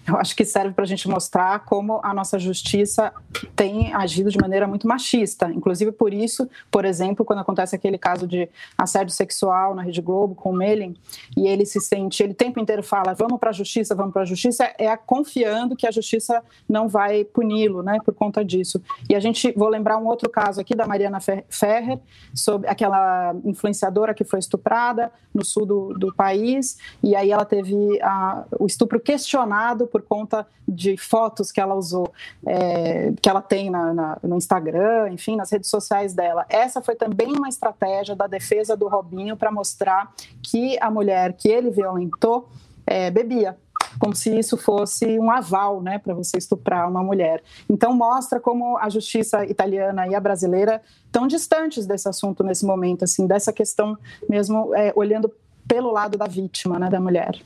Eu 0.07 0.17
acho 0.17 0.35
que 0.35 0.45
serve 0.45 0.73
para 0.73 0.83
a 0.83 0.87
gente 0.87 1.07
mostrar 1.07 1.59
como 1.65 1.99
a 2.03 2.13
nossa 2.13 2.39
justiça 2.39 3.13
tem 3.55 3.93
agido 3.93 4.29
de 4.29 4.37
maneira 4.37 4.67
muito 4.67 4.87
machista. 4.87 5.51
Inclusive 5.51 5.91
por 5.91 6.13
isso, 6.13 6.49
por 6.71 6.85
exemplo, 6.85 7.23
quando 7.23 7.39
acontece 7.39 7.75
aquele 7.75 7.97
caso 7.97 8.27
de 8.27 8.49
assédio 8.77 9.13
sexual 9.13 9.75
na 9.75 9.81
Rede 9.81 10.01
Globo 10.01 10.35
com 10.35 10.51
o 10.51 10.55
Melin, 10.55 10.95
e 11.37 11.47
ele 11.47 11.65
se 11.65 11.79
sente, 11.79 12.23
ele 12.23 12.33
o 12.33 12.35
tempo 12.35 12.59
inteiro 12.59 12.83
fala, 12.83 13.13
vamos 13.13 13.39
para 13.39 13.49
a 13.49 13.53
justiça, 13.53 13.93
vamos 13.95 14.13
para 14.13 14.23
a 14.23 14.25
justiça, 14.25 14.71
é 14.77 14.95
confiando 14.97 15.75
que 15.75 15.87
a 15.87 15.91
justiça 15.91 16.43
não 16.67 16.87
vai 16.87 17.23
puni-lo, 17.23 17.81
né, 17.83 17.97
por 18.03 18.13
conta 18.13 18.43
disso. 18.43 18.81
E 19.09 19.15
a 19.15 19.19
gente, 19.19 19.51
vou 19.55 19.69
lembrar 19.69 19.97
um 19.97 20.07
outro 20.07 20.29
caso 20.29 20.59
aqui 20.59 20.75
da 20.75 20.87
Mariana 20.87 21.19
Ferrer, 21.19 21.99
sobre 22.33 22.67
aquela 22.67 23.35
influenciadora 23.43 24.13
que 24.13 24.23
foi 24.23 24.39
estuprada 24.39 25.11
no 25.33 25.45
sul 25.45 25.65
do, 25.65 25.93
do 25.93 26.13
país, 26.13 26.77
e 27.03 27.15
aí 27.15 27.31
ela 27.31 27.45
teve 27.45 28.01
a, 28.01 28.45
o 28.59 28.65
estupro 28.65 28.99
questionado 28.99 29.68
por 29.87 30.01
conta 30.01 30.47
de 30.67 30.97
fotos 30.97 31.51
que 31.51 31.59
ela 31.59 31.75
usou, 31.75 32.11
é, 32.45 33.13
que 33.21 33.29
ela 33.29 33.41
tem 33.41 33.69
na, 33.69 33.93
na, 33.93 34.17
no 34.23 34.37
Instagram, 34.37 35.09
enfim, 35.11 35.35
nas 35.35 35.51
redes 35.51 35.69
sociais 35.69 36.13
dela. 36.13 36.45
Essa 36.49 36.81
foi 36.81 36.95
também 36.95 37.31
uma 37.31 37.49
estratégia 37.49 38.15
da 38.15 38.27
defesa 38.27 38.75
do 38.75 38.87
Robinho 38.87 39.35
para 39.35 39.51
mostrar 39.51 40.13
que 40.41 40.77
a 40.79 40.89
mulher 40.89 41.33
que 41.33 41.49
ele 41.49 41.69
violentou 41.69 42.49
é, 42.85 43.11
bebia 43.11 43.57
como 43.97 44.15
se 44.15 44.37
isso 44.37 44.57
fosse 44.57 45.17
um 45.19 45.31
aval 45.31 45.81
né, 45.81 45.97
para 45.97 46.13
você 46.13 46.37
estuprar 46.37 46.89
uma 46.89 47.01
mulher. 47.01 47.41
Então, 47.69 47.93
mostra 47.93 48.39
como 48.39 48.77
a 48.77 48.89
justiça 48.89 49.45
italiana 49.45 50.07
e 50.07 50.13
a 50.13 50.19
brasileira 50.19 50.81
estão 51.05 51.27
distantes 51.27 51.85
desse 51.85 52.07
assunto 52.07 52.43
nesse 52.43 52.65
momento, 52.65 53.03
assim, 53.03 53.25
dessa 53.25 53.51
questão 53.51 53.97
mesmo, 54.27 54.75
é, 54.75 54.93
olhando 54.95 55.31
pelo 55.67 55.91
lado 55.91 56.17
da 56.17 56.25
vítima, 56.25 56.77
né, 56.77 56.89
da 56.89 56.99
mulher. 56.99 57.39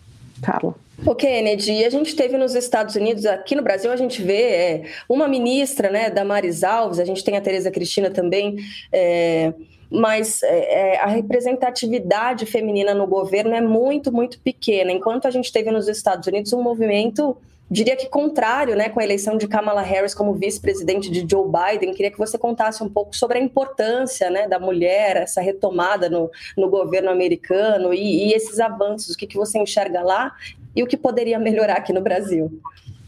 Carla. 0.44 0.76
O 1.06 1.16
Kennedy, 1.16 1.84
a 1.84 1.90
gente 1.90 2.16
teve 2.16 2.38
nos 2.38 2.54
Estados 2.54 2.96
Unidos, 2.96 3.26
aqui 3.26 3.56
no 3.56 3.64
Brasil, 3.64 3.92
a 3.92 3.96
gente 3.96 4.22
vê 4.22 4.42
é, 4.42 4.84
uma 5.10 5.28
ministra, 5.28 5.90
né, 5.90 6.10
da 6.10 6.24
Maris 6.24 6.64
Alves, 6.64 7.00
a 7.00 7.06
gente 7.06 7.24
tem 7.24 7.36
a 7.36 7.42
Tereza 7.42 7.72
Cristina 7.72 8.10
também, 8.12 8.58
é, 8.92 9.54
mas 9.90 10.42
é, 10.44 10.94
é, 10.94 11.00
a 11.00 11.08
representatividade 11.08 12.46
feminina 12.46 12.94
no 12.94 13.08
governo 13.08 13.54
é 13.54 13.62
muito, 13.62 14.12
muito 14.12 14.40
pequena. 14.40 14.92
Enquanto 14.92 15.28
a 15.28 15.32
gente 15.32 15.52
teve 15.52 15.72
nos 15.72 15.88
Estados 15.88 16.28
Unidos 16.28 16.54
um 16.54 16.62
movimento 16.62 17.36
diria 17.70 17.96
que 17.96 18.08
contrário, 18.08 18.76
né, 18.76 18.90
com 18.90 19.00
a 19.00 19.04
eleição 19.04 19.38
de 19.38 19.48
Kamala 19.48 19.82
Harris 19.82 20.14
como 20.14 20.34
vice-presidente 20.34 21.10
de 21.10 21.26
Joe 21.30 21.46
Biden. 21.46 21.94
Queria 21.94 22.12
que 22.12 22.18
você 22.18 22.38
contasse 22.38 22.84
um 22.84 22.90
pouco 22.90 23.16
sobre 23.16 23.40
a 23.40 23.42
importância, 23.42 24.30
né, 24.30 24.48
da 24.48 24.60
mulher, 24.60 25.18
essa 25.18 25.42
retomada 25.42 26.10
no, 26.10 26.30
no 26.58 26.70
governo 26.70 27.10
americano 27.10 27.94
e, 27.94 28.30
e 28.30 28.34
esses 28.34 28.60
avanços. 28.60 29.16
O 29.16 29.18
que, 29.18 29.28
que 29.28 29.38
você 29.38 29.58
enxerga 29.58 30.02
lá 30.02 30.36
e 30.76 30.84
o 30.84 30.88
que 30.88 30.98
poderia 30.98 31.38
melhorar 31.40 31.78
aqui 31.78 31.94
no 31.94 32.02
Brasil? 32.02 32.62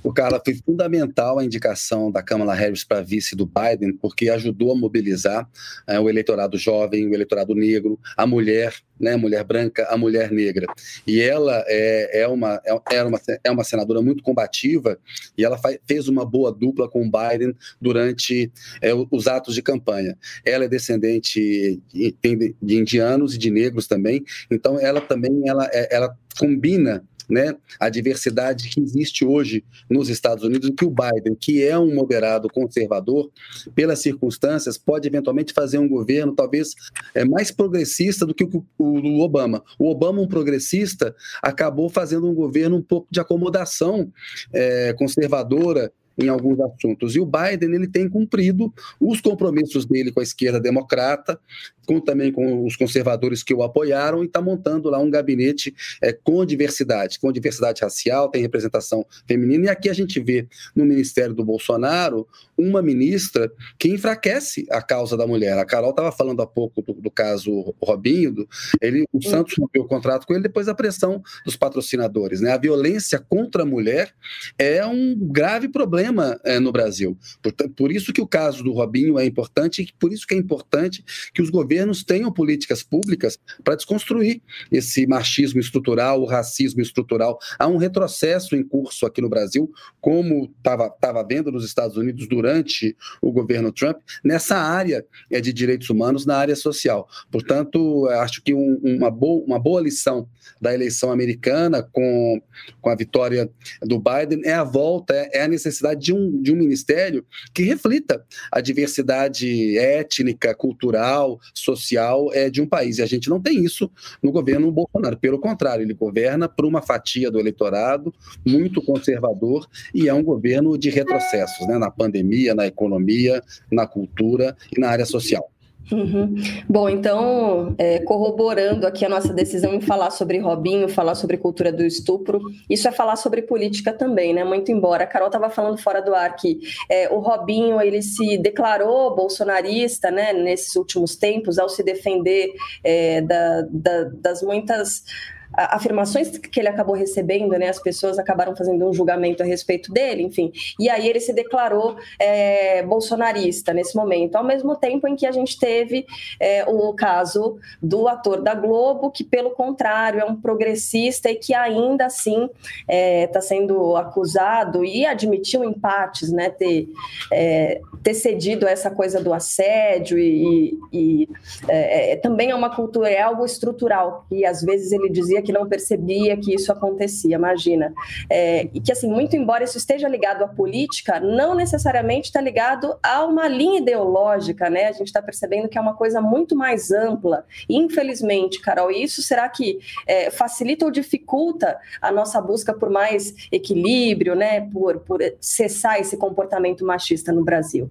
O 0.06 0.14
Carla 0.14 0.40
foi 0.46 0.54
fundamental 0.54 1.40
a 1.40 1.44
indicação 1.44 2.12
da 2.12 2.22
Kamala 2.22 2.54
Harris 2.54 2.84
para 2.84 3.02
vice 3.02 3.36
do 3.36 3.44
Biden, 3.44 3.98
porque 3.98 4.30
ajudou 4.30 4.72
a 4.72 4.76
mobilizar 4.76 5.50
é, 5.88 6.00
o 6.00 6.08
eleitorado 6.08 6.60
jovem, 6.60 7.08
o 7.08 7.14
eleitorado 7.16 7.56
negro, 7.56 8.00
a 8.16 8.28
mulher, 8.28 8.76
né, 9.00 9.14
a 9.14 9.18
mulher 9.18 9.44
branca, 9.44 9.88
a 9.90 9.98
mulher 9.98 10.30
negra. 10.30 10.68
E 11.08 11.20
ela 11.20 11.66
é, 11.66 12.22
é, 12.22 12.28
uma, 12.28 12.62
é, 12.64 13.04
uma, 13.04 13.20
é 13.44 13.50
uma 13.50 13.64
senadora 13.64 14.00
muito 14.00 14.22
combativa 14.22 14.96
e 15.36 15.44
ela 15.44 15.58
faz, 15.58 15.80
fez 15.88 16.08
uma 16.08 16.24
boa 16.24 16.52
dupla 16.52 16.88
com 16.88 17.04
o 17.04 17.10
Biden 17.10 17.56
durante 17.82 18.52
é, 18.84 18.92
os 19.10 19.26
atos 19.26 19.56
de 19.56 19.64
campanha. 19.64 20.16
Ela 20.46 20.66
é 20.66 20.68
descendente 20.68 21.82
de, 21.92 22.56
de 22.62 22.76
indianos 22.78 23.34
e 23.34 23.40
de 23.40 23.50
negros 23.50 23.88
também, 23.88 24.24
então 24.52 24.80
ela 24.80 25.02
também 25.02 25.50
ela, 25.50 25.68
é, 25.74 25.96
ela 25.96 26.16
combina 26.38 27.04
né, 27.30 27.56
a 27.80 27.90
diversidade 27.90 28.70
que 28.70 28.80
existe 28.80 29.26
hoje 29.26 29.64
nos 29.90 30.10
Estados 30.10 30.44
Unidos, 30.44 30.70
que 30.78 30.86
o 30.86 30.90
Biden, 30.90 31.36
que 31.36 31.64
é 31.64 31.78
um 31.78 31.94
moderado 31.94 32.50
conservador, 32.50 33.30
pelas 33.74 34.00
circunstâncias, 34.00 34.78
pode 34.78 35.08
eventualmente 35.08 35.54
fazer 35.54 35.78
um 35.78 35.88
governo 35.88 36.34
talvez 36.34 36.74
é, 37.14 37.26
mais 37.26 37.52
progressista 37.52 38.26
do 38.26 38.34
que 38.34 38.44
o, 38.44 38.66
o, 38.78 39.00
o 39.00 39.20
Obama. 39.22 39.64
O 39.80 39.90
Obama, 39.90 40.22
um 40.22 40.28
progressista, 40.28 41.16
acabou 41.42 41.90
fazendo 41.90 42.30
um 42.30 42.34
governo 42.34 42.78
um 42.78 42.82
pouco 42.82 43.08
de 43.12 43.20
acomodação 43.20 44.12
é, 44.54 44.94
conservadora 44.94 45.92
em 46.18 46.30
alguns 46.30 46.60
assuntos. 46.60 47.16
E 47.16 47.20
o 47.20 47.26
Biden 47.26 47.74
ele 47.74 47.88
tem 47.88 48.10
cumprido 48.10 48.74
os 49.00 49.20
compromissos 49.20 49.86
dele 49.86 50.12
com 50.12 50.20
a 50.20 50.24
esquerda 50.24 50.60
democrata, 50.60 51.40
com, 51.86 52.00
também 52.00 52.32
com 52.32 52.66
os 52.66 52.76
conservadores 52.76 53.44
que 53.44 53.54
o 53.54 53.64
apoiaram, 53.64 54.24
e 54.24 54.28
está 54.28 54.42
montando 54.42 54.90
lá 54.90 55.00
um 55.00 55.10
gabinete 55.10 55.74
é, 56.02 56.12
com 56.12 56.46
diversidade, 56.46 57.20
com 57.20 57.32
diversidade 57.32 57.82
racial, 57.82 58.30
tem 58.30 58.42
representação 58.42 59.06
feminina. 59.28 59.66
E 59.66 59.70
aqui 59.70 59.90
a 59.90 59.94
gente 59.94 60.20
vê 60.20 60.48
no 60.76 60.86
Ministério 60.86 61.34
do 61.34 61.46
Bolsonaro 61.46 62.28
uma 62.58 62.82
ministra 62.82 63.52
que 63.78 63.90
enfraquece 63.90 64.66
a 64.70 64.82
causa 64.82 65.18
da 65.18 65.28
mulher. 65.28 65.58
A 65.58 65.66
Carol 65.66 65.90
estava 65.92 66.12
falando 66.12 66.42
há 66.42 66.48
pouco 66.48 66.82
do, 66.82 66.94
do 66.94 67.12
caso 67.12 67.74
Robinho, 67.82 68.32
do, 68.32 68.50
ele, 68.82 69.06
o 69.12 69.22
Santos 69.22 69.56
rompeu 69.58 69.84
o 69.84 69.88
contrato 69.88 70.26
com 70.26 70.34
ele 70.34 70.44
depois 70.44 70.66
da 70.66 70.74
pressão 70.74 71.22
dos 71.46 71.56
patrocinadores. 71.56 72.42
Né? 72.42 72.52
A 72.52 72.58
violência 72.58 73.20
contra 73.20 73.64
a 73.64 73.66
mulher 73.66 74.14
é 74.58 74.86
um 74.86 75.16
grave 75.18 75.68
problema 75.68 76.40
é, 76.44 76.60
no 76.60 76.72
Brasil. 76.72 77.18
Por, 77.42 77.54
por 77.76 77.92
isso 77.92 78.14
que 78.14 78.22
o 78.22 78.28
caso 78.28 78.64
do 78.64 78.72
Robinho 78.72 79.20
é 79.20 79.26
importante 79.26 79.82
e 79.82 79.94
por 80.00 80.12
isso 80.12 80.26
que 80.26 80.34
é 80.34 80.38
importante 80.38 81.04
que 81.34 81.42
os 81.42 81.50
governos 81.50 81.75
governos 81.76 82.04
tenham 82.04 82.32
políticas 82.32 82.82
públicas 82.82 83.38
para 83.64 83.76
desconstruir 83.76 84.42
esse 84.72 85.06
machismo 85.06 85.60
estrutural, 85.60 86.22
o 86.22 86.26
racismo 86.26 86.82
estrutural. 86.82 87.38
Há 87.60 87.68
um 87.68 87.76
retrocesso 87.76 88.56
em 88.56 88.64
curso 88.64 89.06
aqui 89.06 89.22
no 89.22 89.30
Brasil, 89.30 89.70
como 90.00 90.50
estava 90.58 91.24
vendo 91.28 91.52
nos 91.52 91.66
Estados 91.66 91.98
Unidos 91.98 92.28
durante 92.30 92.96
o 93.22 93.32
governo 93.32 93.74
Trump, 93.74 93.98
nessa 94.24 94.56
área 94.56 95.06
é, 95.30 95.42
de 95.42 95.52
direitos 95.52 95.90
humanos, 95.90 96.26
na 96.26 96.38
área 96.38 96.56
social. 96.56 97.08
Portanto, 97.30 98.08
acho 98.08 98.42
que 98.42 98.54
um, 98.54 98.80
uma, 98.82 99.12
boa, 99.12 99.44
uma 99.46 99.60
boa 99.60 99.82
lição 99.82 100.30
da 100.62 100.74
eleição 100.74 101.12
americana 101.12 101.84
com, 101.84 102.42
com 102.80 102.90
a 102.90 102.96
vitória 102.96 103.50
do 103.82 104.00
Biden 104.00 104.42
é 104.46 104.54
a 104.54 104.64
volta, 104.64 105.14
é, 105.14 105.40
é 105.40 105.42
a 105.44 105.48
necessidade 105.48 106.00
de 106.00 106.14
um, 106.14 106.42
de 106.42 106.54
um 106.54 106.56
ministério 106.56 107.26
que 107.54 107.64
reflita 107.64 108.24
a 108.52 108.62
diversidade 108.62 109.78
étnica, 109.78 110.56
cultural, 110.56 111.40
social 111.66 112.30
é, 112.32 112.50
de 112.50 112.62
um 112.62 112.68
país. 112.68 113.00
E 113.00 113.02
a 113.02 113.06
gente 113.06 113.30
não 113.30 113.42
tem 113.42 113.64
isso 113.64 113.90
no 114.22 114.32
governo 114.32 114.72
Bolsonaro. 114.72 115.18
Pelo 115.18 115.40
contrário, 115.40 115.84
ele 115.84 115.94
governa 115.94 116.48
para 116.48 116.66
uma 116.66 116.82
fatia 116.82 117.32
do 117.32 117.40
eleitorado 117.40 118.14
muito 118.46 118.82
conservador 118.82 119.68
e 119.94 120.08
é 120.08 120.14
um 120.14 120.24
governo 120.24 120.78
de 120.78 120.90
retrocessos 120.90 121.68
né, 121.68 121.78
na 121.78 121.90
pandemia, 121.90 122.54
na 122.54 122.68
economia, 122.68 123.42
na 123.72 123.88
cultura 123.88 124.56
e 124.76 124.80
na 124.80 124.90
área 124.90 125.06
social. 125.06 125.50
Uhum. 125.92 126.36
Bom, 126.68 126.90
então, 126.90 127.76
é, 127.78 128.00
corroborando 128.00 128.88
aqui 128.88 129.06
a 129.06 129.10
nossa 129.10 129.32
decisão 129.32 129.74
em 129.74 129.82
falar 129.82 130.10
sobre 130.10 130.40
Robinho, 130.40 130.90
falar 130.90 131.14
sobre 131.14 131.38
cultura 131.38 131.72
do 131.72 131.84
estupro, 131.84 132.42
isso 132.70 132.88
é 132.88 132.92
falar 132.92 133.16
sobre 133.16 133.44
política 133.44 133.94
também, 133.94 134.34
né? 134.34 134.44
Muito 134.44 134.72
embora 134.72 135.04
a 135.04 135.08
Carol 135.08 135.28
estava 135.28 135.50
falando 135.50 135.78
fora 135.78 136.02
do 136.02 136.16
ar 136.16 136.36
que 136.36 136.60
é, 136.90 137.10
o 137.10 137.20
Robinho 137.20 137.80
ele 137.80 138.02
se 138.02 138.38
declarou 138.38 139.16
bolsonarista, 139.16 140.10
né? 140.10 140.34
Nesses 140.34 140.76
últimos 140.76 141.16
tempos, 141.16 141.60
ao 141.60 141.70
se 141.70 141.84
defender 141.84 142.54
é, 142.84 143.22
da, 143.22 143.62
da, 143.70 144.04
das 144.06 144.42
muitas 144.42 145.04
afirmações 145.54 146.38
que 146.38 146.60
ele 146.60 146.68
acabou 146.68 146.96
recebendo, 146.96 147.52
né? 147.52 147.70
As 147.70 147.80
pessoas 147.80 148.20
acabaram 148.20 148.56
fazendo 148.56 148.88
um 148.88 148.94
julgamento 148.94 149.44
a 149.44 149.46
respeito 149.46 149.92
dele, 149.92 150.24
enfim. 150.24 150.52
E 150.80 150.90
aí 150.90 151.08
ele 151.08 151.20
se 151.20 151.34
declarou 151.34 151.98
é, 152.20 152.84
bolsonarista 152.84 153.74
nesse 153.74 153.96
momento, 153.96 154.36
ao 154.36 154.44
mesmo 154.44 154.76
tempo 154.76 155.08
em 155.08 155.16
que 155.16 155.26
a 155.26 155.32
gente 155.32 155.58
teve 155.58 156.06
é, 156.40 156.66
o 156.66 156.94
caso 156.94 157.58
do 157.82 158.08
ator 158.08 158.42
da 158.42 158.54
Globo, 158.54 159.12
que 159.12 159.24
pelo 159.24 159.52
contrário 159.52 160.20
é 160.20 160.26
um 160.26 160.36
progressista 160.36 161.30
e 161.30 161.36
que 161.36 161.54
ainda 161.54 162.06
assim 162.06 162.44
está 162.46 162.54
é, 162.88 163.28
tá 163.28 163.42
sendo 163.42 163.96
acusado 163.96 164.84
e 164.84 165.06
admitiu 165.06 165.64
empates, 165.64 166.32
né? 166.32 166.50
Ter, 166.50 166.88
é, 167.32 167.82
ter 168.04 168.14
cedido 168.14 168.68
essa 168.68 168.90
coisa 168.90 169.22
do 169.22 169.34
assédio 169.34 170.18
e, 170.20 170.78
e 170.92 171.30
é, 171.68 172.12
é, 172.12 172.16
também 172.16 172.52
é 172.52 172.56
uma 172.56 172.74
cultura, 172.74 173.10
é 173.10 173.22
algo 173.22 173.46
estrutural 173.46 174.26
e 174.32 174.46
às 174.46 174.62
vezes 174.62 174.92
ele 174.92 175.10
dizia 175.10 175.35
que 175.42 175.52
não 175.52 175.68
percebia 175.68 176.38
que 176.38 176.54
isso 176.54 176.72
acontecia, 176.72 177.36
imagina. 177.36 177.94
É, 178.30 178.70
e 178.74 178.80
que, 178.80 178.92
assim, 178.92 179.10
muito 179.10 179.36
embora 179.36 179.64
isso 179.64 179.78
esteja 179.78 180.08
ligado 180.08 180.44
à 180.44 180.48
política, 180.48 181.20
não 181.20 181.56
necessariamente 181.56 182.28
está 182.28 182.42
ligado 182.42 182.98
a 183.02 183.24
uma 183.26 183.48
linha 183.48 183.80
ideológica, 183.80 184.70
né? 184.70 184.88
A 184.88 184.92
gente 184.92 185.08
está 185.08 185.22
percebendo 185.22 185.68
que 185.68 185.78
é 185.78 185.82
uma 185.82 185.96
coisa 185.96 186.22
muito 186.22 186.56
mais 186.56 186.92
ampla. 186.92 187.46
Infelizmente, 187.70 188.60
Carol, 188.62 188.92
isso 188.92 189.22
será 189.22 189.48
que 189.50 189.80
é, 190.08 190.30
facilita 190.30 190.86
ou 190.86 190.92
dificulta 190.92 191.78
a 192.02 192.12
nossa 192.12 192.42
busca 192.42 192.74
por 192.74 192.90
mais 192.90 193.34
equilíbrio, 193.52 194.36
né? 194.36 194.62
Por, 194.72 195.00
por 195.00 195.20
cessar 195.40 196.00
esse 196.00 196.18
comportamento 196.18 196.86
machista 196.86 197.32
no 197.32 197.44
Brasil? 197.44 197.90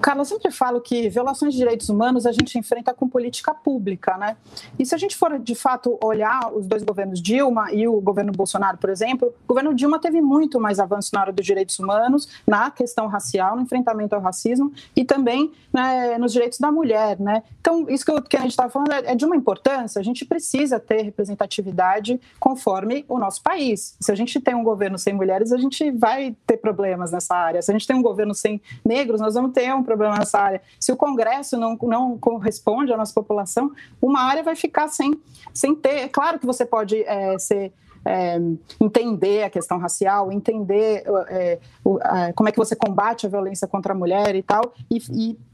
Carla, 0.00 0.22
eu 0.22 0.24
sempre 0.24 0.50
falo 0.50 0.80
que 0.80 1.10
violações 1.10 1.52
de 1.52 1.58
direitos 1.58 1.90
humanos 1.90 2.24
a 2.24 2.32
gente 2.32 2.58
enfrenta 2.58 2.94
com 2.94 3.06
política 3.06 3.52
pública, 3.52 4.16
né? 4.16 4.36
E 4.78 4.86
se 4.86 4.94
a 4.94 4.98
gente 4.98 5.14
for 5.14 5.38
de 5.38 5.54
fato 5.54 5.98
olhar 6.02 6.50
os 6.54 6.66
dois 6.66 6.82
governos 6.82 7.20
Dilma 7.20 7.70
e 7.70 7.86
o 7.86 8.00
governo 8.00 8.32
Bolsonaro, 8.32 8.78
por 8.78 8.88
exemplo, 8.88 9.28
o 9.44 9.48
governo 9.48 9.74
Dilma 9.74 9.98
teve 9.98 10.22
muito 10.22 10.58
mais 10.58 10.80
avanço 10.80 11.10
na 11.12 11.20
área 11.20 11.32
dos 11.32 11.44
direitos 11.44 11.78
humanos, 11.78 12.28
na 12.46 12.70
questão 12.70 13.08
racial, 13.08 13.56
no 13.56 13.62
enfrentamento 13.62 14.14
ao 14.14 14.22
racismo 14.22 14.72
e 14.96 15.04
também 15.04 15.52
né, 15.72 16.16
nos 16.16 16.32
direitos 16.32 16.58
da 16.58 16.72
mulher, 16.72 17.20
né? 17.20 17.42
Então, 17.60 17.86
isso 17.88 18.04
que, 18.22 18.36
a 18.36 18.40
gente 18.40 18.52
estava 18.52 18.70
falando 18.70 18.92
é, 18.92 19.12
é 19.12 19.14
de 19.14 19.26
uma 19.26 19.36
importância, 19.36 20.00
a 20.00 20.02
gente 20.02 20.24
precisa 20.24 20.80
ter 20.80 21.02
representatividade 21.02 22.18
conforme 22.38 23.04
o 23.06 23.18
nosso 23.18 23.42
país. 23.42 23.96
Se 24.00 24.10
a 24.10 24.14
gente 24.14 24.40
tem 24.40 24.54
um 24.54 24.64
governo 24.64 24.98
sem 24.98 25.12
mulheres, 25.12 25.52
a 25.52 25.58
gente 25.58 25.90
vai 25.90 26.34
ter 26.46 26.56
problemas 26.56 27.12
nessa 27.12 27.34
área. 27.34 27.60
Se 27.60 27.70
a 27.70 27.74
gente 27.74 27.86
tem 27.86 27.96
um 27.96 28.02
governo 28.02 28.34
sem 28.34 28.62
negros, 28.82 29.20
nós 29.20 29.34
vamos 29.34 29.52
ter 29.52 29.72
um 29.74 29.89
problema 29.90 30.18
nessa 30.18 30.38
área. 30.38 30.62
Se 30.78 30.92
o 30.92 30.96
Congresso 30.96 31.56
não, 31.56 31.76
não 31.82 32.16
corresponde 32.16 32.92
à 32.92 32.96
nossa 32.96 33.12
população, 33.12 33.72
uma 34.00 34.22
área 34.22 34.42
vai 34.42 34.54
ficar 34.54 34.86
sem, 34.88 35.20
sem 35.52 35.74
ter. 35.74 36.00
É 36.04 36.08
claro 36.08 36.38
que 36.38 36.46
você 36.46 36.64
pode 36.64 37.02
é, 37.02 37.36
ser 37.38 37.72
é, 38.04 38.38
entender 38.80 39.42
a 39.42 39.50
questão 39.50 39.78
racial, 39.78 40.30
entender 40.30 41.04
é, 41.28 41.58
o, 41.84 41.98
a, 42.00 42.32
como 42.32 42.48
é 42.48 42.52
que 42.52 42.58
você 42.58 42.74
combate 42.74 43.26
a 43.26 43.28
violência 43.28 43.66
contra 43.66 43.92
a 43.92 43.96
mulher 43.96 44.34
e 44.36 44.42
tal, 44.42 44.72
e, 44.90 44.98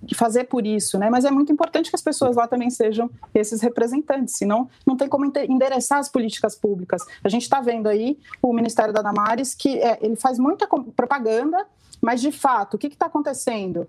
e, 0.07 0.15
fazer 0.15 0.45
por 0.45 0.67
isso, 0.67 0.99
né? 0.99 1.11
Mas 1.11 1.25
é 1.25 1.31
muito 1.31 1.51
importante 1.51 1.91
que 1.91 1.97
as 1.97 2.03
pessoas 2.03 2.37
lá 2.37 2.47
também 2.47 2.71
sejam 2.71 3.11
esses 3.35 3.61
representantes, 3.63 4.37
senão 4.37 4.69
não 4.87 4.97
tem 4.97 5.09
como 5.09 5.25
endereçar 5.25 5.99
as 5.99 6.09
políticas 6.09 6.55
públicas. 6.55 7.03
A 7.25 7.29
gente 7.29 7.43
está 7.43 7.61
vendo 7.61 7.89
aí 7.89 8.19
o 8.43 8.53
Ministério 8.53 8.93
da 8.93 9.03
Damares 9.03 9.55
que 9.55 9.79
é, 9.81 9.99
ele 10.01 10.17
faz 10.17 10.39
muita 10.39 10.69
propaganda, 10.95 11.67
mas 12.01 12.21
de 12.21 12.31
fato, 12.31 12.75
o 12.75 12.79
que 12.79 12.87
está 12.87 13.07
acontecendo? 13.07 13.89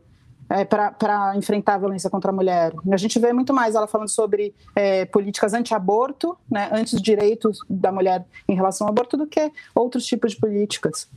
É, 0.50 0.66
para 0.66 1.34
enfrentar 1.36 1.76
a 1.76 1.78
violência 1.78 2.10
contra 2.10 2.32
a 2.32 2.34
mulher. 2.34 2.74
A 2.92 2.98
gente 2.98 3.20
vê 3.20 3.34
muito 3.34 3.54
mais 3.54 3.76
ela 3.76 3.88
falando 3.88 4.10
sobre 4.10 4.54
é, 4.76 5.06
políticas 5.06 5.54
anti-aborto, 5.54 6.38
né, 6.50 6.70
anti-direitos 6.72 7.60
da 7.70 7.92
mulher 7.92 8.26
em 8.48 8.56
relação 8.56 8.88
ao 8.88 8.92
aborto, 8.92 9.18
do 9.18 9.28
que 9.28 9.52
outros 9.76 10.06
tipos 10.06 10.34
de 10.34 10.40
políticas. 10.40 11.08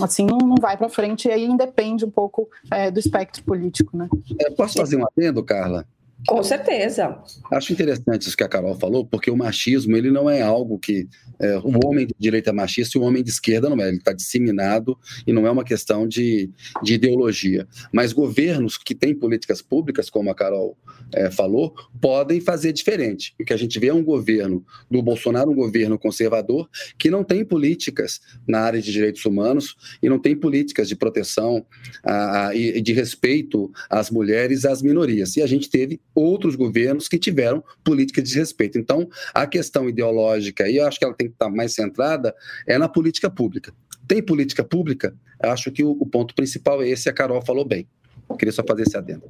Assim, 0.00 0.24
não, 0.24 0.38
não 0.38 0.56
vai 0.56 0.76
para 0.76 0.88
frente 0.88 1.28
e 1.28 1.30
aí 1.30 1.44
independe 1.44 2.04
um 2.04 2.10
pouco 2.10 2.48
é, 2.70 2.90
do 2.90 2.98
espectro 2.98 3.42
político. 3.44 3.96
Né? 3.96 4.08
É, 4.40 4.50
posso 4.50 4.74
fazer 4.78 4.96
um 4.96 5.04
adendo, 5.06 5.42
Carla? 5.44 5.86
Com 6.26 6.42
certeza. 6.42 7.18
Acho 7.50 7.72
interessante 7.72 8.28
isso 8.28 8.36
que 8.36 8.44
a 8.44 8.48
Carol 8.48 8.74
falou, 8.74 9.04
porque 9.04 9.30
o 9.30 9.36
machismo 9.36 9.96
ele 9.96 10.10
não 10.10 10.30
é 10.30 10.40
algo 10.40 10.78
que 10.78 11.08
é, 11.40 11.58
o 11.58 11.84
homem 11.84 12.06
de 12.06 12.14
direita 12.18 12.50
é 12.50 12.52
machista 12.52 12.96
e 12.96 13.00
o 13.00 13.04
homem 13.04 13.22
de 13.22 13.30
esquerda 13.30 13.68
não 13.68 13.80
é. 13.80 13.88
Ele 13.88 13.96
está 13.96 14.12
disseminado 14.12 14.96
e 15.26 15.32
não 15.32 15.46
é 15.46 15.50
uma 15.50 15.64
questão 15.64 16.06
de, 16.06 16.48
de 16.82 16.94
ideologia. 16.94 17.66
Mas 17.92 18.12
governos 18.12 18.78
que 18.78 18.94
têm 18.94 19.14
políticas 19.14 19.60
públicas, 19.60 20.08
como 20.08 20.30
a 20.30 20.34
Carol 20.34 20.76
é, 21.12 21.30
falou, 21.30 21.74
podem 22.00 22.40
fazer 22.40 22.72
diferente. 22.72 23.34
O 23.40 23.44
que 23.44 23.52
a 23.52 23.56
gente 23.56 23.78
vê 23.80 23.88
é 23.88 23.94
um 23.94 24.04
governo 24.04 24.64
do 24.88 25.02
Bolsonaro, 25.02 25.50
um 25.50 25.54
governo 25.54 25.98
conservador, 25.98 26.68
que 26.96 27.10
não 27.10 27.24
tem 27.24 27.44
políticas 27.44 28.20
na 28.46 28.60
área 28.60 28.80
de 28.80 28.92
direitos 28.92 29.24
humanos 29.24 29.76
e 30.00 30.08
não 30.08 30.18
tem 30.18 30.36
políticas 30.36 30.88
de 30.88 30.94
proteção 30.94 31.66
a, 32.04 32.48
a, 32.48 32.54
e 32.54 32.80
de 32.80 32.92
respeito 32.92 33.70
às 33.90 34.10
mulheres 34.10 34.62
e 34.62 34.68
às 34.68 34.80
minorias. 34.80 35.36
E 35.36 35.42
a 35.42 35.46
gente 35.46 35.68
teve 35.68 36.00
outros 36.14 36.54
governos 36.54 37.08
que 37.08 37.18
tiveram 37.18 37.62
políticas 37.84 38.28
de 38.28 38.38
respeito. 38.38 38.78
Então, 38.78 39.08
a 39.34 39.46
questão 39.46 39.88
ideológica, 39.88 40.68
e 40.68 40.76
eu 40.76 40.86
acho 40.86 40.98
que 40.98 41.04
ela 41.04 41.14
tem 41.14 41.28
que 41.28 41.34
estar 41.34 41.50
mais 41.50 41.74
centrada, 41.74 42.34
é 42.66 42.78
na 42.78 42.88
política 42.88 43.30
pública. 43.30 43.72
Tem 44.06 44.22
política 44.22 44.64
pública? 44.64 45.14
Acho 45.40 45.70
que 45.70 45.84
o 45.84 46.06
ponto 46.06 46.34
principal 46.34 46.82
é 46.82 46.88
esse, 46.88 47.08
a 47.08 47.12
Carol 47.12 47.40
falou 47.42 47.64
bem. 47.64 47.86
Eu 48.32 48.36
queria 48.36 48.52
só 48.52 48.62
fazer 48.66 48.82
esse 48.82 48.96
adendo. 48.96 49.22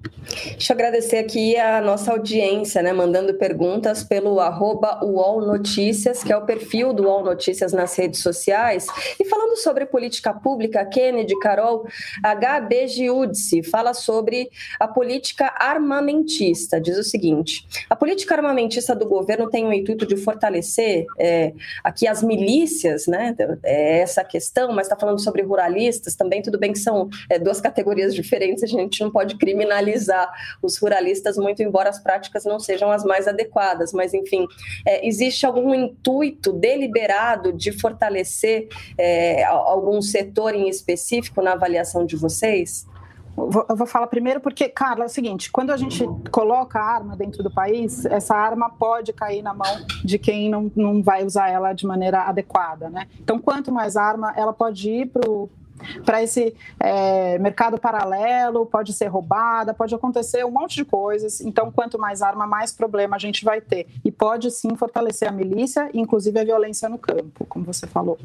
Deixa 0.52 0.72
eu 0.72 0.74
agradecer 0.74 1.18
aqui 1.18 1.56
a 1.56 1.80
nossa 1.80 2.12
audiência, 2.12 2.82
né, 2.82 2.92
mandando 2.92 3.34
perguntas 3.34 4.04
pelo 4.04 4.40
arroba 4.40 5.04
UOL 5.04 5.40
Notícias, 5.40 6.22
que 6.22 6.32
é 6.32 6.36
o 6.36 6.46
perfil 6.46 6.92
do 6.92 7.04
UOL 7.04 7.24
Notícias 7.24 7.72
nas 7.72 7.96
redes 7.96 8.20
sociais. 8.20 8.86
E 9.18 9.24
falando 9.24 9.56
sobre 9.56 9.86
política 9.86 10.32
pública, 10.32 10.84
Kennedy, 10.84 11.38
Carol, 11.38 11.86
HB 12.22 12.88
Giudice 12.88 13.62
fala 13.62 13.94
sobre 13.94 14.50
a 14.78 14.88
política 14.88 15.52
armamentista. 15.58 16.80
Diz 16.80 16.96
o 16.96 17.04
seguinte: 17.04 17.66
a 17.88 17.96
política 17.96 18.34
armamentista 18.34 18.94
do 18.94 19.06
governo 19.06 19.48
tem 19.50 19.66
o 19.66 19.72
intuito 19.72 20.06
de 20.06 20.16
fortalecer 20.16 21.06
é, 21.18 21.52
aqui 21.82 22.06
as 22.06 22.22
milícias, 22.22 23.06
né? 23.06 23.34
É 23.62 24.00
essa 24.00 24.24
questão, 24.24 24.72
mas 24.72 24.86
está 24.86 24.96
falando 24.96 25.20
sobre 25.20 25.42
ruralistas 25.42 26.14
também. 26.14 26.42
Tudo 26.42 26.58
bem 26.58 26.72
que 26.72 26.78
são 26.78 27.08
é, 27.28 27.38
duas 27.38 27.60
categorias 27.60 28.14
diferentes, 28.14 28.62
a 28.62 28.66
gente 28.66 28.91
gente 28.92 29.02
não 29.02 29.10
pode 29.10 29.36
criminalizar 29.36 30.30
os 30.62 30.78
ruralistas, 30.78 31.36
muito 31.36 31.62
embora 31.62 31.88
as 31.88 31.98
práticas 31.98 32.44
não 32.44 32.60
sejam 32.60 32.90
as 32.90 33.04
mais 33.04 33.26
adequadas. 33.26 33.92
Mas, 33.92 34.12
enfim, 34.12 34.46
é, 34.86 35.06
existe 35.06 35.46
algum 35.46 35.74
intuito 35.74 36.52
deliberado 36.52 37.52
de 37.52 37.72
fortalecer 37.72 38.68
é, 38.98 39.44
algum 39.44 40.00
setor 40.02 40.54
em 40.54 40.68
específico 40.68 41.42
na 41.42 41.52
avaliação 41.52 42.04
de 42.04 42.16
vocês? 42.16 42.86
Eu 43.36 43.76
vou 43.76 43.86
falar 43.86 44.08
primeiro 44.08 44.40
porque, 44.40 44.68
Carla, 44.68 45.04
é 45.04 45.06
o 45.06 45.10
seguinte: 45.10 45.50
quando 45.50 45.70
a 45.70 45.76
gente 45.76 46.06
coloca 46.30 46.78
a 46.78 46.84
arma 46.84 47.16
dentro 47.16 47.42
do 47.42 47.50
país, 47.50 48.04
essa 48.04 48.34
arma 48.34 48.68
pode 48.68 49.12
cair 49.12 49.40
na 49.40 49.54
mão 49.54 49.86
de 50.04 50.18
quem 50.18 50.50
não, 50.50 50.70
não 50.76 51.02
vai 51.02 51.24
usar 51.24 51.48
ela 51.48 51.72
de 51.72 51.86
maneira 51.86 52.22
adequada, 52.22 52.90
né? 52.90 53.08
Então, 53.18 53.38
quanto 53.38 53.72
mais 53.72 53.96
arma, 53.96 54.34
ela 54.36 54.52
pode 54.52 54.90
ir 54.90 55.06
para 55.06 55.30
o 55.30 55.48
para 56.04 56.22
esse 56.22 56.54
é, 56.78 57.38
mercado 57.38 57.78
paralelo, 57.78 58.66
pode 58.66 58.92
ser 58.92 59.06
roubada, 59.06 59.74
pode 59.74 59.94
acontecer 59.94 60.44
um 60.44 60.50
monte 60.50 60.76
de 60.76 60.84
coisas. 60.84 61.40
Então, 61.40 61.70
quanto 61.70 61.98
mais 61.98 62.22
arma, 62.22 62.46
mais 62.46 62.72
problema 62.72 63.16
a 63.16 63.18
gente 63.18 63.44
vai 63.44 63.60
ter. 63.60 63.86
E 64.04 64.10
pode 64.10 64.50
sim 64.50 64.74
fortalecer 64.76 65.28
a 65.28 65.32
milícia, 65.32 65.90
inclusive 65.92 66.38
a 66.38 66.44
violência 66.44 66.88
no 66.88 66.98
campo, 66.98 67.44
como 67.46 67.64
você 67.64 67.86
falou. 67.86 68.18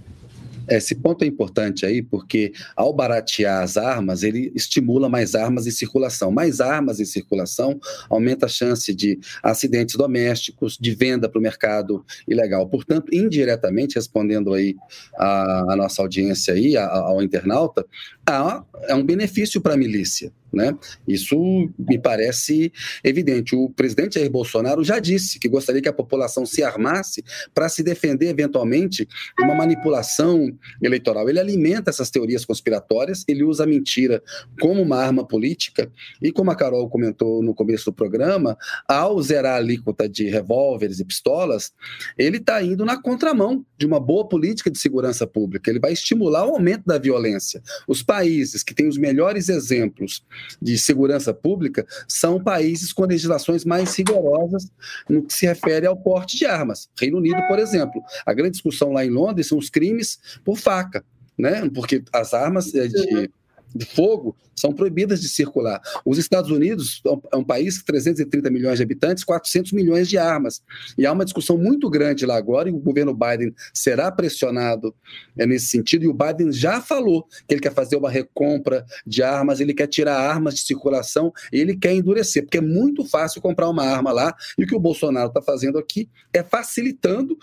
Esse 0.69 0.95
ponto 0.95 1.23
é 1.23 1.27
importante 1.27 1.85
aí, 1.85 2.01
porque 2.01 2.51
ao 2.75 2.93
baratear 2.93 3.63
as 3.63 3.77
armas, 3.77 4.23
ele 4.23 4.51
estimula 4.55 5.09
mais 5.09 5.35
armas 5.35 5.67
em 5.67 5.71
circulação. 5.71 6.31
Mais 6.31 6.59
armas 6.59 6.99
em 6.99 7.05
circulação 7.05 7.79
aumenta 8.09 8.45
a 8.45 8.49
chance 8.49 8.93
de 8.93 9.19
acidentes 9.41 9.95
domésticos, 9.95 10.77
de 10.79 10.93
venda 10.93 11.29
para 11.29 11.39
o 11.39 11.41
mercado 11.41 12.05
ilegal. 12.27 12.67
Portanto, 12.67 13.13
indiretamente, 13.13 13.95
respondendo 13.95 14.53
aí 14.53 14.75
a, 15.17 15.73
a 15.73 15.75
nossa 15.75 16.01
audiência 16.01 16.53
aí, 16.53 16.75
a, 16.75 16.85
ao 16.87 17.21
internauta, 17.21 17.85
há, 18.25 18.63
é 18.83 18.95
um 18.95 19.03
benefício 19.03 19.61
para 19.61 19.73
a 19.73 19.77
milícia. 19.77 20.31
Né? 20.51 20.73
Isso 21.07 21.37
me 21.77 21.99
parece 21.99 22.71
evidente. 23.03 23.55
O 23.55 23.69
presidente 23.69 24.15
Jair 24.15 24.31
Bolsonaro 24.31 24.83
já 24.83 24.97
disse 24.97 25.39
que 25.39 25.49
gostaria 25.49 25.81
que 25.81 25.89
a 25.89 25.93
população 25.93 26.45
se 26.45 26.63
armasse 26.63 27.23
para 27.53 27.67
se 27.67 27.83
defender 27.83 28.29
eventualmente 28.29 29.05
de 29.05 29.43
uma 29.43 29.55
manipulação 29.55 30.51
eleitoral. 30.81 31.29
Ele 31.29 31.39
alimenta 31.39 31.89
essas 31.89 32.09
teorias 32.09 32.45
conspiratórias, 32.45 33.25
ele 33.27 33.43
usa 33.43 33.63
a 33.63 33.67
mentira 33.67 34.23
como 34.59 34.81
uma 34.81 34.97
arma 34.97 35.25
política, 35.25 35.91
e 36.21 36.31
como 36.31 36.51
a 36.51 36.55
Carol 36.55 36.89
comentou 36.89 37.43
no 37.43 37.53
começo 37.53 37.85
do 37.85 37.93
programa, 37.93 38.57
ao 38.87 39.21
zerar 39.21 39.55
a 39.55 39.57
alíquota 39.57 40.07
de 40.07 40.29
revólveres 40.29 40.99
e 40.99 41.05
pistolas, 41.05 41.71
ele 42.17 42.37
está 42.37 42.61
indo 42.63 42.85
na 42.85 43.01
contramão 43.01 43.65
de 43.77 43.85
uma 43.85 43.99
boa 43.99 44.27
política 44.27 44.71
de 44.71 44.79
segurança 44.79 45.27
pública. 45.27 45.69
Ele 45.69 45.79
vai 45.79 45.93
estimular 45.93 46.45
o 46.45 46.55
aumento 46.55 46.85
da 46.85 46.97
violência. 46.97 47.61
Os 47.87 48.01
países 48.01 48.63
que 48.63 48.73
têm 48.73 48.87
os 48.87 48.97
melhores 48.97 49.49
exemplos 49.49 50.23
de 50.61 50.77
segurança 50.77 51.33
pública 51.33 51.85
são 52.07 52.41
países 52.41 52.91
com 52.93 53.05
legislações 53.05 53.65
mais 53.65 53.95
rigorosas 53.95 54.71
no 55.09 55.23
que 55.23 55.33
se 55.33 55.45
refere 55.45 55.85
ao 55.85 55.95
porte 55.95 56.37
de 56.37 56.45
armas. 56.45 56.89
Reino 56.99 57.17
Unido, 57.17 57.41
por 57.47 57.59
exemplo. 57.59 58.01
A 58.25 58.33
grande 58.33 58.51
discussão 58.51 58.91
lá 58.91 59.05
em 59.05 59.09
Londres 59.09 59.47
são 59.47 59.57
os 59.57 59.69
crimes 59.69 60.19
por 60.43 60.57
faca, 60.57 61.03
né? 61.37 61.69
Porque 61.73 62.03
as 62.13 62.33
armas 62.33 62.73
eh, 62.73 62.87
de 62.87 63.29
de 63.75 63.85
fogo 63.85 64.35
são 64.57 64.73
proibidas 64.73 65.21
de 65.21 65.29
circular. 65.29 65.79
Os 66.03 66.17
Estados 66.17 66.49
Unidos 66.49 67.01
é 67.31 67.37
um 67.37 67.43
país 67.43 67.77
com 67.77 67.85
330 67.85 68.49
milhões 68.49 68.77
de 68.77 68.83
habitantes, 68.83 69.23
400 69.23 69.71
milhões 69.71 70.09
de 70.09 70.17
armas. 70.17 70.63
E 70.97 71.05
há 71.05 71.11
uma 71.11 71.23
discussão 71.23 71.57
muito 71.57 71.89
grande 71.89 72.25
lá 72.25 72.35
agora, 72.35 72.67
e 72.67 72.71
o 72.73 72.79
governo 72.79 73.13
Biden 73.13 73.53
será 73.71 74.11
pressionado 74.11 74.95
é, 75.37 75.45
nesse 75.45 75.67
sentido, 75.67 76.05
e 76.05 76.07
o 76.07 76.13
Biden 76.13 76.51
já 76.51 76.81
falou 76.81 77.27
que 77.47 77.53
ele 77.53 77.61
quer 77.61 77.73
fazer 77.73 77.95
uma 77.95 78.09
recompra 78.09 78.83
de 79.05 79.21
armas, 79.21 79.59
ele 79.59 79.73
quer 79.73 79.87
tirar 79.87 80.17
armas 80.17 80.55
de 80.55 80.61
circulação, 80.61 81.31
ele 81.51 81.77
quer 81.77 81.93
endurecer, 81.93 82.43
porque 82.43 82.57
é 82.57 82.61
muito 82.61 83.05
fácil 83.05 83.41
comprar 83.41 83.69
uma 83.69 83.83
arma 83.83 84.11
lá, 84.11 84.35
e 84.57 84.63
o 84.63 84.67
que 84.67 84.75
o 84.75 84.79
Bolsonaro 84.79 85.27
está 85.27 85.41
fazendo 85.41 85.77
aqui 85.77 86.09
é 86.33 86.41
facilitando, 86.41 87.37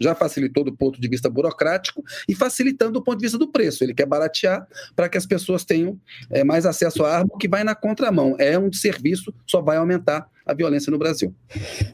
já 0.00 0.14
facilitou 0.14 0.62
do 0.62 0.72
ponto 0.72 1.00
de 1.00 1.08
vista 1.08 1.28
burocrático, 1.28 2.04
e 2.28 2.34
facilitando 2.34 2.92
do 2.92 3.02
ponto 3.02 3.18
de 3.18 3.24
vista 3.24 3.38
do 3.38 3.48
preço. 3.48 3.82
Ele 3.82 3.94
quer 3.94 4.06
baratear 4.06 4.66
para 4.94 5.08
que 5.08 5.18
as 5.18 5.26
pessoas 5.26 5.45
pessoas 5.46 5.64
tenham 5.64 5.98
é, 6.30 6.42
mais 6.42 6.66
acesso 6.66 7.04
à 7.04 7.18
arma, 7.18 7.30
que 7.38 7.48
vai 7.48 7.62
na 7.62 7.74
contramão. 7.74 8.34
É 8.38 8.58
um 8.58 8.72
serviço, 8.72 9.32
só 9.46 9.62
vai 9.62 9.76
aumentar 9.76 10.28
a 10.46 10.54
violência 10.54 10.92
no 10.92 10.98
Brasil. 10.98 11.34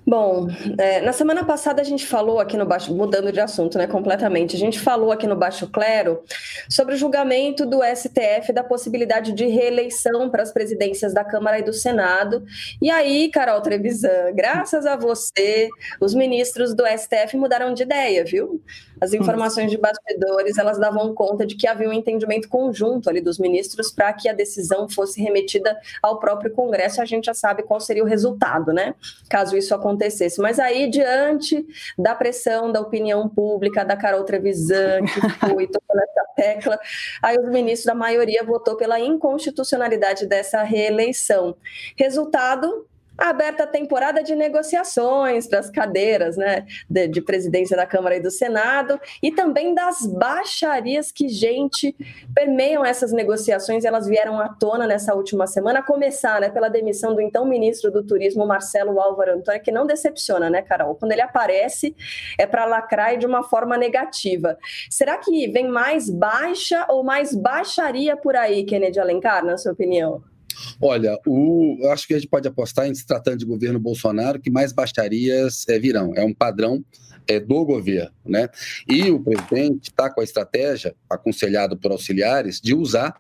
Bom, 0.07 0.47
é, 0.79 1.01
na 1.01 1.15
semana 1.15 1.43
passada 1.43 1.81
a 1.81 1.85
gente 1.85 2.07
falou 2.07 2.39
aqui 2.39 2.55
no 2.55 2.67
Baixo, 2.67 2.95
mudando 2.95 3.33
de 3.33 3.41
assunto, 3.41 3.79
né, 3.79 3.87
completamente, 3.87 4.55
a 4.55 4.59
gente 4.59 4.79
falou 4.79 5.11
aqui 5.11 5.27
no 5.27 5.35
Baixo 5.35 5.71
Clero 5.71 6.23
sobre 6.69 6.95
o 6.95 6.99
julgamento 6.99 7.65
do 7.65 7.81
STF 7.83 8.53
da 8.53 8.63
possibilidade 8.63 9.33
de 9.33 9.47
reeleição 9.47 10.29
para 10.29 10.43
as 10.43 10.53
presidências 10.53 11.15
da 11.15 11.25
Câmara 11.25 11.61
e 11.61 11.63
do 11.63 11.73
Senado. 11.73 12.45
E 12.81 12.91
aí, 12.91 13.31
Carol 13.31 13.63
Trevisan, 13.63 14.33
graças 14.35 14.85
a 14.85 14.97
você, 14.97 15.71
os 15.99 16.13
ministros 16.13 16.75
do 16.75 16.85
STF 16.87 17.39
mudaram 17.39 17.73
de 17.73 17.85
ideia, 17.85 18.23
viu? 18.23 18.61
As 19.01 19.15
informações 19.15 19.71
de 19.71 19.79
bastidores, 19.79 20.59
elas 20.59 20.79
davam 20.79 21.15
conta 21.15 21.47
de 21.47 21.57
que 21.57 21.67
havia 21.67 21.89
um 21.89 21.93
entendimento 21.93 22.49
conjunto 22.49 23.09
ali 23.09 23.21
dos 23.21 23.39
ministros 23.39 23.91
para 23.91 24.13
que 24.13 24.29
a 24.29 24.33
decisão 24.33 24.89
fosse 24.89 25.21
remetida 25.21 25.77
ao 26.03 26.21
próprio 26.21 26.53
Congresso. 26.53 27.01
A 27.01 27.05
gente 27.05 27.25
já 27.25 27.35
sabe 27.35 27.63
qual 27.63 27.81
seria 27.81 28.05
o 28.05 28.07
resultado 28.07 28.42
resultado, 28.43 28.73
né? 28.73 28.95
Caso 29.29 29.57
isso 29.57 29.75
acontecesse. 29.75 30.41
Mas 30.41 30.59
aí, 30.59 30.91
diante 30.91 31.65
da 31.99 32.15
pressão 32.15 32.73
da 32.73 32.81
opinião 32.81 33.29
pública, 33.29 33.85
da 33.85 33.97
Carol 33.97 34.25
Trevisan, 34.25 35.05
que 35.05 35.21
foi 35.49 35.67
toda 35.67 36.03
essa 36.03 36.25
tecla, 36.35 36.79
aí 37.23 37.39
os 37.39 37.49
ministros 37.49 37.87
da 37.87 37.95
maioria 37.95 38.43
votou 38.45 38.77
pela 38.77 38.99
inconstitucionalidade 38.99 40.27
dessa 40.27 40.63
reeleição. 40.63 41.57
Resultado, 41.97 42.87
aberta 43.29 43.65
a 43.65 43.67
temporada 43.67 44.23
de 44.23 44.35
negociações 44.35 45.47
para 45.47 45.61
as 45.61 45.71
cadeiras 45.71 46.37
né, 46.37 46.67
de, 46.91 47.07
de, 47.09 47.21
presidência 47.21 47.77
da 47.77 47.87
Câmara 47.87 48.17
e 48.17 48.21
do 48.21 48.31
Senado 48.31 49.01
e 49.23 49.31
também 49.31 49.75
das 49.75 50.05
baixarias 50.05 51.13
que, 51.13 51.29
gente, 51.29 51.95
permeiam 52.35 52.85
essas 52.85 53.13
negociações. 53.13 53.85
Elas 53.85 54.07
vieram 54.07 54.41
à 54.41 54.49
tona 54.49 54.87
nessa 54.87 55.15
última 55.15 55.47
semana, 55.47 55.79
a 55.79 55.83
começar 55.83 56.41
né, 56.41 56.51
pela 56.51 56.69
demissão 56.69 57.15
do 57.15 57.21
então 57.21 57.47
ministro 57.47 57.91
do 57.91 58.03
Turismo, 58.03 58.47
Marcelo 58.47 59.01
Álvaro 59.01 59.35
Antônio, 59.35 59.63
que 59.63 59.71
não 59.71 59.87
decepciona, 59.87 60.51
né, 60.51 60.63
Carol? 60.63 60.97
Quando 60.97 61.13
ele 61.13 61.23
aparece, 61.23 61.95
é 62.39 62.47
para 62.47 62.65
lacrar 62.65 63.17
de 63.17 63.27
uma 63.27 63.43
forma 63.43 63.77
negativa. 63.77 64.59
Será 64.91 65.17
que 65.19 65.49
vem 65.49 65.69
mais 65.69 66.11
baixa 66.11 66.87
ou 66.89 67.05
mais 67.05 67.35
baixaria 67.35 68.17
por 68.17 68.35
aí, 68.35 68.65
Kennedy 68.65 68.99
Alencar, 68.99 69.45
na 69.45 69.57
sua 69.57 69.73
opinião? 69.73 70.32
Olha, 70.81 71.19
o, 71.27 71.79
acho 71.91 72.07
que 72.07 72.15
a 72.15 72.19
gente 72.19 72.29
pode 72.29 72.49
apostar 72.49 72.87
em 72.87 72.95
se 72.95 73.07
tratando 73.07 73.39
de 73.39 73.45
governo 73.45 73.79
Bolsonaro 73.79 74.41
que 74.41 74.51
mais 74.51 74.73
baixarias 74.73 75.67
é, 75.69 75.79
virão. 75.79 76.13
É 76.15 76.25
um 76.25 76.35
padrão 76.35 76.85
é, 77.27 77.39
do 77.39 77.65
governo, 77.65 78.13
né? 78.25 78.49
E 78.89 79.11
o 79.11 79.21
presidente 79.21 79.91
está 79.91 80.11
com 80.11 80.21
a 80.21 80.25
estratégia, 80.25 80.95
aconselhado 81.09 81.77
por 81.77 81.93
auxiliares, 81.93 82.61
de 82.61 82.75
usar 82.75 83.15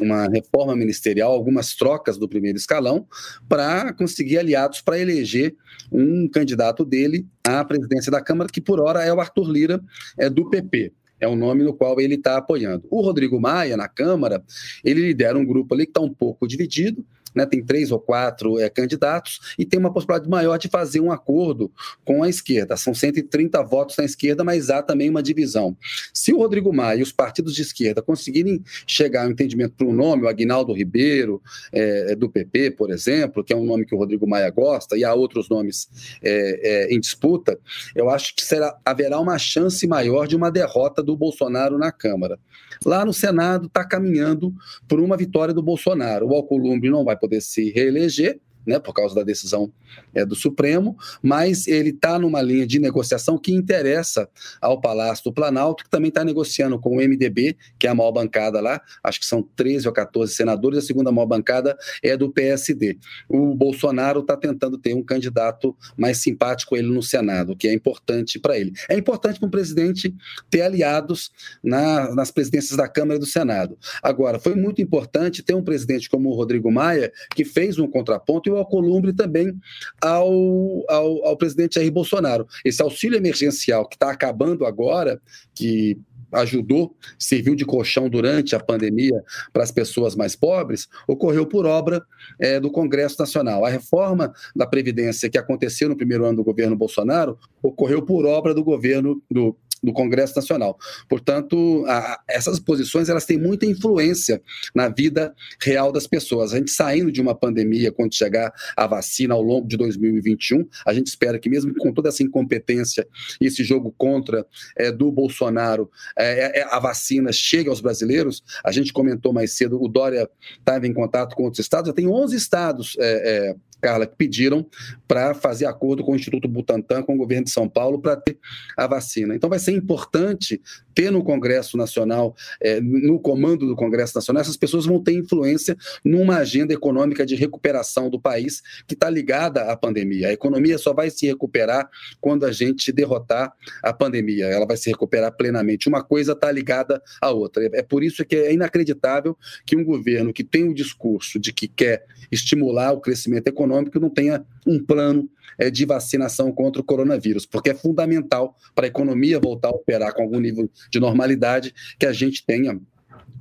uma 0.00 0.26
reforma 0.26 0.74
ministerial, 0.76 1.32
algumas 1.32 1.74
trocas 1.74 2.18
do 2.18 2.28
primeiro 2.28 2.58
escalão, 2.58 3.06
para 3.48 3.92
conseguir 3.92 4.38
aliados 4.38 4.80
para 4.80 4.98
eleger 4.98 5.54
um 5.90 6.28
candidato 6.28 6.84
dele 6.84 7.26
à 7.44 7.64
presidência 7.64 8.10
da 8.10 8.20
Câmara, 8.20 8.50
que 8.50 8.60
por 8.60 8.80
hora 8.80 9.02
é 9.02 9.12
o 9.12 9.20
Arthur 9.20 9.50
Lira, 9.50 9.80
é 10.18 10.28
do 10.28 10.48
PP 10.48 10.92
é 11.20 11.26
o 11.26 11.36
nome 11.36 11.62
no 11.62 11.74
qual 11.74 12.00
ele 12.00 12.14
está 12.14 12.36
apoiando. 12.36 12.86
O 12.90 13.00
Rodrigo 13.00 13.40
Maia, 13.40 13.76
na 13.76 13.88
Câmara, 13.88 14.42
ele 14.84 15.00
lidera 15.00 15.38
um 15.38 15.44
grupo 15.44 15.74
ali 15.74 15.84
que 15.84 15.90
está 15.90 16.00
um 16.00 16.12
pouco 16.12 16.46
dividido, 16.46 17.04
né, 17.36 17.46
tem 17.46 17.64
três 17.64 17.92
ou 17.92 18.00
quatro 18.00 18.58
é, 18.58 18.70
candidatos 18.70 19.54
e 19.58 19.64
tem 19.64 19.78
uma 19.78 19.92
possibilidade 19.92 20.28
maior 20.28 20.56
de 20.56 20.68
fazer 20.68 21.00
um 21.00 21.12
acordo 21.12 21.70
com 22.04 22.22
a 22.22 22.28
esquerda. 22.28 22.76
São 22.76 22.94
130 22.94 23.62
votos 23.62 23.96
na 23.96 24.04
esquerda, 24.04 24.42
mas 24.42 24.70
há 24.70 24.82
também 24.82 25.10
uma 25.10 25.22
divisão. 25.22 25.76
Se 26.12 26.32
o 26.32 26.38
Rodrigo 26.38 26.72
Maia 26.72 26.98
e 26.98 27.02
os 27.02 27.12
partidos 27.12 27.54
de 27.54 27.62
esquerda 27.62 28.00
conseguirem 28.00 28.62
chegar 28.86 29.24
a 29.24 29.28
um 29.28 29.30
entendimento 29.30 29.74
para 29.76 29.86
o 29.86 29.92
nome, 29.92 30.24
o 30.24 30.28
Aguinaldo 30.28 30.72
Ribeiro, 30.72 31.42
é, 31.72 32.16
do 32.16 32.28
PP, 32.28 32.72
por 32.72 32.90
exemplo, 32.90 33.44
que 33.44 33.52
é 33.52 33.56
um 33.56 33.64
nome 33.64 33.84
que 33.84 33.94
o 33.94 33.98
Rodrigo 33.98 34.26
Maia 34.26 34.50
gosta, 34.50 34.96
e 34.96 35.04
há 35.04 35.12
outros 35.12 35.48
nomes 35.48 35.88
é, 36.22 36.88
em 36.90 36.98
disputa, 36.98 37.58
eu 37.94 38.08
acho 38.08 38.34
que 38.34 38.42
será, 38.42 38.76
haverá 38.84 39.20
uma 39.20 39.38
chance 39.38 39.86
maior 39.86 40.26
de 40.26 40.36
uma 40.36 40.50
derrota 40.50 41.02
do 41.02 41.16
Bolsonaro 41.16 41.78
na 41.78 41.92
Câmara. 41.92 42.38
Lá 42.84 43.04
no 43.04 43.12
Senado 43.12 43.66
está 43.66 43.84
caminhando 43.84 44.52
por 44.88 45.00
uma 45.00 45.16
vitória 45.16 45.54
do 45.54 45.62
Bolsonaro. 45.62 46.26
O 46.28 46.34
Alcolumbre 46.34 46.90
não 46.90 47.04
vai 47.04 47.16
poder 47.16 47.40
se 47.40 47.70
reeleger, 47.70 48.40
né, 48.66 48.78
por 48.78 48.92
causa 48.92 49.14
da 49.14 49.22
decisão 49.22 49.72
é, 50.14 50.24
do 50.24 50.34
Supremo, 50.34 50.96
mas 51.22 51.66
ele 51.66 51.90
está 51.90 52.18
numa 52.18 52.42
linha 52.42 52.66
de 52.66 52.78
negociação 52.78 53.38
que 53.38 53.52
interessa 53.52 54.28
ao 54.60 54.80
Palácio 54.80 55.24
do 55.24 55.32
Planalto, 55.32 55.84
que 55.84 55.90
também 55.90 56.08
está 56.08 56.24
negociando 56.24 56.78
com 56.78 56.96
o 56.96 57.00
MDB, 57.00 57.56
que 57.78 57.86
é 57.86 57.90
a 57.90 57.94
maior 57.94 58.12
bancada 58.12 58.60
lá, 58.60 58.80
acho 59.02 59.20
que 59.20 59.26
são 59.26 59.42
13 59.42 59.86
ou 59.86 59.94
14 59.94 60.34
senadores, 60.34 60.78
a 60.78 60.82
segunda 60.82 61.12
maior 61.12 61.26
bancada 61.26 61.76
é 62.02 62.16
do 62.16 62.30
PSD. 62.30 62.98
O 63.28 63.54
Bolsonaro 63.54 64.20
está 64.20 64.36
tentando 64.36 64.78
ter 64.78 64.94
um 64.94 65.02
candidato 65.02 65.76
mais 65.96 66.18
simpático 66.18 66.76
ele 66.76 66.88
no 66.88 67.02
Senado, 67.02 67.56
que 67.56 67.68
é 67.68 67.72
importante 67.72 68.38
para 68.38 68.58
ele. 68.58 68.72
É 68.88 68.96
importante 68.96 69.38
para 69.38 69.46
um 69.46 69.50
presidente 69.50 70.14
ter 70.50 70.62
aliados 70.62 71.30
na, 71.62 72.14
nas 72.14 72.30
presidências 72.30 72.76
da 72.76 72.88
Câmara 72.88 73.16
e 73.16 73.20
do 73.20 73.26
Senado. 73.26 73.78
Agora, 74.02 74.38
foi 74.38 74.54
muito 74.54 74.80
importante 74.82 75.42
ter 75.42 75.54
um 75.54 75.62
presidente 75.62 76.08
como 76.08 76.30
o 76.30 76.34
Rodrigo 76.34 76.70
Maia, 76.70 77.12
que 77.34 77.44
fez 77.44 77.78
um 77.78 77.86
contraponto, 77.86 78.48
e 78.48 78.52
o 78.56 78.60
Alcolumbre 78.60 79.12
também 79.12 79.52
ao, 80.00 80.84
ao, 80.88 81.26
ao 81.26 81.36
presidente 81.36 81.76
Jair 81.76 81.92
Bolsonaro. 81.92 82.46
Esse 82.64 82.82
auxílio 82.82 83.16
emergencial 83.16 83.88
que 83.88 83.96
está 83.96 84.10
acabando 84.10 84.64
agora, 84.64 85.20
que 85.54 85.98
ajudou, 86.32 86.94
serviu 87.18 87.54
de 87.54 87.64
colchão 87.64 88.08
durante 88.08 88.54
a 88.54 88.60
pandemia 88.60 89.22
para 89.52 89.62
as 89.62 89.70
pessoas 89.70 90.14
mais 90.16 90.34
pobres, 90.34 90.88
ocorreu 91.06 91.46
por 91.46 91.66
obra 91.66 92.04
é, 92.40 92.58
do 92.58 92.70
Congresso 92.70 93.16
Nacional. 93.18 93.64
A 93.64 93.68
reforma 93.68 94.32
da 94.54 94.66
Previdência 94.66 95.30
que 95.30 95.38
aconteceu 95.38 95.88
no 95.88 95.96
primeiro 95.96 96.24
ano 96.24 96.36
do 96.36 96.44
governo 96.44 96.76
Bolsonaro 96.76 97.38
ocorreu 97.62 98.02
por 98.02 98.26
obra 98.26 98.54
do 98.54 98.64
governo 98.64 99.22
do 99.30 99.56
do 99.82 99.92
Congresso 99.92 100.34
Nacional. 100.36 100.78
Portanto, 101.08 101.84
a, 101.86 102.20
essas 102.28 102.58
posições 102.58 103.08
elas 103.08 103.24
têm 103.24 103.38
muita 103.38 103.66
influência 103.66 104.42
na 104.74 104.88
vida 104.88 105.34
real 105.62 105.92
das 105.92 106.06
pessoas. 106.06 106.52
A 106.52 106.58
gente 106.58 106.70
saindo 106.70 107.12
de 107.12 107.20
uma 107.20 107.34
pandemia, 107.34 107.92
quando 107.92 108.14
chegar 108.14 108.52
a 108.76 108.86
vacina 108.86 109.34
ao 109.34 109.42
longo 109.42 109.66
de 109.66 109.76
2021, 109.76 110.66
a 110.86 110.92
gente 110.92 111.08
espera 111.08 111.38
que 111.38 111.48
mesmo 111.48 111.74
com 111.74 111.92
toda 111.92 112.08
essa 112.08 112.22
incompetência 112.22 113.06
e 113.40 113.46
esse 113.46 113.62
jogo 113.64 113.94
contra 113.96 114.46
é, 114.76 114.90
do 114.90 115.10
Bolsonaro, 115.10 115.90
é, 116.18 116.60
é, 116.60 116.66
a 116.70 116.78
vacina 116.78 117.32
chegue 117.32 117.68
aos 117.68 117.80
brasileiros. 117.80 118.42
A 118.64 118.72
gente 118.72 118.92
comentou 118.92 119.32
mais 119.32 119.52
cedo, 119.52 119.80
o 119.82 119.88
Dória 119.88 120.28
estava 120.58 120.86
em 120.86 120.92
contato 120.92 121.34
com 121.34 121.44
outros 121.44 121.60
estados, 121.60 121.88
já 121.88 121.94
tem 121.94 122.08
11 122.08 122.36
estados 122.36 122.96
é, 122.98 123.50
é 123.50 123.56
Carla, 123.80 124.06
que 124.06 124.16
pediram 124.16 124.66
para 125.06 125.34
fazer 125.34 125.66
acordo 125.66 126.02
com 126.02 126.12
o 126.12 126.16
Instituto 126.16 126.48
Butantan, 126.48 127.02
com 127.02 127.14
o 127.14 127.18
governo 127.18 127.44
de 127.44 127.50
São 127.50 127.68
Paulo, 127.68 128.00
para 128.00 128.16
ter 128.16 128.38
a 128.76 128.86
vacina. 128.86 129.34
Então, 129.34 129.48
vai 129.48 129.58
ser 129.58 129.72
importante 129.72 130.60
ter 130.94 131.10
no 131.10 131.22
Congresso 131.22 131.76
Nacional, 131.76 132.34
é, 132.60 132.80
no 132.80 133.20
comando 133.20 133.66
do 133.66 133.76
Congresso 133.76 134.14
Nacional, 134.14 134.40
essas 134.40 134.56
pessoas 134.56 134.86
vão 134.86 135.02
ter 135.02 135.12
influência 135.12 135.76
numa 136.02 136.38
agenda 136.38 136.72
econômica 136.72 137.26
de 137.26 137.34
recuperação 137.34 138.08
do 138.08 138.18
país 138.18 138.62
que 138.86 138.94
está 138.94 139.10
ligada 139.10 139.70
à 139.70 139.76
pandemia. 139.76 140.28
A 140.28 140.32
economia 140.32 140.78
só 140.78 140.94
vai 140.94 141.10
se 141.10 141.26
recuperar 141.26 141.88
quando 142.20 142.46
a 142.46 142.52
gente 142.52 142.90
derrotar 142.90 143.52
a 143.82 143.92
pandemia. 143.92 144.46
Ela 144.46 144.66
vai 144.66 144.76
se 144.76 144.88
recuperar 144.88 145.32
plenamente. 145.36 145.88
Uma 145.88 146.02
coisa 146.02 146.32
está 146.32 146.50
ligada 146.50 147.02
à 147.20 147.30
outra. 147.30 147.68
É 147.74 147.82
por 147.82 148.02
isso 148.02 148.24
que 148.24 148.34
é 148.34 148.52
inacreditável 148.52 149.36
que 149.66 149.76
um 149.76 149.84
governo 149.84 150.32
que 150.32 150.42
tem 150.42 150.66
o 150.68 150.74
discurso 150.74 151.38
de 151.38 151.52
que 151.52 151.68
quer 151.68 152.06
estimular 152.32 152.92
o 152.92 153.00
crescimento 153.00 153.48
econômico 153.48 153.75
não 154.00 154.10
tenha 154.10 154.44
um 154.66 154.82
plano 154.82 155.28
é, 155.58 155.70
de 155.70 155.84
vacinação 155.84 156.52
contra 156.52 156.80
o 156.80 156.84
coronavírus, 156.84 157.46
porque 157.46 157.70
é 157.70 157.74
fundamental 157.74 158.56
para 158.74 158.86
a 158.86 158.88
economia 158.88 159.40
voltar 159.40 159.68
a 159.68 159.72
operar 159.72 160.14
com 160.14 160.22
algum 160.22 160.40
nível 160.40 160.70
de 160.90 161.00
normalidade 161.00 161.74
que 161.98 162.06
a 162.06 162.12
gente 162.12 162.44
tenha 162.44 162.78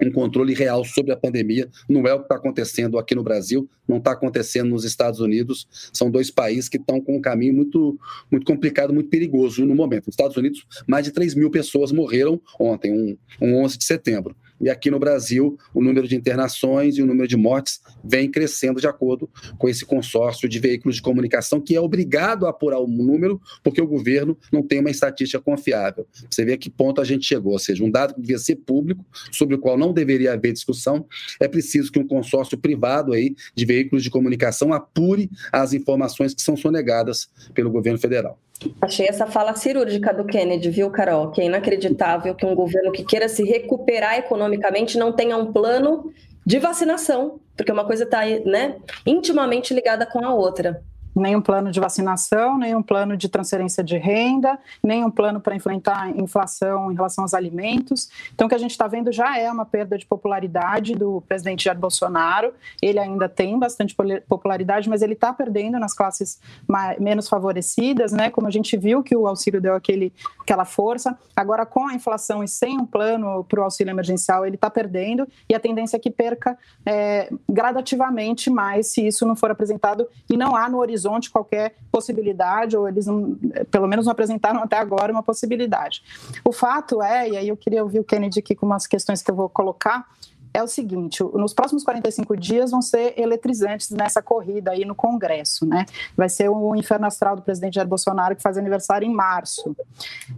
um 0.01 0.11
controle 0.11 0.53
real 0.53 0.83
sobre 0.83 1.11
a 1.11 1.17
pandemia. 1.17 1.69
Não 1.87 2.05
é 2.07 2.13
o 2.13 2.19
que 2.19 2.25
está 2.25 2.35
acontecendo 2.35 2.97
aqui 2.97 3.15
no 3.15 3.23
Brasil, 3.23 3.69
não 3.87 3.97
está 3.97 4.11
acontecendo 4.11 4.69
nos 4.69 4.83
Estados 4.83 5.19
Unidos. 5.19 5.67
São 5.93 6.09
dois 6.09 6.29
países 6.29 6.67
que 6.67 6.77
estão 6.77 6.99
com 6.99 7.17
um 7.17 7.21
caminho 7.21 7.53
muito, 7.53 7.97
muito 8.29 8.45
complicado, 8.45 8.93
muito 8.93 9.09
perigoso 9.09 9.65
no 9.65 9.75
momento. 9.75 10.07
Nos 10.07 10.13
Estados 10.13 10.37
Unidos, 10.37 10.65
mais 10.87 11.05
de 11.05 11.11
3 11.11 11.35
mil 11.35 11.49
pessoas 11.49 11.91
morreram 11.91 12.41
ontem, 12.59 12.91
um, 12.91 13.17
um 13.41 13.63
11 13.63 13.77
de 13.77 13.85
setembro. 13.85 14.35
E 14.59 14.69
aqui 14.69 14.89
no 14.89 14.99
Brasil, 14.99 15.57
o 15.73 15.81
número 15.81 16.07
de 16.07 16.15
internações 16.15 16.97
e 16.97 17.01
o 17.01 17.05
número 17.05 17.27
de 17.27 17.35
mortes 17.35 17.81
vem 18.03 18.29
crescendo 18.29 18.79
de 18.79 18.87
acordo 18.87 19.29
com 19.57 19.67
esse 19.67 19.85
consórcio 19.85 20.47
de 20.47 20.59
veículos 20.59 20.95
de 20.95 21.01
comunicação, 21.01 21.59
que 21.59 21.75
é 21.75 21.81
obrigado 21.81 22.45
a 22.45 22.49
apurar 22.49 22.79
o 22.79 22.87
número, 22.87 23.41
porque 23.63 23.81
o 23.81 23.87
governo 23.87 24.37
não 24.51 24.63
tem 24.63 24.79
uma 24.79 24.89
estatística 24.89 25.41
confiável. 25.41 26.07
Você 26.29 26.45
vê 26.45 26.53
a 26.53 26.57
que 26.57 26.69
ponto 26.69 27.01
a 27.01 27.03
gente 27.03 27.25
chegou, 27.25 27.53
ou 27.53 27.59
seja, 27.59 27.83
um 27.83 27.91
dado 27.91 28.13
que 28.13 28.21
devia 28.21 28.39
ser 28.39 28.55
público, 28.55 29.05
sobre 29.31 29.55
o 29.55 29.59
qual 29.59 29.77
não 29.77 29.93
deveria 29.93 30.33
haver 30.33 30.53
discussão, 30.53 31.05
é 31.39 31.47
preciso 31.47 31.91
que 31.91 31.99
um 31.99 32.07
consórcio 32.07 32.57
privado 32.57 33.13
aí 33.13 33.35
de 33.53 33.65
veículos 33.65 34.03
de 34.03 34.09
comunicação 34.09 34.73
apure 34.73 35.29
as 35.51 35.73
informações 35.73 36.33
que 36.33 36.41
são 36.41 36.55
sonegadas 36.55 37.29
pelo 37.53 37.69
governo 37.69 37.99
federal. 37.99 38.39
Achei 38.81 39.07
essa 39.07 39.27
fala 39.27 39.55
cirúrgica 39.55 40.13
do 40.13 40.25
Kennedy, 40.25 40.69
viu, 40.69 40.89
Carol? 40.89 41.31
Que 41.31 41.41
é 41.41 41.45
inacreditável 41.45 42.33
que 42.33 42.45
um 42.45 42.55
governo 42.55 42.91
que 42.91 43.03
queira 43.03 43.27
se 43.27 43.43
recuperar 43.43 44.17
economicamente 44.17 44.97
não 44.97 45.11
tenha 45.11 45.37
um 45.37 45.51
plano 45.51 46.11
de 46.45 46.59
vacinação, 46.59 47.39
porque 47.57 47.71
uma 47.71 47.85
coisa 47.85 48.03
está 48.03 48.21
né, 48.45 48.77
intimamente 49.05 49.73
ligada 49.73 50.05
com 50.05 50.23
a 50.23 50.33
outra 50.33 50.81
nenhum 51.15 51.41
plano 51.41 51.71
de 51.71 51.79
vacinação, 51.79 52.57
nenhum 52.57 52.83
plano 52.83 53.15
de 53.15 53.29
transferência 53.29 53.83
de 53.83 53.97
renda, 53.97 54.59
nenhum 54.83 55.09
plano 55.09 55.39
para 55.39 55.55
enfrentar 55.55 56.01
a 56.01 56.09
inflação 56.09 56.91
em 56.91 56.95
relação 56.95 57.23
aos 57.23 57.33
alimentos. 57.33 58.09
Então, 58.33 58.47
o 58.47 58.49
que 58.49 58.55
a 58.55 58.59
gente 58.59 58.71
está 58.71 58.87
vendo 58.87 59.11
já 59.11 59.37
é 59.37 59.49
uma 59.49 59.65
perda 59.65 59.97
de 59.97 60.05
popularidade 60.05 60.93
do 60.93 61.21
presidente 61.21 61.63
Jair 61.63 61.79
Bolsonaro. 61.79 62.53
Ele 62.81 62.99
ainda 62.99 63.29
tem 63.29 63.57
bastante 63.57 63.95
popularidade, 64.27 64.89
mas 64.89 65.01
ele 65.01 65.13
está 65.13 65.31
perdendo 65.31 65.79
nas 65.79 65.93
classes 65.93 66.39
mais, 66.67 66.99
menos 66.99 67.29
favorecidas, 67.29 68.11
né? 68.11 68.29
Como 68.29 68.47
a 68.47 68.51
gente 68.51 68.75
viu 68.75 69.01
que 69.01 69.15
o 69.15 69.27
auxílio 69.27 69.61
deu 69.61 69.73
aquele, 69.73 70.11
aquela 70.41 70.65
força. 70.65 71.17
Agora, 71.35 71.65
com 71.65 71.87
a 71.87 71.93
inflação 71.93 72.43
e 72.43 72.47
sem 72.47 72.77
um 72.77 72.85
plano 72.85 73.43
para 73.45 73.61
o 73.61 73.63
auxílio 73.63 73.91
emergencial, 73.91 74.45
ele 74.45 74.55
está 74.55 74.69
perdendo 74.69 75.27
e 75.47 75.55
a 75.55 75.59
tendência 75.59 75.95
é 75.95 75.99
que 75.99 76.11
perca 76.11 76.57
é, 76.85 77.31
gradativamente 77.49 78.49
mais 78.49 78.87
se 78.87 79.05
isso 79.05 79.25
não 79.25 79.35
for 79.35 79.49
apresentado 79.49 80.07
e 80.29 80.35
não 80.35 80.55
há 80.55 80.67
no 80.67 80.79
horizonte 80.79 81.04
horizonte 81.05 81.29
qualquer 81.29 81.75
possibilidade, 81.91 82.75
ou 82.75 82.87
eles 82.87 83.05
não, 83.05 83.37
pelo 83.69 83.87
menos 83.87 84.05
não 84.05 84.11
apresentaram 84.11 84.61
até 84.61 84.77
agora 84.77 85.11
uma 85.11 85.23
possibilidade. 85.23 86.03
O 86.43 86.51
fato 86.51 87.01
é, 87.01 87.29
e 87.29 87.37
aí 87.37 87.47
eu 87.47 87.57
queria 87.57 87.83
ouvir 87.83 87.99
o 87.99 88.03
Kennedy 88.03 88.39
aqui 88.39 88.55
com 88.55 88.65
umas 88.65 88.87
questões 88.87 89.21
que 89.21 89.29
eu 89.29 89.35
vou 89.35 89.47
colocar, 89.47 90.07
é 90.53 90.63
o 90.63 90.67
seguinte: 90.67 91.23
nos 91.33 91.53
próximos 91.53 91.83
45 91.83 92.35
dias 92.37 92.71
vão 92.71 92.81
ser 92.81 93.13
eletrizantes 93.17 93.89
nessa 93.91 94.21
corrida 94.21 94.71
aí 94.71 94.85
no 94.85 94.95
Congresso, 94.95 95.65
né? 95.65 95.85
Vai 96.15 96.29
ser 96.29 96.49
o 96.49 96.75
inferno 96.75 97.05
astral 97.05 97.35
do 97.35 97.41
presidente 97.41 97.75
Jair 97.75 97.87
Bolsonaro, 97.87 98.35
que 98.35 98.41
faz 98.41 98.57
aniversário 98.57 99.05
em 99.05 99.13
março. 99.13 99.75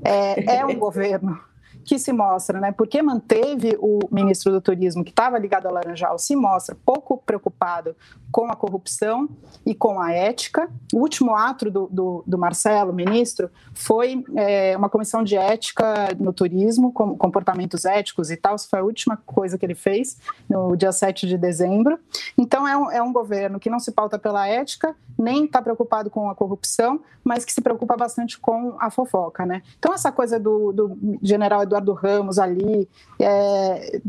É, 0.04 0.58
é 0.58 0.66
um 0.66 0.76
governo 0.78 1.40
que 1.88 1.98
se 1.98 2.12
mostra, 2.12 2.60
né? 2.60 2.74
Porque 2.74 3.02
manteve 3.02 3.78
o 3.80 4.00
ministro 4.12 4.52
do 4.52 4.60
Turismo, 4.60 5.06
que 5.06 5.10
estava 5.10 5.40
ligado 5.40 5.68
ao 5.68 5.74
Laranjal, 5.74 6.20
se 6.20 6.36
mostra 6.36 6.76
pouco 6.86 7.18
preocupado 7.26 7.96
com 8.30 8.52
a 8.52 8.58
corrupção 8.58 9.30
e 9.66 9.74
com 9.74 9.98
a 9.98 10.12
ética. 10.12 10.70
O 10.94 10.98
último 10.98 11.34
ato 11.34 11.72
do, 11.72 11.88
do, 11.88 12.24
do 12.28 12.38
Marcelo, 12.38 12.92
ministro, 12.92 13.50
foi 13.74 14.22
é, 14.36 14.76
uma 14.76 14.90
comissão 14.90 15.24
de 15.24 15.38
ética 15.38 16.10
no 16.20 16.34
turismo, 16.34 16.92
com 16.92 17.18
comportamentos 17.18 17.86
éticos 17.86 18.30
e 18.32 18.36
tal. 18.36 18.58
Isso 18.58 18.68
foi 18.70 18.80
a 18.80 18.84
última 18.84 19.16
coisa 19.26 19.58
que 19.58 19.66
ele 19.66 19.74
fez 19.74 20.18
no 20.50 20.76
dia 20.76 20.92
7 20.92 21.26
de 21.26 21.38
dezembro. 21.38 21.98
Então, 22.38 22.68
é 22.68 22.76
um, 22.76 22.92
é 22.92 23.02
um 23.02 23.14
governo 23.14 23.62
que 23.62 23.70
não 23.70 23.80
se 23.80 23.94
pauta 23.94 24.20
pela 24.20 24.46
ética, 24.46 24.94
nem 25.18 25.46
está 25.46 25.62
preocupado 25.62 26.10
com 26.10 26.30
a 26.30 26.36
corrupção, 26.36 27.00
mas 27.24 27.46
que 27.46 27.54
se 27.54 27.62
preocupa 27.62 27.96
bastante 27.96 28.38
com 28.38 28.76
a 28.78 28.90
fofoca, 28.90 29.46
né? 29.46 29.62
Então, 29.80 29.94
essa 29.94 30.12
coisa 30.12 30.38
do, 30.38 30.74
do 30.74 31.20
general 31.22 31.64
Eduardo 31.64 31.77
Eduardo 31.78 31.94
Ramos 31.94 32.40
ali, 32.40 32.90
é, 33.20 34.00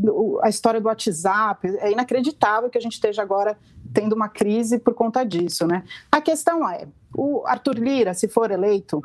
a 0.41 0.49
história 0.49 0.81
do 0.81 0.87
WhatsApp, 0.87 1.67
é 1.79 1.91
inacreditável 1.91 2.69
que 2.69 2.77
a 2.77 2.81
gente 2.81 2.93
esteja 2.93 3.21
agora 3.21 3.57
tendo 3.93 4.13
uma 4.13 4.29
crise 4.29 4.79
por 4.79 4.93
conta 4.93 5.23
disso, 5.23 5.65
né? 5.65 5.83
A 6.11 6.21
questão 6.21 6.67
é, 6.69 6.87
o 7.15 7.43
Arthur 7.45 7.75
Lira, 7.75 8.13
se 8.13 8.27
for 8.27 8.51
eleito, 8.51 9.01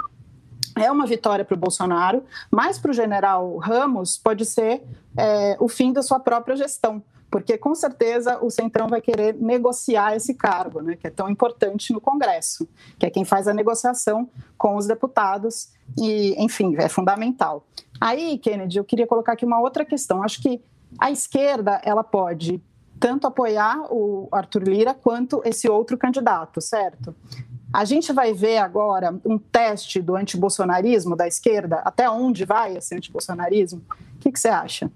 é 0.77 0.91
uma 0.91 1.07
vitória 1.07 1.45
para 1.45 1.55
o 1.55 1.59
Bolsonaro, 1.59 2.25
mas 2.51 2.79
para 2.79 2.91
o 2.91 2.95
general 2.95 3.57
Ramos 3.59 4.19
pode 4.19 4.45
ser 4.45 4.83
é, 5.17 5.57
o 5.61 5.69
fim 5.69 5.93
da 5.93 6.03
sua 6.03 6.19
própria 6.19 6.57
gestão, 6.57 7.03
porque 7.35 7.59
com 7.59 7.75
certeza 7.75 8.39
o 8.41 8.49
Centrão 8.49 8.87
vai 8.87 9.01
querer 9.01 9.35
negociar 9.35 10.15
esse 10.15 10.35
cargo, 10.35 10.81
né, 10.81 10.95
que 10.95 11.09
é 11.09 11.11
tão 11.11 11.29
importante 11.29 11.93
no 11.93 12.01
Congresso, 12.01 12.69
que 12.97 13.05
é 13.05 13.11
quem 13.11 13.25
faz 13.25 13.49
a 13.49 13.53
negociação 13.53 14.31
com 14.57 14.77
os 14.77 14.87
deputados 14.87 15.73
e, 15.99 16.41
enfim, 16.41 16.77
é 16.79 16.89
fundamental. 16.89 17.67
Aí, 18.01 18.39
Kennedy, 18.39 18.79
eu 18.79 18.85
queria 18.85 19.05
colocar 19.05 19.33
aqui 19.33 19.45
uma 19.45 19.59
outra 19.59 19.85
questão. 19.85 20.23
Acho 20.23 20.41
que 20.41 20.63
a 20.97 21.11
esquerda 21.11 21.81
ela 21.83 22.05
pode 22.05 22.63
tanto 23.01 23.27
apoiar 23.27 23.93
o 23.93 24.29
Arthur 24.31 24.63
Lira 24.63 24.95
quanto 24.95 25.43
esse 25.45 25.69
outro 25.69 25.99
candidato, 25.99 26.61
certo? 26.61 27.13
A 27.73 27.85
gente 27.85 28.13
vai 28.13 28.33
ver 28.33 28.59
agora 28.59 29.13
um 29.25 29.39
teste 29.39 30.01
do 30.01 30.15
antibolsonarismo 30.15 31.17
da 31.17 31.27
esquerda, 31.27 31.83
até 31.85 32.09
onde 32.09 32.45
vai 32.45 32.77
esse 32.77 32.95
antibolsonarismo? 32.95 33.83
O 34.15 34.19
que, 34.21 34.31
que 34.31 34.39
você 34.39 34.47
acha? 34.47 34.89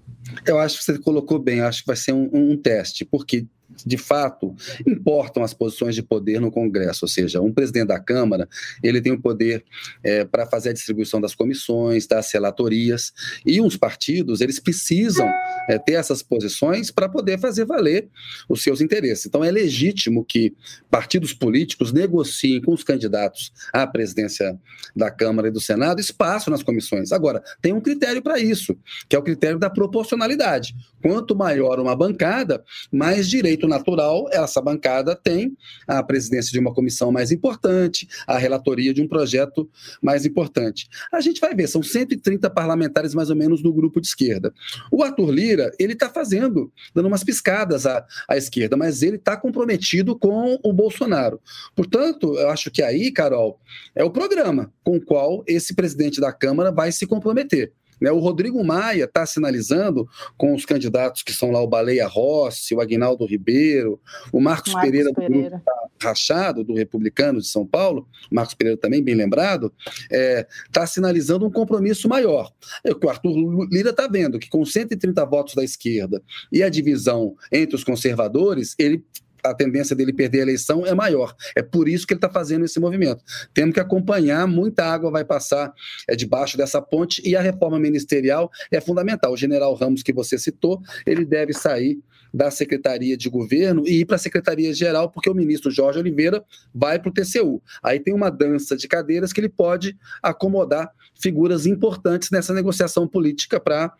Eu 0.45 0.59
acho 0.59 0.77
que 0.77 0.83
você 0.83 0.99
colocou 0.99 1.39
bem, 1.39 1.61
acho 1.61 1.81
que 1.81 1.87
vai 1.87 1.95
ser 1.95 2.13
um, 2.13 2.29
um 2.33 2.57
teste, 2.57 3.05
porque 3.05 3.45
de 3.85 3.97
fato 3.97 4.55
importam 4.85 5.43
as 5.43 5.53
posições 5.53 5.95
de 5.95 6.01
poder 6.01 6.39
no 6.41 6.51
Congresso, 6.51 7.05
ou 7.05 7.09
seja, 7.09 7.41
um 7.41 7.53
presidente 7.53 7.87
da 7.87 7.99
Câmara 7.99 8.47
ele 8.83 9.01
tem 9.01 9.11
o 9.11 9.21
poder 9.21 9.63
é, 10.03 10.25
para 10.25 10.45
fazer 10.45 10.69
a 10.69 10.73
distribuição 10.73 11.21
das 11.21 11.35
comissões, 11.35 12.07
das 12.07 12.31
relatorias 12.31 13.13
e 13.45 13.61
uns 13.61 13.77
partidos 13.77 14.41
eles 14.41 14.59
precisam 14.59 15.29
é, 15.69 15.77
ter 15.77 15.93
essas 15.93 16.23
posições 16.23 16.91
para 16.91 17.07
poder 17.07 17.39
fazer 17.39 17.65
valer 17.65 18.09
os 18.47 18.63
seus 18.63 18.81
interesses. 18.81 19.25
Então 19.25 19.43
é 19.43 19.51
legítimo 19.51 20.25
que 20.25 20.53
partidos 20.89 21.33
políticos 21.33 21.91
negociem 21.91 22.61
com 22.61 22.73
os 22.73 22.83
candidatos 22.83 23.51
à 23.71 23.85
presidência 23.85 24.59
da 24.95 25.11
Câmara 25.11 25.47
e 25.47 25.51
do 25.51 25.61
Senado 25.61 25.99
espaço 25.99 26.49
nas 26.49 26.63
comissões. 26.63 27.11
Agora 27.11 27.43
tem 27.61 27.73
um 27.73 27.81
critério 27.81 28.21
para 28.21 28.39
isso, 28.39 28.77
que 29.07 29.15
é 29.15 29.19
o 29.19 29.23
critério 29.23 29.59
da 29.59 29.69
proporcionalidade. 29.69 30.75
Quanto 31.01 31.35
maior 31.35 31.79
uma 31.79 31.95
bancada, 31.95 32.63
mais 32.91 33.29
direito 33.29 33.58
natural 33.67 34.27
essa 34.31 34.61
bancada 34.61 35.15
tem 35.15 35.55
a 35.87 36.01
presidência 36.03 36.51
de 36.51 36.59
uma 36.59 36.73
comissão 36.73 37.11
mais 37.11 37.31
importante, 37.31 38.07
a 38.27 38.37
relatoria 38.37 38.93
de 38.93 39.01
um 39.01 39.07
projeto 39.07 39.69
mais 40.01 40.25
importante. 40.25 40.87
A 41.11 41.21
gente 41.21 41.39
vai 41.39 41.53
ver, 41.53 41.67
são 41.67 41.81
130 41.81 42.49
parlamentares 42.49 43.13
mais 43.13 43.29
ou 43.29 43.35
menos 43.35 43.61
do 43.61 43.73
grupo 43.73 43.99
de 43.99 44.07
esquerda. 44.07 44.53
O 44.91 45.03
Arthur 45.03 45.31
Lira, 45.31 45.71
ele 45.79 45.93
está 45.93 46.09
fazendo, 46.09 46.71
dando 46.93 47.07
umas 47.07 47.23
piscadas 47.23 47.85
à, 47.85 48.05
à 48.27 48.37
esquerda, 48.37 48.77
mas 48.77 49.01
ele 49.01 49.17
está 49.17 49.35
comprometido 49.35 50.17
com 50.17 50.57
o 50.63 50.73
Bolsonaro. 50.73 51.39
Portanto, 51.75 52.35
eu 52.37 52.49
acho 52.49 52.71
que 52.71 52.81
aí, 52.81 53.11
Carol, 53.11 53.59
é 53.95 54.03
o 54.03 54.11
programa 54.11 54.71
com 54.83 54.97
o 54.97 55.01
qual 55.01 55.43
esse 55.47 55.73
presidente 55.73 56.21
da 56.21 56.31
Câmara 56.31 56.71
vai 56.71 56.91
se 56.91 57.05
comprometer. 57.05 57.73
Né? 57.99 58.11
O 58.11 58.19
Rodrigo 58.19 58.63
Maia 58.63 59.05
está 59.05 59.25
sinalizando 59.25 60.07
com 60.37 60.53
os 60.53 60.65
candidatos 60.65 61.23
que 61.23 61.33
são 61.33 61.51
lá 61.51 61.61
o 61.61 61.67
Baleia 61.67 62.07
Rossi, 62.07 62.73
o 62.75 62.81
Aguinaldo 62.81 63.25
Ribeiro, 63.25 63.99
o 64.31 64.39
Marcos, 64.39 64.73
Marcos 64.73 64.89
Pereira, 64.89 65.13
Pereira. 65.13 65.49
do 65.49 65.63
grupo 65.63 65.79
Rachado, 66.01 66.63
do 66.63 66.73
Republicano 66.73 67.39
de 67.39 67.47
São 67.47 67.65
Paulo, 67.65 68.07
Marcos 68.31 68.55
Pereira 68.55 68.79
também, 68.79 69.03
bem 69.03 69.15
lembrado, 69.15 69.73
está 69.85 70.15
é, 70.15 70.47
tá 70.71 70.87
sinalizando 70.87 71.45
um 71.45 71.51
compromisso 71.51 72.07
maior. 72.07 72.51
É 72.83 72.91
o 72.91 73.09
Arthur 73.09 73.67
Lira 73.69 73.89
está 73.89 74.07
vendo, 74.07 74.39
que 74.39 74.49
com 74.49 74.65
130 74.65 75.25
votos 75.25 75.55
da 75.55 75.63
esquerda 75.63 76.21
e 76.51 76.63
a 76.63 76.69
divisão 76.69 77.35
entre 77.51 77.75
os 77.75 77.83
conservadores, 77.83 78.75
ele 78.77 79.03
a 79.43 79.53
tendência 79.53 79.95
dele 79.95 80.13
perder 80.13 80.39
a 80.39 80.43
eleição 80.43 80.85
é 80.85 80.93
maior. 80.93 81.35
É 81.55 81.61
por 81.61 81.87
isso 81.87 82.05
que 82.05 82.13
ele 82.13 82.19
está 82.19 82.29
fazendo 82.29 82.65
esse 82.65 82.79
movimento. 82.79 83.23
Temos 83.53 83.73
que 83.73 83.79
acompanhar, 83.79 84.47
muita 84.47 84.85
água 84.85 85.11
vai 85.11 85.23
passar 85.25 85.73
é, 86.07 86.15
debaixo 86.15 86.57
dessa 86.57 86.81
ponte 86.81 87.21
e 87.27 87.35
a 87.35 87.41
reforma 87.41 87.79
ministerial 87.79 88.49
é 88.71 88.79
fundamental. 88.79 89.33
O 89.33 89.37
general 89.37 89.73
Ramos, 89.73 90.03
que 90.03 90.13
você 90.13 90.37
citou, 90.37 90.81
ele 91.05 91.25
deve 91.25 91.53
sair 91.53 91.99
da 92.33 92.51
Secretaria 92.51 93.17
de 93.17 93.29
Governo 93.29 93.87
e 93.87 94.01
ir 94.01 94.05
para 94.05 94.15
a 94.15 94.19
Secretaria 94.19 94.73
Geral, 94.73 95.09
porque 95.09 95.29
o 95.29 95.33
ministro 95.33 95.71
Jorge 95.71 95.99
Oliveira 95.99 96.43
vai 96.73 96.99
para 96.99 97.09
o 97.09 97.13
TCU. 97.13 97.61
Aí 97.83 97.99
tem 97.99 98.13
uma 98.13 98.29
dança 98.29 98.75
de 98.75 98.87
cadeiras 98.87 99.33
que 99.33 99.39
ele 99.39 99.49
pode 99.49 99.97
acomodar 100.21 100.91
figuras 101.21 101.65
importantes 101.65 102.31
nessa 102.31 102.53
negociação 102.53 103.07
política 103.07 103.59
para 103.59 103.93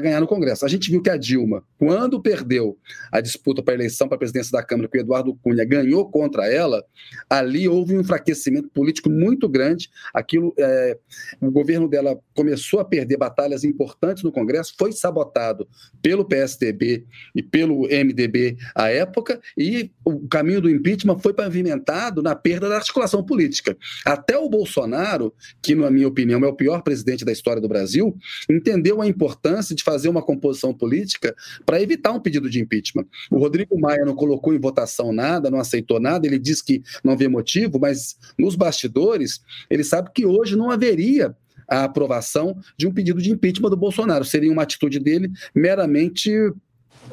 ganhar 0.00 0.20
no 0.20 0.26
Congresso. 0.26 0.64
A 0.64 0.68
gente 0.68 0.90
viu 0.90 1.02
que 1.02 1.10
a 1.10 1.16
Dilma, 1.16 1.64
quando 1.78 2.20
perdeu 2.20 2.78
a 3.10 3.20
disputa 3.20 3.62
para 3.62 3.74
a 3.74 3.76
eleição 3.76 4.06
para 4.06 4.16
a 4.16 4.18
presidência 4.18 4.52
da 4.52 4.62
Câmara, 4.62 4.88
que 4.88 4.98
o 4.98 5.00
Eduardo 5.00 5.34
Cunha 5.42 5.64
ganhou 5.64 6.08
contra 6.10 6.46
ela, 6.46 6.84
ali 7.28 7.66
houve 7.66 7.96
um 7.96 8.00
enfraquecimento 8.00 8.68
político 8.68 9.08
muito 9.08 9.48
grande. 9.48 9.90
Aquilo, 10.12 10.54
é, 10.58 10.98
o 11.40 11.50
governo 11.50 11.88
dela 11.88 12.18
começou 12.34 12.78
a 12.80 12.84
perder 12.84 13.16
batalhas 13.16 13.64
importantes 13.64 14.22
no 14.22 14.32
Congresso, 14.32 14.74
foi 14.78 14.92
sabotado 14.92 15.66
pelo 16.02 16.24
PSDB 16.24 17.06
e 17.34 17.42
pelo 17.42 17.59
MDB 17.66 18.56
à 18.74 18.88
época, 18.88 19.40
e 19.56 19.90
o 20.04 20.26
caminho 20.28 20.60
do 20.60 20.70
impeachment 20.70 21.18
foi 21.18 21.32
pavimentado 21.32 22.22
na 22.22 22.34
perda 22.34 22.68
da 22.68 22.76
articulação 22.76 23.22
política. 23.22 23.76
Até 24.04 24.36
o 24.36 24.48
Bolsonaro, 24.48 25.32
que, 25.62 25.74
na 25.74 25.90
minha 25.90 26.08
opinião, 26.08 26.44
é 26.44 26.48
o 26.48 26.54
pior 26.54 26.82
presidente 26.82 27.24
da 27.24 27.32
história 27.32 27.60
do 27.60 27.68
Brasil, 27.68 28.16
entendeu 28.48 29.00
a 29.00 29.06
importância 29.06 29.74
de 29.74 29.82
fazer 29.82 30.08
uma 30.08 30.22
composição 30.22 30.72
política 30.72 31.34
para 31.64 31.80
evitar 31.80 32.12
um 32.12 32.20
pedido 32.20 32.48
de 32.48 32.60
impeachment. 32.60 33.06
O 33.30 33.38
Rodrigo 33.38 33.78
Maia 33.78 34.04
não 34.04 34.14
colocou 34.14 34.54
em 34.54 34.58
votação 34.58 35.12
nada, 35.12 35.50
não 35.50 35.60
aceitou 35.60 36.00
nada, 36.00 36.26
ele 36.26 36.38
diz 36.38 36.62
que 36.62 36.82
não 37.04 37.16
vê 37.16 37.28
motivo, 37.28 37.78
mas 37.78 38.16
nos 38.38 38.54
bastidores, 38.54 39.40
ele 39.68 39.84
sabe 39.84 40.10
que 40.14 40.26
hoje 40.26 40.56
não 40.56 40.70
haveria 40.70 41.34
a 41.70 41.84
aprovação 41.84 42.58
de 42.76 42.86
um 42.88 42.92
pedido 42.92 43.22
de 43.22 43.30
impeachment 43.30 43.70
do 43.70 43.76
Bolsonaro. 43.76 44.24
Seria 44.24 44.50
uma 44.50 44.62
atitude 44.62 44.98
dele 44.98 45.30
meramente 45.54 46.32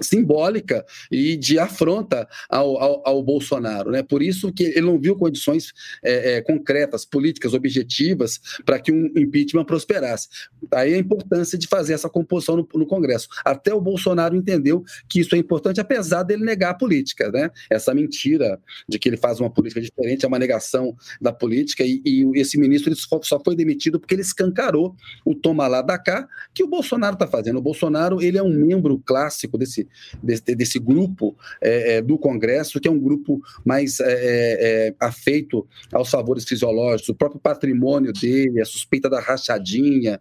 simbólica 0.02 0.86
e 1.12 1.36
de 1.36 1.60
afronta 1.60 2.28
ao, 2.50 2.78
ao, 2.78 3.08
ao, 3.08 3.24
Bolsonaro. 3.24 3.92
Né? 3.92 4.04
Por 4.04 4.22
isso 4.22 4.52
que 4.52 4.64
ele 4.64 4.82
não 4.82 5.00
viu 5.00 5.16
condições 5.16 5.74
é, 6.04 6.36
é, 6.36 6.42
concretas, 6.42 7.06
políticas, 7.06 7.54
objetivas, 7.54 8.40
para 8.66 8.80
que 8.80 8.92
um 8.92 9.06
impeachment 9.16 9.66
prosperasse. 9.66 10.28
Aí 10.72 10.94
a 10.94 10.98
importância 10.98 11.58
de 11.58 11.68
fazer 11.68 11.94
essa 11.94 12.10
composição 12.10 12.58
no, 12.58 12.68
no, 12.76 12.86
Congresso. 12.86 13.28
Até 13.44 13.74
o 13.74 13.82
Bolsonaro 13.82 14.36
entendeu 14.36 14.84
que 15.10 15.20
isso 15.20 15.36
é 15.36 15.38
importante, 15.38 15.80
apesar 15.80 16.24
dele 16.24 16.44
negar 16.44 16.72
a 16.72 16.74
política. 16.74 17.32
Né? 17.32 17.50
Essa 17.70 17.94
mentira 17.94 18.60
de 18.88 19.00
que 19.00 19.10
ele 19.10 19.18
faz 19.18 19.40
uma 19.40 19.50
política 19.50 19.82
diferente 19.82 20.26
é 20.26 20.28
uma 20.28 20.40
negação 20.40 20.96
da 21.20 21.32
política 21.32 21.84
e, 21.84 22.02
e 22.06 22.40
esse 22.40 22.58
ministro 22.58 22.94
só 23.24 23.40
foi 23.44 23.56
demitido 23.56 24.00
porque 24.00 24.16
ele 24.16 24.22
escancarou 24.22 24.96
o 25.26 25.36
toma 25.36 25.68
lá 25.68 25.82
da 25.82 25.98
cá 25.98 26.28
que 26.54 26.64
o 26.64 26.68
Bolsonaro 26.68 27.14
está 27.14 27.28
fazendo. 27.28 27.58
O 27.58 27.62
Bolsonaro 27.62 28.22
ele 28.22 28.38
é 28.38 28.44
um 28.44 28.54
membro 28.54 29.00
clássico 29.00 29.58
desse 29.58 29.77
desse, 30.22 30.56
desse, 30.56 30.80
grupo 30.80 31.36
é, 31.62 31.98
é, 31.98 32.02
do 32.02 32.18
Congresso, 32.18 32.80
que 32.80 32.88
é 32.88 32.92
um 32.92 33.00
grupo 33.00 33.42
mais 33.66 34.00
é, 34.00 34.88
é, 34.88 34.96
afeito 35.00 35.68
aos 35.92 36.10
favores 36.10 36.46
fisiológicos, 36.46 37.10
o 37.10 37.16
próprio 37.16 37.42
patrimônio 37.42 38.14
dele, 38.14 38.62
a 38.62 38.66
suspeita 38.66 39.10
da 39.10 39.20
rachadinha, 39.20 40.20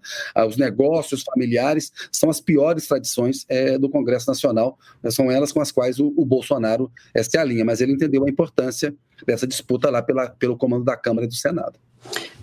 os 0.49 0.57
negócios 0.57 1.23
familiares, 1.23 1.93
são 2.11 2.29
as 2.29 2.41
piores 2.41 2.87
tradições 2.87 3.47
do 3.81 3.89
Congresso 3.89 4.29
Nacional, 4.29 4.79
né, 5.03 5.11
são 5.11 5.31
elas 5.31 5.53
com 5.53 5.61
as 5.61 5.71
quais 5.71 5.99
o, 5.99 6.13
o 6.17 6.25
Bolsonaro 6.25 6.91
se 7.23 7.39
alinha, 7.39 7.65
mas 7.65 7.81
ele 7.81 7.93
entendeu 7.93 8.25
a 8.25 8.31
importância 8.31 8.95
dessa 9.27 9.47
disputa 9.47 9.91
lá 9.91 10.03
pela, 10.03 10.29
pelo 10.29 10.57
comando 10.57 10.85
da 10.85 10.97
Câmara 10.97 11.27
e 11.27 11.29
do 11.29 11.35
Senado. 11.35 11.79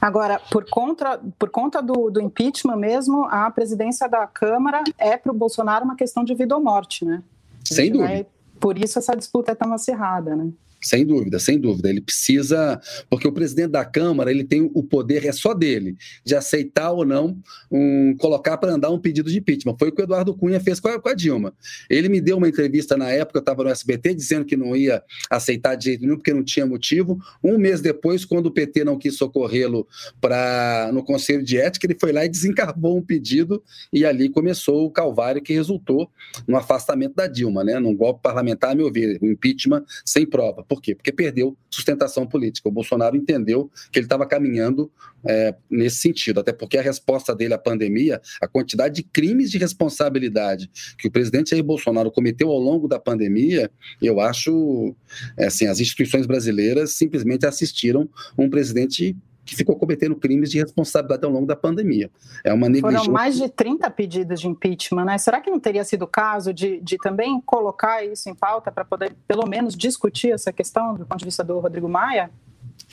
Agora, 0.03 0.37
por 0.51 0.65
conta, 0.69 1.17
por 1.39 1.49
conta 1.49 1.81
do, 1.81 2.11
do 2.11 2.21
impeachment 2.21 2.75
mesmo, 2.75 3.23
a 3.23 3.49
presidência 3.49 4.05
da 4.09 4.27
Câmara 4.27 4.83
é 4.97 5.15
para 5.15 5.31
o 5.31 5.35
Bolsonaro 5.35 5.85
uma 5.85 5.95
questão 5.95 6.25
de 6.25 6.35
vida 6.35 6.53
ou 6.53 6.61
morte, 6.61 7.05
né? 7.05 7.23
Sem 7.63 7.89
dúvida. 7.89 8.09
Vai, 8.09 8.25
por 8.59 8.77
isso 8.77 8.99
essa 8.99 9.15
disputa 9.15 9.53
é 9.53 9.55
tão 9.55 9.71
acirrada, 9.71 10.35
né? 10.35 10.49
Sem 10.83 11.05
dúvida, 11.05 11.39
sem 11.39 11.57
dúvida. 11.57 11.89
Ele 11.89 12.01
precisa, 12.01 12.79
porque 13.09 13.27
o 13.27 13.31
presidente 13.31 13.71
da 13.71 13.85
Câmara 13.85 14.29
ele 14.29 14.43
tem 14.43 14.69
o 14.73 14.83
poder, 14.83 15.25
é 15.25 15.31
só 15.31 15.53
dele, 15.53 15.95
de 16.25 16.35
aceitar 16.35 16.91
ou 16.91 17.05
não 17.05 17.37
um, 17.71 18.15
colocar 18.17 18.57
para 18.57 18.73
andar 18.73 18.89
um 18.89 18.99
pedido 18.99 19.29
de 19.29 19.37
impeachment. 19.37 19.75
Foi 19.79 19.89
o 19.89 19.91
que 19.91 20.01
o 20.01 20.03
Eduardo 20.03 20.35
Cunha 20.35 20.59
fez 20.59 20.79
com 20.79 20.89
a, 20.89 20.99
com 20.99 21.09
a 21.09 21.13
Dilma. 21.13 21.53
Ele 21.89 22.09
me 22.09 22.19
deu 22.19 22.37
uma 22.37 22.49
entrevista 22.49 22.97
na 22.97 23.09
época, 23.09 23.39
eu 23.39 23.41
estava 23.41 23.63
no 23.63 23.69
SBT, 23.69 24.13
dizendo 24.13 24.45
que 24.45 24.57
não 24.57 24.75
ia 24.75 25.01
aceitar 25.29 25.75
de 25.75 25.85
jeito 25.85 26.01
nenhum, 26.01 26.17
porque 26.17 26.33
não 26.33 26.43
tinha 26.43 26.65
motivo. 26.65 27.17
Um 27.41 27.57
mês 27.57 27.79
depois, 27.79 28.25
quando 28.25 28.47
o 28.47 28.51
PT 28.51 28.83
não 28.83 28.97
quis 28.97 29.15
socorrê-lo 29.15 29.87
para 30.19 30.91
no 30.93 31.03
Conselho 31.03 31.43
de 31.43 31.57
Ética, 31.57 31.87
ele 31.87 31.97
foi 31.97 32.11
lá 32.11 32.25
e 32.25 32.29
desencarvou 32.29 32.97
um 32.97 33.01
pedido, 33.01 33.63
e 33.91 34.05
ali 34.05 34.27
começou 34.27 34.85
o 34.85 34.91
calvário 34.91 35.41
que 35.41 35.53
resultou 35.53 36.09
no 36.47 36.57
afastamento 36.57 37.15
da 37.15 37.27
Dilma, 37.27 37.63
né? 37.63 37.79
num 37.79 37.95
golpe 37.95 38.21
parlamentar, 38.21 38.71
a 38.71 38.75
meu 38.75 38.91
ver, 38.91 39.17
um 39.21 39.31
impeachment 39.31 39.83
sem 40.05 40.25
prova 40.25 40.63
por 40.73 40.81
quê? 40.81 40.95
Porque 40.95 41.11
perdeu 41.11 41.55
sustentação 41.69 42.25
política. 42.25 42.67
O 42.67 42.71
Bolsonaro 42.71 43.15
entendeu 43.15 43.69
que 43.91 43.99
ele 43.99 44.07
estava 44.07 44.25
caminhando 44.25 44.91
é, 45.23 45.53
nesse 45.69 45.97
sentido, 45.97 46.39
até 46.39 46.51
porque 46.51 46.79
a 46.79 46.81
resposta 46.81 47.35
dele 47.35 47.53
à 47.53 47.59
pandemia, 47.59 48.19
a 48.41 48.47
quantidade 48.47 48.95
de 48.95 49.03
crimes 49.03 49.51
de 49.51 49.59
responsabilidade 49.59 50.71
que 50.97 51.07
o 51.07 51.11
presidente 51.11 51.51
Jair 51.51 51.63
Bolsonaro 51.63 52.11
cometeu 52.11 52.49
ao 52.49 52.57
longo 52.57 52.87
da 52.87 52.97
pandemia, 52.97 53.69
eu 54.01 54.19
acho, 54.19 54.95
é, 55.37 55.45
assim, 55.45 55.67
as 55.67 55.79
instituições 55.79 56.25
brasileiras 56.25 56.93
simplesmente 56.93 57.45
assistiram 57.45 58.09
um 58.35 58.49
presidente 58.49 59.15
que 59.45 59.55
ficou 59.55 59.75
cometendo 59.75 60.15
crimes 60.15 60.49
de 60.49 60.59
responsabilidade 60.59 61.25
ao 61.25 61.31
longo 61.31 61.45
da 61.45 61.55
pandemia. 61.55 62.09
É 62.43 62.53
uma 62.53 62.69
negligência. 62.69 63.05
Foram 63.05 63.13
mais 63.13 63.35
de 63.35 63.49
30 63.49 63.89
pedidos 63.89 64.39
de 64.39 64.47
impeachment, 64.47 65.05
né? 65.05 65.17
Será 65.17 65.41
que 65.41 65.49
não 65.49 65.59
teria 65.59 65.83
sido 65.83 66.03
o 66.03 66.07
caso 66.07 66.53
de, 66.53 66.79
de 66.79 66.97
também 66.97 67.41
colocar 67.41 68.03
isso 68.03 68.29
em 68.29 68.35
pauta 68.35 68.71
para 68.71 68.85
poder, 68.85 69.15
pelo 69.27 69.47
menos, 69.47 69.75
discutir 69.75 70.31
essa 70.31 70.51
questão 70.51 70.95
do 70.95 71.05
ponto 71.05 71.19
de 71.19 71.25
vista 71.25 71.43
do 71.43 71.59
Rodrigo 71.59 71.89
Maia? 71.89 72.31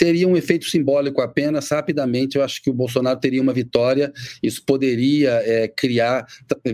Teria 0.00 0.26
um 0.26 0.34
efeito 0.34 0.64
simbólico 0.64 1.20
apenas, 1.20 1.68
rapidamente, 1.68 2.38
eu 2.38 2.42
acho 2.42 2.62
que 2.62 2.70
o 2.70 2.72
Bolsonaro 2.72 3.20
teria 3.20 3.42
uma 3.42 3.52
vitória, 3.52 4.10
isso 4.42 4.64
poderia 4.64 5.32
é, 5.44 5.68
criar, 5.68 6.26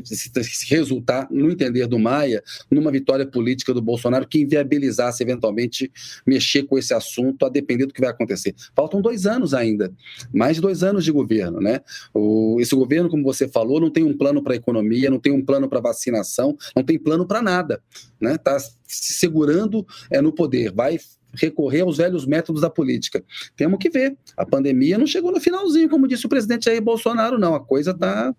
se 0.04 0.72
resultar, 0.72 1.26
no 1.28 1.50
entender 1.50 1.88
do 1.88 1.98
Maia, 1.98 2.40
numa 2.70 2.92
vitória 2.92 3.26
política 3.26 3.74
do 3.74 3.82
Bolsonaro 3.82 4.28
que 4.28 4.40
inviabilizasse 4.40 5.24
eventualmente 5.24 5.90
mexer 6.24 6.62
com 6.66 6.78
esse 6.78 6.94
assunto, 6.94 7.44
a 7.44 7.48
depender 7.48 7.86
do 7.86 7.92
que 7.92 8.00
vai 8.00 8.10
acontecer. 8.10 8.54
Faltam 8.76 9.02
dois 9.02 9.26
anos 9.26 9.52
ainda, 9.54 9.92
mais 10.32 10.54
de 10.54 10.62
dois 10.62 10.84
anos 10.84 11.04
de 11.04 11.10
governo, 11.10 11.60
né? 11.60 11.80
O, 12.14 12.58
esse 12.60 12.76
governo, 12.76 13.08
como 13.08 13.24
você 13.24 13.48
falou, 13.48 13.80
não 13.80 13.90
tem 13.90 14.04
um 14.04 14.16
plano 14.16 14.40
para 14.40 14.52
a 14.52 14.56
economia, 14.56 15.10
não 15.10 15.18
tem 15.18 15.32
um 15.32 15.44
plano 15.44 15.68
para 15.68 15.80
vacinação, 15.80 16.56
não 16.76 16.84
tem 16.84 16.96
plano 16.96 17.26
para 17.26 17.42
nada, 17.42 17.82
né? 18.20 18.36
Está 18.36 18.56
se 18.60 19.14
segurando 19.14 19.84
é, 20.12 20.22
no 20.22 20.32
poder, 20.32 20.72
vai 20.72 20.96
recorrer 21.36 21.82
aos 21.82 21.96
velhos 21.96 22.26
métodos 22.26 22.62
da 22.62 22.70
política. 22.70 23.22
Temos 23.56 23.78
que 23.78 23.90
ver. 23.90 24.16
A 24.36 24.44
pandemia 24.44 24.98
não 24.98 25.06
chegou 25.06 25.32
no 25.32 25.40
finalzinho, 25.40 25.88
como 25.88 26.08
disse 26.08 26.26
o 26.26 26.28
presidente 26.28 26.64
Jair 26.66 26.82
Bolsonaro, 26.82 27.38
não. 27.38 27.54
A 27.54 27.60
coisa 27.60 27.92
está 27.92 28.34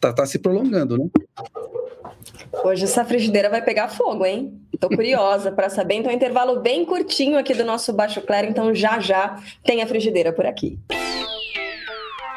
tá, 0.00 0.12
tá 0.12 0.26
se 0.26 0.38
prolongando, 0.38 0.98
né? 0.98 1.08
Hoje 2.62 2.84
essa 2.84 3.04
frigideira 3.04 3.50
vai 3.50 3.62
pegar 3.62 3.88
fogo, 3.88 4.24
hein? 4.24 4.60
Tô 4.78 4.88
curiosa 4.88 5.50
para 5.50 5.68
saber. 5.68 5.94
Então, 5.94 6.10
um 6.10 6.14
intervalo 6.14 6.60
bem 6.60 6.84
curtinho 6.84 7.38
aqui 7.38 7.54
do 7.54 7.64
nosso 7.64 7.92
Baixo 7.92 8.20
Claro, 8.22 8.46
então 8.46 8.74
já 8.74 9.00
já 9.00 9.40
tem 9.64 9.82
a 9.82 9.86
frigideira 9.86 10.32
por 10.32 10.46
aqui. 10.46 10.78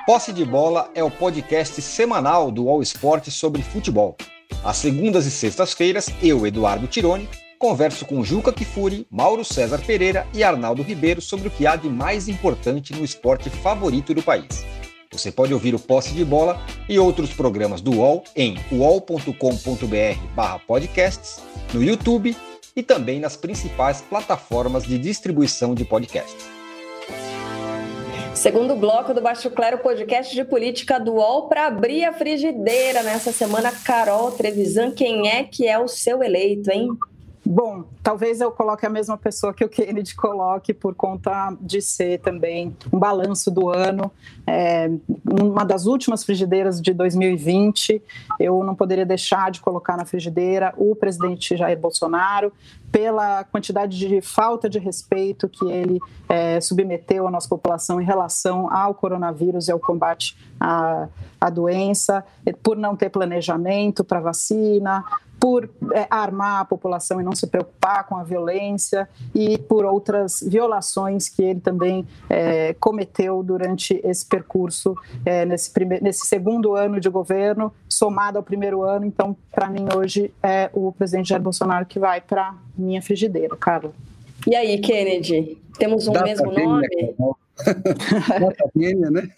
Posse 0.06 0.32
de 0.32 0.46
Bola 0.46 0.90
é 0.96 1.04
o 1.04 1.12
podcast 1.12 1.82
semanal 1.82 2.50
do 2.50 2.70
All 2.70 2.82
Sport 2.82 3.30
sobre 3.30 3.62
futebol. 3.62 4.16
Às 4.64 4.78
segundas 4.78 5.26
e 5.26 5.32
sextas-feiras, 5.32 6.08
eu, 6.24 6.48
Eduardo 6.48 6.88
Tironi, 6.88 7.28
Converso 7.60 8.06
com 8.06 8.24
Juca 8.24 8.54
Kifuri, 8.54 9.08
Mauro 9.10 9.44
César 9.44 9.80
Pereira 9.80 10.28
e 10.32 10.44
Arnaldo 10.44 10.84
Ribeiro 10.84 11.20
sobre 11.20 11.48
o 11.48 11.52
que 11.52 11.66
há 11.66 11.76
de 11.76 11.90
mais 11.90 12.28
importante 12.28 12.94
no 12.94 13.04
esporte 13.04 13.50
favorito 13.50 14.14
do 14.14 14.22
país. 14.22 14.64
Você 15.12 15.32
pode 15.32 15.56
ouvir 15.56 15.74
o 15.74 15.80
Posse 15.80 16.14
de 16.14 16.24
Bola 16.24 16.64
e 16.88 17.00
outros 17.00 17.34
programas 17.34 17.82
do 17.82 17.96
UOL 17.96 18.24
em 18.36 18.60
uol.com.br/podcasts, 18.72 21.42
no 21.74 21.84
YouTube 21.84 22.38
e 22.76 22.84
também 22.84 23.20
nas 23.20 23.36
principais 23.36 24.02
plataformas 24.02 24.84
de 24.84 25.00
distribuição 25.00 25.74
de 25.74 25.84
podcasts. 25.84 26.46
Segundo 28.36 28.76
bloco 28.76 29.16
do 29.16 29.22
Baixo 29.22 29.50
Clero, 29.50 29.80
podcast 29.80 30.36
de 30.36 30.46
política 30.46 31.00
do 31.00 31.14
UOL 31.14 31.48
para 31.48 31.66
abrir 31.66 32.06
a 32.06 32.14
frigideira 32.14 33.02
nessa 33.02 33.32
semana. 33.32 33.72
Carol 33.72 34.30
Trevisan, 34.30 34.92
quem 34.92 35.28
é 35.28 35.44
que 35.44 35.68
é 35.68 35.80
o 35.80 35.88
seu 35.88 36.22
eleito, 36.22 36.70
hein? 36.70 36.88
Bom, 37.50 37.86
talvez 38.04 38.42
eu 38.42 38.52
coloque 38.52 38.86
a 38.86 38.90
mesma 38.90 39.18
pessoa 39.18 39.54
que 39.54 39.64
o 39.64 39.70
Kennedy 39.70 40.14
coloque 40.14 40.74
por 40.74 40.94
conta 40.94 41.56
de 41.62 41.82
ser 41.82 42.20
também 42.20 42.76
um 42.92 43.00
balanço 43.00 43.50
do 43.50 43.70
ano. 43.70 44.12
É, 44.46 44.92
uma 45.24 45.64
das 45.64 45.86
últimas 45.86 46.26
frigideiras 46.26 46.82
de 46.82 46.94
2020, 46.94 48.04
eu 48.38 48.62
não 48.66 48.76
poderia 48.76 49.06
deixar 49.06 49.50
de 49.50 49.62
colocar 49.62 49.96
na 49.96 50.04
frigideira 50.04 50.74
o 50.76 50.94
presidente 50.94 51.56
Jair 51.56 51.80
Bolsonaro, 51.80 52.52
pela 52.92 53.46
quantidade 53.46 53.98
de 53.98 54.22
falta 54.22 54.70
de 54.70 54.78
respeito 54.78 55.48
que 55.48 55.70
ele 55.72 56.02
é, 56.28 56.60
submeteu 56.60 57.28
à 57.28 57.32
nossa 57.32 57.48
população 57.48 58.02
em 58.02 58.06
relação 58.06 58.70
ao 58.74 58.94
coronavírus 58.94 59.70
e 59.70 59.72
ao 59.72 59.80
combate 59.80 60.38
à, 60.60 61.08
à 61.40 61.50
doença, 61.50 62.26
por 62.62 62.76
não 62.76 62.96
ter 62.96 63.10
planejamento 63.10 64.04
para 64.04 64.20
vacina, 64.20 65.04
por 65.40 65.70
é, 65.94 66.08
armar 66.10 66.62
a 66.62 66.66
população 66.66 67.22
e 67.22 67.24
não 67.24 67.34
se 67.34 67.48
preocupar 67.48 68.06
com 68.06 68.16
a 68.16 68.24
violência 68.24 69.08
e 69.34 69.58
por 69.58 69.86
outras 69.86 70.42
violações 70.42 71.30
que 71.30 71.44
ele 71.44 71.60
também 71.60 72.08
é, 72.30 72.74
cometeu 72.80 73.44
durante 73.44 74.00
esse 74.04 74.26
percurso, 74.26 74.96
é, 75.26 75.46
nesse, 75.46 75.72
primeiro, 75.72 76.04
nesse 76.04 76.26
segundo 76.26 76.76
ano 76.76 77.00
de 77.00 77.10
governo, 77.10 77.74
somado 77.88 78.38
ao 78.38 78.44
primeiro 78.44 78.84
ano. 78.84 79.06
Então, 79.06 79.36
para 79.52 79.70
mim, 79.70 79.88
hoje 79.96 80.34
é 80.42 80.70
o 80.74 80.92
presidente 80.92 81.30
Jair 81.30 81.42
Bolsonaro 81.42 81.86
que 81.86 82.00
vai 82.00 82.22
para 82.22 82.56
minha 82.78 83.02
frigideira, 83.02 83.56
Carla. 83.56 83.92
E 84.46 84.56
aí, 84.56 84.80
Kennedy? 84.80 85.58
Temos 85.78 86.08
um 86.08 86.14
Dá 86.14 86.24
mesmo 86.24 86.52
nome? 86.52 86.88
Nota 88.40 88.70
né? 89.12 89.30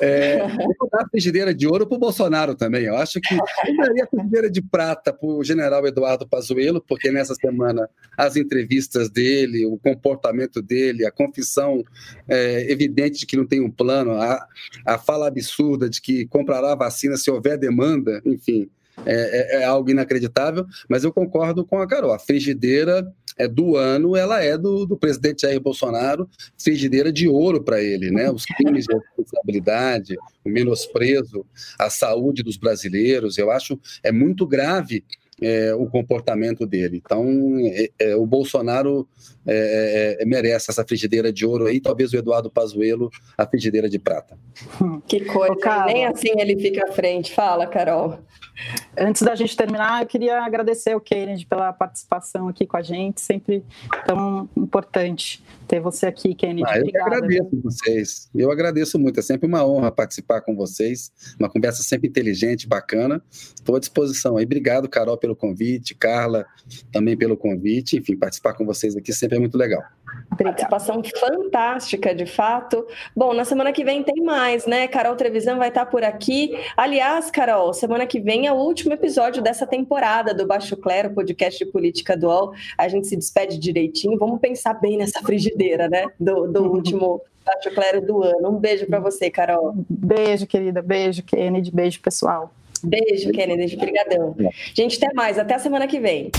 É, 0.00 0.46
vou 0.48 0.88
dar 0.90 1.02
a 1.02 1.08
frigideira 1.08 1.54
de 1.54 1.66
ouro 1.66 1.86
para 1.86 1.96
o 1.96 2.00
Bolsonaro 2.00 2.54
também. 2.54 2.84
Eu 2.84 2.96
acho 2.96 3.20
que 3.20 3.34
eu 3.34 3.76
daria 3.76 4.04
a 4.04 4.06
frigideira 4.06 4.50
de 4.50 4.60
prata 4.60 5.12
para 5.12 5.28
o 5.28 5.42
general 5.42 5.86
Eduardo 5.86 6.26
Pazuello, 6.26 6.82
porque 6.86 7.10
nessa 7.10 7.34
semana 7.34 7.88
as 8.16 8.36
entrevistas 8.36 9.10
dele, 9.10 9.64
o 9.64 9.78
comportamento 9.78 10.60
dele, 10.60 11.06
a 11.06 11.10
confissão 11.10 11.82
é, 12.28 12.70
evidente 12.70 13.20
de 13.20 13.26
que 13.26 13.36
não 13.36 13.46
tem 13.46 13.60
um 13.60 13.70
plano, 13.70 14.12
a, 14.12 14.46
a 14.86 14.98
fala 14.98 15.28
absurda 15.28 15.88
de 15.88 16.00
que 16.00 16.26
comprará 16.26 16.74
vacina 16.74 17.16
se 17.16 17.30
houver 17.30 17.56
demanda, 17.56 18.20
enfim, 18.24 18.68
é, 19.06 19.56
é, 19.56 19.62
é 19.62 19.64
algo 19.64 19.90
inacreditável. 19.90 20.66
Mas 20.88 21.04
eu 21.04 21.12
concordo 21.12 21.64
com 21.64 21.78
a 21.80 21.86
Carol. 21.86 22.12
A 22.12 22.18
frigideira 22.18 23.06
do 23.48 23.76
ano, 23.76 24.16
ela 24.16 24.42
é 24.42 24.56
do, 24.56 24.86
do 24.86 24.96
presidente 24.96 25.42
Jair 25.42 25.60
Bolsonaro, 25.60 26.28
frigideira 26.56 27.12
de 27.12 27.28
ouro 27.28 27.62
para 27.62 27.82
ele, 27.82 28.10
né? 28.10 28.30
Os 28.30 28.44
crimes 28.44 28.86
de 28.86 28.94
responsabilidade, 28.94 30.16
o 30.44 30.48
menosprezo 30.48 31.44
à 31.78 31.88
saúde 31.88 32.42
dos 32.42 32.56
brasileiros, 32.56 33.38
eu 33.38 33.50
acho 33.50 33.78
é 34.02 34.12
muito 34.12 34.46
grave 34.46 35.04
é, 35.42 35.74
o 35.74 35.86
comportamento 35.86 36.64
dele. 36.64 37.02
Então, 37.04 37.26
é, 37.60 37.90
é, 37.98 38.16
o 38.16 38.24
Bolsonaro 38.24 39.08
é, 39.44 40.18
é, 40.20 40.24
merece 40.24 40.70
essa 40.70 40.84
frigideira 40.84 41.32
de 41.32 41.44
ouro 41.44 41.66
aí, 41.66 41.80
talvez 41.80 42.12
o 42.12 42.16
Eduardo 42.16 42.50
Pazuello 42.50 43.10
a 43.36 43.44
frigideira 43.44 43.88
de 43.88 43.98
prata. 43.98 44.38
Que 45.08 45.24
coisa, 45.24 45.86
nem 45.86 46.06
assim 46.06 46.30
ele 46.38 46.56
fica 46.60 46.88
à 46.88 46.92
frente. 46.92 47.32
Fala, 47.32 47.66
Carol. 47.66 48.18
Antes 48.98 49.22
da 49.22 49.34
gente 49.34 49.56
terminar, 49.56 50.02
eu 50.02 50.06
queria 50.06 50.42
agradecer 50.42 50.94
o 50.94 51.00
Kennedy 51.00 51.46
pela 51.46 51.72
participação 51.72 52.48
aqui 52.48 52.66
com 52.66 52.76
a 52.76 52.82
gente, 52.82 53.20
sempre 53.20 53.64
tão 54.06 54.48
importante 54.56 55.42
ter 55.66 55.80
você 55.80 56.06
aqui, 56.06 56.34
Kennedy. 56.34 56.64
Ah, 56.66 56.76
eu 56.76 56.82
Obrigada, 56.82 57.16
agradeço 57.16 57.50
viu? 57.50 57.62
vocês, 57.62 58.30
eu 58.34 58.50
agradeço 58.50 58.98
muito, 58.98 59.18
é 59.18 59.22
sempre 59.22 59.46
uma 59.46 59.66
honra 59.66 59.90
participar 59.90 60.42
com 60.42 60.54
vocês, 60.54 61.12
uma 61.38 61.48
conversa 61.48 61.82
sempre 61.82 62.08
inteligente, 62.08 62.68
bacana, 62.68 63.22
estou 63.30 63.76
à 63.76 63.80
disposição 63.80 64.36
aí. 64.36 64.44
Obrigado, 64.44 64.88
Carol, 64.88 65.16
pelo 65.16 65.34
convite, 65.34 65.94
Carla 65.94 66.46
também 66.92 67.16
pelo 67.16 67.36
convite, 67.36 67.96
enfim, 67.96 68.16
participar 68.16 68.54
com 68.54 68.64
vocês 68.64 68.96
aqui 68.96 69.12
sempre 69.12 69.36
é 69.36 69.40
muito 69.40 69.56
legal. 69.56 69.82
Participação 70.36 71.02
fantástica, 71.18 72.14
de 72.14 72.26
fato. 72.26 72.86
Bom, 73.14 73.34
na 73.34 73.44
semana 73.44 73.72
que 73.72 73.84
vem 73.84 74.02
tem 74.02 74.22
mais, 74.22 74.66
né? 74.66 74.88
Carol 74.88 75.14
Trevisan 75.14 75.56
vai 75.56 75.68
estar 75.68 75.86
por 75.86 76.02
aqui. 76.02 76.58
Aliás, 76.76 77.30
Carol, 77.30 77.72
semana 77.72 78.06
que 78.06 78.20
vem 78.20 78.46
é 78.46 78.52
o 78.52 78.56
último 78.56 78.94
episódio 78.94 79.42
dessa 79.42 79.66
temporada 79.66 80.34
do 80.34 80.46
Baixo 80.46 80.76
Clero, 80.76 81.10
podcast 81.10 81.64
de 81.64 81.70
política 81.70 82.16
dual. 82.16 82.52
A 82.78 82.88
gente 82.88 83.06
se 83.06 83.16
despede 83.16 83.58
direitinho. 83.58 84.18
Vamos 84.18 84.40
pensar 84.40 84.74
bem 84.74 84.96
nessa 84.96 85.20
frigideira, 85.20 85.88
né? 85.88 86.06
Do, 86.18 86.46
do 86.46 86.64
último 86.72 87.20
Baixo 87.44 87.70
Clero 87.74 88.00
do 88.00 88.22
ano. 88.22 88.50
Um 88.50 88.58
beijo 88.58 88.86
para 88.86 89.00
você, 89.00 89.30
Carol. 89.30 89.74
Beijo, 89.88 90.46
querida. 90.46 90.80
Beijo, 90.82 91.22
Kennedy. 91.22 91.70
Beijo, 91.70 92.00
pessoal. 92.00 92.52
Beijo, 92.82 93.30
Kennedy. 93.30 93.76
Obrigadão. 93.76 94.34
Gente, 94.74 94.96
até 94.96 95.12
mais. 95.14 95.38
Até 95.38 95.54
a 95.54 95.58
semana 95.58 95.86
que 95.86 96.00
vem. 96.00 96.30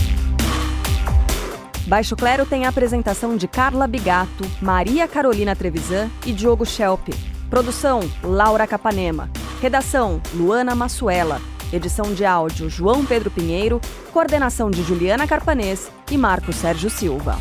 Baixo 1.85 2.15
Clero 2.15 2.45
tem 2.45 2.65
a 2.65 2.69
apresentação 2.69 3.35
de 3.35 3.47
Carla 3.47 3.85
Bigato, 3.87 4.49
Maria 4.61 5.07
Carolina 5.07 5.55
Trevisan 5.55 6.09
e 6.25 6.31
Diogo 6.31 6.65
Schelp. 6.65 7.09
Produção: 7.49 7.99
Laura 8.23 8.65
Capanema. 8.65 9.29
Redação: 9.61 10.21
Luana 10.33 10.73
Massuela. 10.75 11.41
Edição 11.73 12.13
de 12.13 12.23
áudio: 12.23 12.69
João 12.69 13.05
Pedro 13.05 13.29
Pinheiro. 13.29 13.81
Coordenação 14.13 14.71
de 14.71 14.81
Juliana 14.81 15.27
Carpanês 15.27 15.91
e 16.09 16.17
Marco 16.17 16.53
Sérgio 16.53 16.89
Silva. 16.89 17.37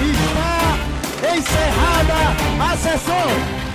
Está 0.00 1.36
encerrada 1.36 2.72
a 2.72 2.76
sessão. 2.76 3.65